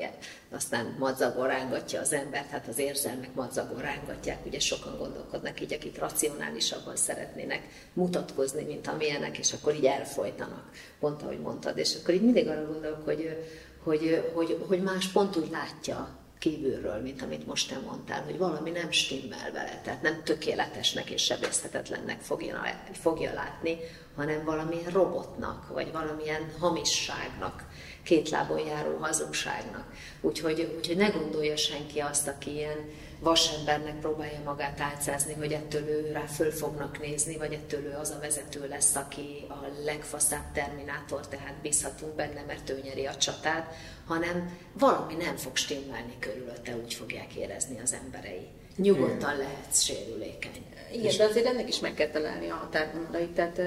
aztán 0.51 0.95
madzagon 0.99 1.47
rángatja 1.47 1.99
az 1.99 2.13
embert, 2.13 2.49
hát 2.49 2.67
az 2.67 2.77
érzelmek 2.77 3.33
madzagon 3.33 3.81
rángatják, 3.81 4.45
ugye 4.45 4.59
sokan 4.59 4.97
gondolkodnak 4.97 5.61
így, 5.61 5.73
akik 5.73 5.99
racionálisabban 5.99 6.95
szeretnének 6.95 7.61
mutatkozni, 7.93 8.63
mint 8.63 8.87
amilyenek, 8.87 9.37
és 9.37 9.53
akkor 9.53 9.75
így 9.75 9.85
elfolytanak, 9.85 10.69
pont 10.99 11.21
ahogy 11.21 11.39
mondtad, 11.39 11.77
és 11.77 11.95
akkor 12.01 12.13
így 12.13 12.23
mindig 12.23 12.47
arra 12.47 12.65
gondolok, 12.65 13.05
hogy, 13.05 13.37
hogy, 13.83 14.31
hogy, 14.33 14.57
hogy 14.67 14.81
más 14.81 15.07
pont 15.07 15.35
úgy 15.35 15.49
látja 15.51 16.19
kívülről, 16.41 17.01
mint 17.01 17.21
amit 17.21 17.47
most 17.47 17.69
te 17.69 17.79
mondtál, 17.85 18.23
hogy 18.23 18.37
valami 18.37 18.69
nem 18.69 18.91
stimmel 18.91 19.51
vele, 19.51 19.81
tehát 19.83 20.01
nem 20.01 20.23
tökéletesnek 20.23 21.09
és 21.09 21.23
sebészhetetlennek 21.23 22.19
fogja, 22.19 22.61
fogja 22.91 23.33
látni, 23.33 23.77
hanem 24.15 24.43
valamilyen 24.43 24.91
robotnak, 24.91 25.67
vagy 25.67 25.91
valamilyen 25.91 26.51
hamisságnak, 26.59 27.65
két 28.03 28.29
lábon 28.29 28.59
járó 28.59 28.97
hazugságnak. 28.97 29.85
Úgyhogy, 30.21 30.73
úgyhogy 30.77 30.97
ne 30.97 31.09
gondolja 31.09 31.57
senki 31.57 31.99
azt, 31.99 32.27
aki 32.27 32.53
ilyen 32.53 32.89
vasembernek 33.19 33.99
próbálja 33.99 34.39
magát 34.45 34.79
átszázni, 34.79 35.33
hogy 35.33 35.51
ettől 35.51 35.87
ő 35.87 36.11
rá 36.11 36.25
föl 36.25 36.51
fognak 36.51 36.99
nézni, 36.99 37.37
vagy 37.37 37.53
ettől 37.53 37.85
ő 37.85 37.95
az 37.99 38.09
a 38.09 38.19
vezető 38.19 38.67
lesz, 38.67 38.95
aki 38.95 39.45
a 39.49 39.83
legfaszább 39.83 40.51
terminátor, 40.53 41.27
tehát 41.27 41.53
bízhatunk 41.61 42.15
benne, 42.15 42.43
mert 42.47 42.69
ő 42.69 42.81
nyeri 42.83 43.05
a 43.05 43.15
csatát, 43.15 43.75
hanem 44.05 44.57
valami 44.73 45.13
nem 45.13 45.35
fog 45.35 45.55
stimmelni 45.55 46.15
körülötte, 46.19 46.75
úgy 46.83 46.93
fogják 46.93 47.33
érezni 47.33 47.79
az 47.79 47.93
emberei. 47.93 48.47
Nyugodtan 48.75 49.37
lehet 49.37 49.81
sérülékeny. 49.81 50.65
Igen, 50.93 51.17
de 51.17 51.23
azért 51.23 51.45
ennek 51.45 51.67
is 51.67 51.79
meg 51.79 51.93
kell 51.93 52.09
találni 52.09 52.49
a 52.49 52.55
határvonalait. 52.55 53.29
Tehát 53.29 53.61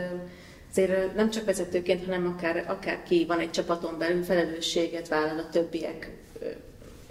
azért 0.76 1.14
nem 1.14 1.30
csak 1.30 1.44
vezetőként, 1.44 2.04
hanem 2.04 2.34
akár, 2.36 2.64
akár 2.68 3.02
ki 3.02 3.24
van 3.28 3.38
egy 3.38 3.50
csapaton 3.50 3.98
belül 3.98 4.22
felelősséget 4.22 5.08
vállal 5.08 5.38
a 5.38 5.48
többiek 5.48 6.10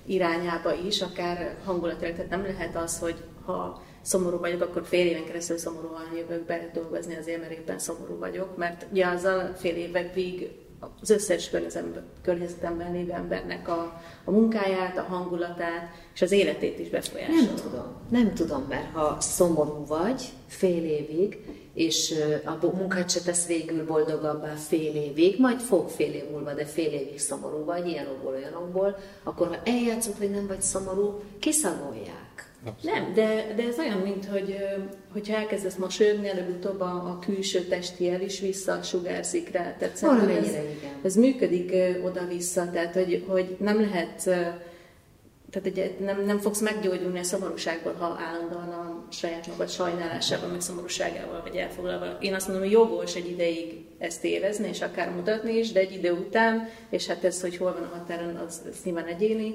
irányába 0.06 0.74
is, 0.74 1.02
akár 1.02 1.56
hangulatilag. 1.66 2.16
Tehát 2.16 2.30
nem 2.30 2.44
lehet 2.44 2.76
az, 2.76 3.00
hogy 3.00 3.16
ha 3.46 3.84
szomorú 4.02 4.38
vagyok, 4.38 4.62
akkor 4.62 4.86
fél 4.86 5.08
éven 5.08 5.26
keresztül 5.26 5.58
szomorúan 5.58 6.16
jövök 6.18 6.46
be 6.46 6.70
dolgozni 6.74 7.16
azért, 7.16 7.40
mert 7.40 7.52
éppen 7.52 7.80
szomorú 7.80 8.18
vagyok, 8.18 8.58
mert 8.58 8.86
ugye 8.92 9.06
azzal 9.06 9.54
fél 9.58 9.76
évekig 9.76 10.52
az 11.02 11.10
összes 11.10 11.50
környezetemben 12.22 12.92
lévő 12.92 13.12
embernek 13.12 13.68
a, 13.68 14.02
a 14.24 14.32
munkáját, 14.32 14.98
a 14.98 15.02
hangulatát 15.02 15.92
és 16.14 16.22
az 16.22 16.32
életét 16.32 16.80
is 16.80 16.90
befolyásolja. 16.90 17.42
Nem 17.44 17.56
tudom. 17.56 17.86
Nem 18.10 18.34
tudom, 18.34 18.66
mert 18.70 18.94
ha 18.94 19.18
szomorú 19.20 19.86
vagy 19.86 20.24
fél 20.48 20.84
évig, 20.84 21.38
és 21.74 22.14
a 22.46 22.66
munkát 22.66 23.10
se 23.10 23.22
tesz 23.22 23.48
végül 23.48 23.86
boldogabbá 23.86 24.54
fél 24.54 24.96
évig, 24.96 25.40
majd 25.40 25.60
fog 25.60 25.90
fél 25.90 26.14
év 26.14 26.30
múlva, 26.32 26.54
de 26.54 26.66
fél 26.66 26.92
évig 26.92 27.20
szomorú 27.20 27.66
vagy, 27.66 27.88
ilyen 27.88 28.08
okból, 28.08 28.34
olyan 28.34 28.54
okból, 28.54 28.98
akkor 29.24 29.48
ha 29.48 29.58
eljátszod, 29.64 30.18
hogy 30.18 30.32
nem 30.32 30.48
vagy 30.48 30.62
szomorú, 30.62 31.22
kiszagolják. 31.40 32.52
Abszolút. 32.66 33.00
Nem, 33.00 33.14
de, 33.14 33.54
de 33.56 33.64
ez 33.68 33.80
olyan, 33.80 33.98
mint 33.98 34.26
hogy 34.26 34.58
hogyha 35.12 35.36
elkezdesz 35.36 35.76
mosolyogni, 35.76 36.30
előbb-utóbb 36.30 36.82
a, 36.82 36.86
a 36.86 37.20
külső 37.26 37.60
testi 37.60 38.10
el 38.10 38.22
is 38.22 38.40
visszasugárzik 38.40 39.52
rá. 39.52 39.76
Tehát 39.80 40.04
ez, 40.30 40.56
ez 41.04 41.16
működik 41.16 41.74
oda-vissza, 42.04 42.70
tehát 42.72 42.94
hogy, 42.94 43.24
hogy 43.28 43.56
nem 43.60 43.82
lehet 43.82 44.30
tehát 45.54 45.70
ugye 45.70 45.92
nem, 46.00 46.26
nem 46.26 46.40
fogsz 46.40 46.62
meggyógyulni 46.62 47.20
a 47.20 47.24
szomorúságból, 47.24 47.94
ha 47.94 48.18
állandóan 48.20 48.70
a 48.70 49.08
saját 49.12 49.48
magad 49.48 49.70
sajnálásával, 49.70 50.50
meg 50.50 50.62
szomorúságával 50.62 51.42
vagy 51.42 51.56
elfoglalva. 51.56 52.18
Én 52.20 52.34
azt 52.34 52.48
mondom, 52.48 52.64
hogy 52.64 52.74
jogos 52.74 53.16
egy 53.16 53.30
ideig 53.30 53.86
ezt 53.98 54.24
érezni, 54.24 54.68
és 54.68 54.82
akár 54.82 55.10
mutatni 55.10 55.58
is, 55.58 55.72
de 55.72 55.80
egy 55.80 55.94
idő 55.94 56.12
után, 56.12 56.70
és 56.90 57.08
hát 57.08 57.24
ez, 57.24 57.42
hogy 57.42 57.58
hol 57.58 57.74
van 57.74 57.84
a 57.84 57.96
határon, 57.98 58.36
az, 58.36 58.62
az 58.70 58.78
nyilván 58.84 59.06
egyéni, 59.06 59.54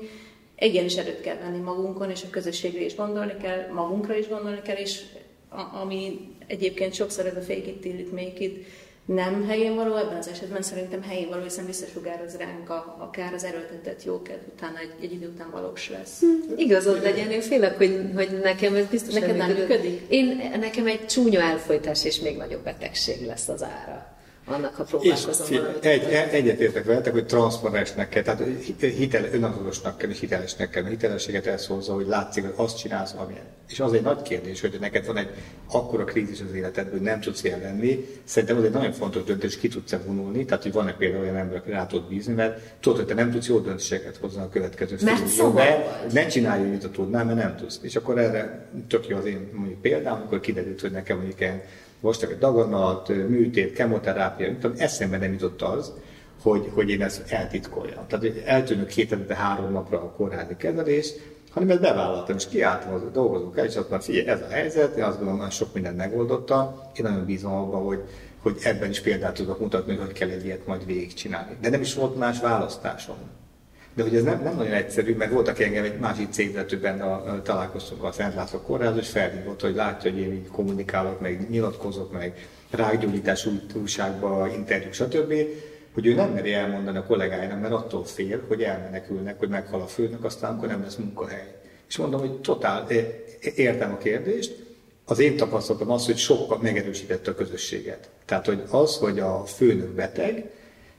igenis 0.59 0.97
erőt 0.97 1.21
kell 1.21 1.37
venni 1.37 1.59
magunkon, 1.59 2.11
és 2.11 2.23
a 2.23 2.31
közösségre 2.31 2.85
is 2.85 2.95
gondolni 2.95 3.37
kell, 3.43 3.69
magunkra 3.73 4.17
is 4.17 4.29
gondolni 4.29 4.63
kell, 4.63 4.77
és 4.77 5.03
a, 5.49 5.77
ami 5.81 6.29
egyébként 6.47 6.95
sokszor 6.95 7.27
ez 7.27 7.37
a 7.37 7.41
fake 7.41 7.69
it 7.69 7.81
till 7.81 7.99
it 7.99 8.13
make 8.13 8.45
it, 8.45 8.67
nem 9.15 9.47
helyén 9.47 9.75
való, 9.75 9.97
ebben 9.97 10.17
az 10.17 10.29
esetben 10.29 10.63
szerintem 10.63 11.03
helyén 11.03 11.29
való, 11.29 11.43
hiszen 11.43 11.67
visszasugároz 11.67 12.37
ránk 12.37 12.71
a, 12.71 12.97
akár 12.99 13.33
az 13.33 13.45
erőltetett 13.45 14.05
jókedv 14.05 14.41
utána 14.55 14.79
egy, 14.79 14.93
egy 15.01 15.13
idő 15.13 15.29
után 15.29 15.51
valós 15.51 15.91
lesz. 15.91 16.21
Hm, 16.21 16.53
igazad 16.57 17.03
legyen, 17.03 17.31
én 17.31 17.41
félek, 17.41 17.77
hogy, 17.77 18.11
hogy 18.15 18.39
nekem 18.43 18.75
ez 18.75 18.87
biztos 18.87 19.15
Neked 19.15 19.37
nem 19.37 19.51
működik? 19.51 20.01
Én, 20.09 20.53
nekem 20.59 20.87
egy 20.87 21.07
csúnya 21.07 21.41
elfolytás 21.41 22.05
és 22.05 22.21
még 22.21 22.37
nagyobb 22.37 22.63
betegség 22.65 23.27
lesz 23.27 23.49
az 23.49 23.63
ára 23.63 24.18
annak, 24.49 24.75
ha 24.75 24.85
próbálkozom 24.85 25.31
és 25.31 25.39
valamit. 25.51 25.85
Egy, 25.85 26.03
egyetértek 26.31 26.85
veletek, 26.85 27.13
hogy 27.13 27.27
transzparensnek 27.27 28.09
kell, 28.09 28.23
tehát 28.23 28.43
hitel, 28.79 29.25
önazonosnak 29.33 29.99
kell, 29.99 30.11
és 30.11 30.21
hitelesnek 30.21 30.71
kell, 30.71 30.85
hitelességet 30.85 31.47
elszólza, 31.47 31.95
hogy 31.95 32.07
látszik, 32.07 32.45
hogy 32.45 32.53
azt 32.57 32.79
csinálsz, 32.79 33.15
amilyen. 33.17 33.45
És 33.69 33.81
az 33.81 33.93
egy 33.93 34.03
nagy 34.03 34.23
kérdés, 34.23 34.61
hogy 34.61 34.77
neked 34.81 35.07
van 35.07 35.17
egy 35.17 35.29
akkora 35.67 36.05
krízis 36.05 36.41
az 36.41 36.55
életedben, 36.55 36.93
hogy 36.93 37.03
nem 37.03 37.21
tudsz 37.21 37.45
ilyen 37.45 37.61
lenni. 37.61 38.07
Szerintem 38.25 38.57
az 38.57 38.65
egy 38.65 38.71
nagyon 38.71 38.93
fontos 38.93 39.23
döntés, 39.25 39.59
ki 39.59 39.69
tudsz-e 39.69 39.99
vonulni, 39.99 40.45
tehát 40.45 40.63
hogy 40.63 40.73
van-e 40.73 40.93
például 40.93 41.23
olyan 41.23 41.37
ember, 41.37 41.57
aki 41.57 41.71
rá 41.71 41.87
tud 41.87 42.09
bízni, 42.09 42.33
mert 42.33 42.61
tudod, 42.81 42.99
hogy 42.99 43.07
te 43.07 43.15
nem 43.15 43.31
tudsz 43.31 43.47
jó 43.47 43.59
döntéseket 43.59 44.17
hozni 44.17 44.41
a 44.41 44.49
következő 44.49 44.97
mert 45.05 46.13
Ne 46.13 46.27
csinálj, 46.27 46.65
amit 46.65 46.85
a 46.85 46.91
tudnál, 46.91 47.25
mert 47.25 47.39
nem 47.39 47.57
tudsz. 47.57 47.79
És 47.83 47.97
akkor 47.97 48.19
erre 48.19 48.69
tök 48.89 49.09
jó 49.09 49.17
az 49.17 49.25
én 49.25 49.51
mondjuk 49.53 49.81
példám, 49.81 50.15
amikor 50.15 50.41
kiderült, 50.41 50.81
hogy 50.81 50.91
nekem 50.91 51.17
mondjuk 51.17 51.41
ilyen 51.41 51.63
egy 52.03 52.39
daganat, 52.39 53.09
műtét, 53.09 53.73
kemoterápia, 53.73 54.57
eszembe 54.77 55.19
nem 55.19 55.33
jutott 55.33 55.63
az, 55.63 55.93
hogy, 56.43 56.71
hogy 56.75 56.91
én 56.91 57.03
ezt 57.03 57.33
eltitkoljam. 57.33 58.07
Tehát 58.07 58.25
hogy 58.25 58.43
eltűnök 58.47 58.87
két 58.87 59.11
hetente 59.11 59.35
három 59.35 59.73
napra 59.73 60.03
a 60.03 60.13
kórházi 60.17 60.57
kezelést, 60.57 61.21
hanem 61.51 61.71
ezt 61.71 61.81
bevállaltam, 61.81 62.37
és 62.37 62.49
kiálltam 62.49 62.93
az 62.93 63.03
dolgozók 63.13 63.59
el, 63.59 63.65
és 63.65 63.77
azt 63.77 63.91
mondtam, 63.91 64.01
figyelj, 64.01 64.27
ez 64.27 64.41
a 64.41 64.49
helyzet, 64.49 64.97
én 64.97 65.03
azt 65.03 65.17
gondolom, 65.17 65.41
hogy 65.41 65.51
sok 65.51 65.75
mindent 65.75 65.97
megoldottam, 65.97 66.81
én 66.97 67.05
nagyon 67.05 67.25
bízom 67.25 67.53
abban, 67.53 67.83
hogy, 67.83 68.03
hogy 68.43 68.57
ebben 68.63 68.91
is 68.91 69.01
példát 69.01 69.35
tudok 69.35 69.61
mutatni, 69.61 69.97
hogy 69.97 70.13
kell 70.13 70.29
egy 70.29 70.45
ilyet 70.45 70.67
majd 70.67 70.87
végigcsinálni. 70.87 71.57
De 71.61 71.71
nem 71.71 71.81
is 71.81 71.95
volt 71.95 72.17
más 72.17 72.41
választásom. 72.41 73.17
De 73.99 74.05
hogy 74.05 74.17
ez 74.17 74.23
nem, 74.23 74.43
nem 74.43 74.57
nagyon 74.57 74.73
egyszerű, 74.73 75.15
mert 75.15 75.33
voltak 75.33 75.61
engem 75.61 75.85
egy 75.85 75.99
másik 75.99 76.31
cégvezetőben 76.31 77.03
találkoztunk 77.43 78.05
a 78.05 78.13
Szent 78.13 78.35
László 78.35 78.59
Kórház, 78.59 78.97
és 78.97 79.09
felhívott, 79.09 79.61
hogy 79.61 79.75
látja, 79.75 80.11
hogy 80.11 80.21
én 80.21 80.33
így 80.33 80.49
kommunikálok, 80.49 81.21
meg 81.21 81.51
nyilatkozok, 81.51 82.13
meg 82.13 82.49
rákgyógyítás 82.71 83.49
újságba, 83.75 84.49
interjú, 84.55 84.93
stb., 84.93 85.35
hogy 85.95 86.07
ő 86.07 86.15
nem 86.15 86.31
meri 86.31 86.53
elmondani 86.53 86.97
a 86.97 87.05
kollégáinak, 87.05 87.61
mert 87.61 87.73
attól 87.73 88.05
fél, 88.05 88.43
hogy 88.49 88.63
elmenekülnek, 88.63 89.39
hogy 89.39 89.49
meghal 89.49 89.81
a 89.81 89.87
főnök, 89.87 90.25
aztán 90.25 90.57
akkor 90.57 90.69
nem 90.69 90.83
lesz 90.83 90.97
munkahely. 90.97 91.55
És 91.89 91.97
mondom, 91.97 92.21
hogy 92.21 92.41
totál 92.41 92.87
értem 93.55 93.93
a 93.93 93.99
kérdést, 93.99 94.67
az 95.05 95.19
én 95.19 95.37
tapasztalatom 95.37 95.91
az, 95.91 96.07
hogy 96.07 96.17
sokkal 96.17 96.59
megerősítette 96.63 97.31
a 97.31 97.35
közösséget. 97.35 98.09
Tehát, 98.25 98.47
hogy 98.47 98.63
az, 98.71 98.97
hogy 98.97 99.19
a 99.19 99.45
főnök 99.47 99.91
beteg, 99.91 100.51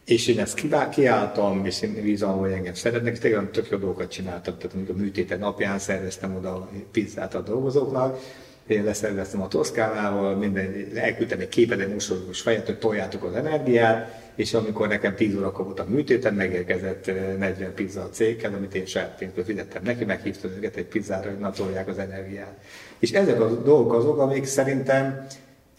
és 0.10 0.28
én 0.28 0.40
ezt 0.40 0.90
kiálltam, 0.90 1.66
és 1.66 1.82
én 1.82 2.02
bízom, 2.02 2.38
hogy 2.38 2.52
engem 2.52 2.74
szeretnek, 2.74 3.20
tényleg 3.20 3.52
tök 3.52 3.70
jó 3.70 3.78
dolgokat 3.78 4.12
csináltam. 4.12 4.58
Tehát 4.58 4.76
amikor 4.76 4.96
a 4.96 4.98
műtéte 4.98 5.36
napján 5.38 5.80
szerveztem 5.80 6.36
oda 6.36 6.70
pizzát 6.92 7.36
a 7.36 7.42
dolgozóknak, 7.42 8.20
én 8.68 8.84
leszerveztem 8.84 9.42
a 9.42 9.48
Toszkánával, 9.48 10.36
minden, 10.36 10.88
elküldtem 10.96 11.40
egy 11.40 11.50
képet, 11.50 11.80
egy 11.80 11.94
mosolygós 11.94 12.42
fejet, 12.42 12.66
hogy 12.66 12.80
toljátok 12.80 13.24
az 13.24 13.36
energiát, 13.36 14.32
és 14.36 14.54
amikor 14.54 14.88
nekem 14.88 15.16
10 15.16 15.36
órakor 15.36 15.66
volt 15.66 15.80
a 15.80 15.86
műtéten, 15.88 16.34
megérkezett 16.34 17.06
40 17.06 17.62
eh, 17.62 17.68
pizza 17.68 18.02
a 18.02 18.10
céghez, 18.10 18.54
amit 18.54 18.76
én 18.76 18.86
saját 18.86 19.18
pénzből 19.18 19.44
fizettem 19.44 19.82
neki, 19.84 20.06
meghívtam 20.06 20.52
őket 20.58 20.76
egy 20.76 20.86
pizzára, 20.86 21.30
hogy 21.30 21.40
na 21.40 21.52
az 21.88 21.98
energiát. 21.98 22.54
És 23.00 23.12
ezek 23.12 23.42
a 23.42 23.62
dolgok 23.62 23.94
azok, 23.94 24.20
amik 24.20 24.46
szerintem 24.46 25.28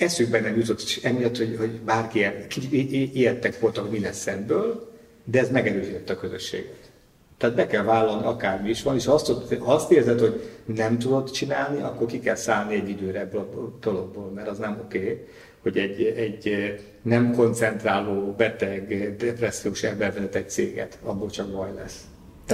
eszükbe 0.01 0.41
nem 0.41 0.57
jutott, 0.57 1.01
emiatt, 1.03 1.37
hogy, 1.37 1.57
hogy 1.59 1.71
bárki 1.71 2.27
ilyettek 3.13 3.61
voltak, 3.61 3.83
hogy 3.83 3.99
mi 3.99 4.05
lesz 4.05 4.27
ebből, 4.27 4.93
de 5.25 5.39
ez 5.39 5.51
megerősítette 5.51 6.13
a 6.13 6.17
közösséget. 6.17 6.91
Tehát 7.39 7.57
be 7.57 7.67
kell 7.67 7.83
vállalni, 7.83 8.27
akármi 8.27 8.69
is 8.69 8.83
van, 8.83 8.95
és 8.95 9.05
ha 9.05 9.13
azt, 9.13 9.33
ha 9.59 9.73
azt 9.75 9.91
érzed, 9.91 10.21
hogy 10.21 10.51
nem 10.65 10.99
tudod 10.99 11.31
csinálni, 11.31 11.83
akkor 11.83 12.07
ki 12.07 12.21
kell 12.21 12.35
szállni 12.35 12.75
egy 12.75 12.89
időre 12.89 13.21
ebből 13.21 13.41
a 13.41 13.79
dologból, 13.81 14.31
mert 14.31 14.49
az 14.49 14.59
nem 14.59 14.81
oké, 14.85 14.99
okay, 14.99 15.27
hogy 15.63 15.79
egy, 15.79 16.03
egy 16.03 16.75
nem 17.03 17.35
koncentráló, 17.35 18.35
beteg, 18.37 19.15
depressziós 19.17 19.83
ember 19.83 20.13
vezet 20.13 20.35
egy 20.35 20.51
céget, 20.51 20.99
abból 21.03 21.31
csak 21.31 21.49
baj 21.49 21.71
lesz. 21.75 22.01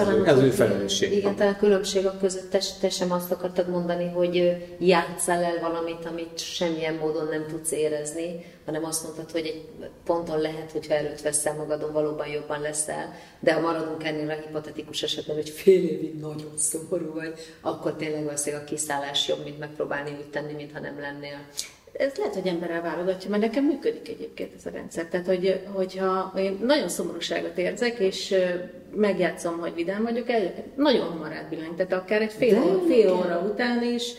Talán 0.04 0.26
ez 0.26 0.38
ő 0.38 0.50
felelősség. 0.50 1.12
Igen, 1.12 1.36
talán 1.36 1.54
a 1.54 1.58
különbség 1.58 2.06
a 2.06 2.16
között, 2.20 2.50
te, 2.50 2.60
te 2.80 2.88
sem 2.88 3.12
azt 3.12 3.30
akartad 3.30 3.68
mondani, 3.68 4.08
hogy 4.08 4.56
játszál 4.78 5.44
el 5.44 5.58
valamit, 5.60 6.04
amit 6.04 6.38
semmilyen 6.38 6.94
módon 6.94 7.28
nem 7.28 7.46
tudsz 7.48 7.72
érezni, 7.72 8.44
hanem 8.64 8.84
azt 8.84 9.02
mondtad, 9.02 9.30
hogy 9.30 9.46
egy 9.46 9.88
ponton 10.04 10.40
lehet, 10.40 10.72
hogyha 10.72 10.94
előtt 10.94 11.20
veszel 11.20 11.54
magadon, 11.54 11.92
valóban 11.92 12.26
jobban 12.26 12.60
leszel, 12.60 13.14
de 13.40 13.52
ha 13.52 13.60
maradunk 13.60 14.04
ennél 14.04 14.30
a 14.30 14.46
hipotetikus 14.46 15.02
esetben, 15.02 15.36
hogy 15.36 15.48
fél 15.48 15.88
évig 15.88 16.14
nagyon 16.20 16.52
szomorú 16.56 17.12
vagy, 17.14 17.34
akkor 17.60 17.96
tényleg 17.96 18.24
valószínűleg 18.24 18.64
a 18.64 18.68
kiszállás 18.68 19.28
jobb, 19.28 19.44
mint 19.44 19.58
megpróbálni 19.58 20.10
úgy 20.10 20.30
tenni, 20.30 20.52
mintha 20.52 20.80
nem 20.80 21.00
lennél 21.00 21.38
ez 21.98 22.16
lehet, 22.16 22.34
hogy 22.34 22.46
emberrel 22.46 22.82
válogatja, 22.82 23.30
mert 23.30 23.42
nekem 23.42 23.64
működik 23.64 24.08
egyébként 24.08 24.54
ez 24.56 24.66
a 24.66 24.70
rendszer. 24.70 25.06
Tehát, 25.06 25.26
hogy, 25.26 25.60
hogyha 25.72 26.32
én 26.38 26.58
nagyon 26.62 26.88
szomorúságot 26.88 27.58
érzek, 27.58 27.98
és 27.98 28.34
megjátszom, 28.94 29.58
hogy 29.58 29.74
vidám 29.74 30.02
vagyok, 30.02 30.30
el, 30.30 30.52
nagyon 30.76 31.06
hamar 31.06 31.32
átbillenk. 31.32 31.76
Tehát 31.76 31.92
akár 31.92 32.22
egy 32.22 32.32
fél, 32.32 32.62
óra, 32.62 32.80
fél 32.86 33.12
óra 33.12 33.48
után 33.52 33.82
is 33.82 34.12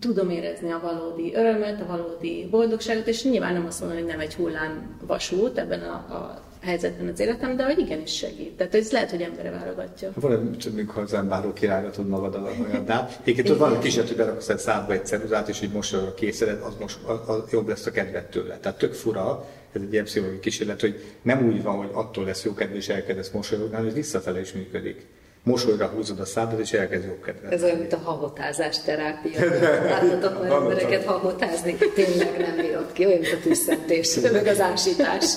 tudom 0.00 0.30
érezni 0.30 0.70
a 0.70 0.80
valódi 0.82 1.34
örömet, 1.34 1.80
a 1.80 1.86
valódi 1.86 2.48
boldogságot, 2.50 3.06
és 3.06 3.24
nyilván 3.24 3.52
nem 3.52 3.66
azt 3.66 3.80
mondom, 3.80 3.98
hogy 3.98 4.06
nem 4.06 4.20
egy 4.20 4.34
hullám 4.34 4.96
vasút 5.06 5.58
ebben 5.58 5.82
a, 5.82 5.92
a 5.94 6.42
helyzetben 6.62 7.08
az 7.08 7.20
életem, 7.20 7.56
de 7.56 7.64
hogy 7.64 7.78
igenis 7.78 8.16
segít. 8.16 8.56
Tehát 8.56 8.74
ez 8.74 8.92
lehet, 8.92 9.10
hogy 9.10 9.22
embere 9.22 9.50
válogatja. 9.50 10.10
Van 10.14 10.32
egy 10.32 10.72
mikor 10.72 11.02
az 11.02 11.12
embáró 11.12 11.52
királyra 11.52 11.90
tud 11.90 12.08
magad 12.08 12.34
olyanná. 12.34 13.08
Egyébként 13.24 13.58
van 13.58 13.72
egy 13.72 13.78
kísérlet, 13.78 14.08
hogy 14.08 14.16
beraksz 14.16 14.48
egy 14.48 14.58
szádba 14.58 14.92
egy 14.92 15.06
ceruzát, 15.06 15.48
és 15.48 15.62
így 15.62 15.72
mosolyogva 15.72 16.14
készüled, 16.14 16.62
az, 16.62 16.72
most, 16.80 16.98
az, 17.04 17.18
az, 17.26 17.50
jobb 17.50 17.68
lesz 17.68 17.86
a 17.86 17.90
kedved 17.90 18.24
tőle. 18.24 18.58
Tehát 18.58 18.78
tök 18.78 18.92
fura, 18.92 19.46
ez 19.72 19.80
egy 19.82 19.92
ilyen 19.92 20.04
pszichológiai 20.04 20.40
kísérlet, 20.40 20.80
hogy 20.80 21.04
nem 21.22 21.46
úgy 21.46 21.62
van, 21.62 21.76
hogy 21.76 21.90
attól 21.92 22.24
lesz 22.24 22.44
jó 22.44 22.54
kedv, 22.54 22.74
és 22.74 22.88
elkezdesz 22.88 23.30
mosolyogni, 23.30 23.74
hanem 23.74 23.92
visszafele 23.92 24.40
is 24.40 24.52
működik 24.52 25.06
mosolyra 25.48 25.86
húzod 25.86 26.20
a 26.20 26.24
szádat, 26.24 26.60
és 26.60 26.72
elkezd 26.72 27.04
jobb 27.04 27.22
kedvet. 27.22 27.52
Ez 27.52 27.62
olyan, 27.62 27.78
mint 27.78 27.92
a 27.92 27.96
hahotázás 27.96 28.82
terápia. 28.82 29.40
Láttatok 29.84 30.42
már 30.42 30.52
embereket 30.52 31.04
hahotázni? 31.04 31.76
Tényleg 31.94 32.38
nem 32.38 32.56
bírod 32.56 32.92
ki, 32.92 33.06
olyan, 33.06 33.18
mint 33.18 33.32
a 33.32 33.42
tüsszentés, 33.42 34.18
meg 34.32 34.46
az 34.46 34.60
ásítás. 34.60 35.36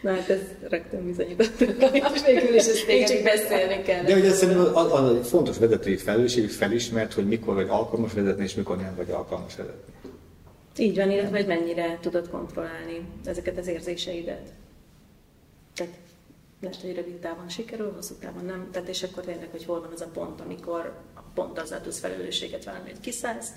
Na 0.00 0.10
hát 0.10 0.28
ez 0.28 0.40
rögtön 0.68 1.06
bizonyítottuk. 1.06 1.68
és 2.14 2.24
végül 2.26 2.54
is 2.54 2.66
ezt 2.66 2.86
téged 2.86 3.08
csak 3.08 3.22
beszélni 3.22 3.82
kell. 3.82 4.04
De 4.04 4.14
ugye 4.14 4.30
szerintem 4.30 4.76
az, 4.76 4.92
az 4.92 5.14
egy 5.14 5.26
fontos 5.26 5.58
vezetői 5.58 5.96
felelősség, 5.96 6.42
hogy 6.42 6.52
felismert, 6.52 7.12
hogy 7.12 7.26
mikor 7.26 7.54
vagy 7.54 7.68
alkalmas 7.68 8.12
vezetni, 8.12 8.42
és 8.42 8.54
mikor 8.54 8.76
nem 8.76 8.94
vagy 8.96 9.10
alkalmas 9.10 9.56
vezetni. 9.56 9.92
Így 10.78 10.96
van, 10.96 11.10
illetve 11.10 11.36
hogy 11.36 11.46
mennyire 11.46 11.98
tudod 12.00 12.30
kontrollálni 12.30 13.00
ezeket 13.24 13.58
az 13.58 13.66
érzéseidet. 13.66 14.52
Tehát 15.74 15.92
lehet, 16.60 16.80
hogy 16.80 16.94
rövid 16.94 17.14
távon 17.14 17.48
sikerül, 17.48 17.92
hosszú 17.92 18.14
távon 18.14 18.44
nem. 18.44 18.68
Tehát 18.72 18.88
és 18.88 19.02
akkor 19.02 19.24
tényleg, 19.24 19.48
hogy 19.50 19.64
hol 19.64 19.80
van 19.80 19.90
az 19.92 20.00
a 20.00 20.08
pont, 20.12 20.40
amikor 20.40 20.94
pont 21.34 21.58
azzal 21.58 21.80
tudsz 21.80 21.98
felelősséget 21.98 22.64
vállalni, 22.64 22.90
hogy 22.90 23.00
kiszállsz, 23.00 23.48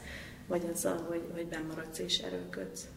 vagy 0.47 0.61
azzal, 0.73 1.05
hogy, 1.07 1.21
hogy 1.33 1.45
bemaradsz 1.45 1.99
és 1.99 2.17
erőlködsz. 2.17 2.87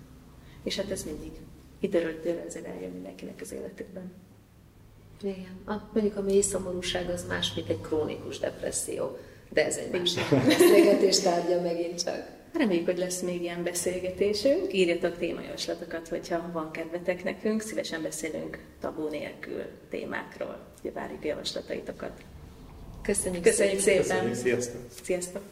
És 0.62 0.76
hát 0.76 0.90
ez 0.90 1.04
mindig 1.04 1.32
időről 1.80 2.14
időre 2.20 2.44
ezért 2.46 2.66
eljön 2.66 2.90
mindenkinek 2.90 3.40
az 3.40 3.52
életében. 3.52 4.12
Igen. 5.22 5.60
A, 5.66 5.72
mondjuk 5.92 6.16
a 6.16 6.22
mély 6.22 6.40
szomorúság 6.40 7.10
az 7.10 7.26
más, 7.28 7.54
mint 7.54 7.68
egy 7.68 7.80
krónikus 7.80 8.38
depresszió. 8.38 9.16
De 9.50 9.64
ez 9.64 9.76
egy 9.76 9.90
másik 9.90 10.22
beszélgetés 10.46 11.20
tárgya 11.20 11.60
megint 11.60 12.02
csak. 12.02 12.34
Reméljük, 12.52 12.84
hogy 12.84 12.98
lesz 12.98 13.20
még 13.20 13.42
ilyen 13.42 13.62
beszélgetésünk. 13.62 14.72
Írjatok 14.72 15.18
témajavaslatokat, 15.18 16.08
hogyha 16.08 16.50
van 16.52 16.70
kedvetek 16.70 17.24
nekünk. 17.24 17.60
Szívesen 17.60 18.02
beszélünk 18.02 18.58
tabú 18.80 19.08
nélkül 19.08 19.62
témákról. 19.90 20.58
Ugye 20.80 20.92
várjuk 20.92 21.24
javaslataitokat. 21.24 22.20
Köszönjük, 23.02 23.42
Köszönjük 23.42 23.80
szépen. 23.80 24.02
szépen. 24.02 24.28
Köszönjük, 24.28 24.36
sziasztok. 24.36 24.80
Sziasztok. 25.02 25.42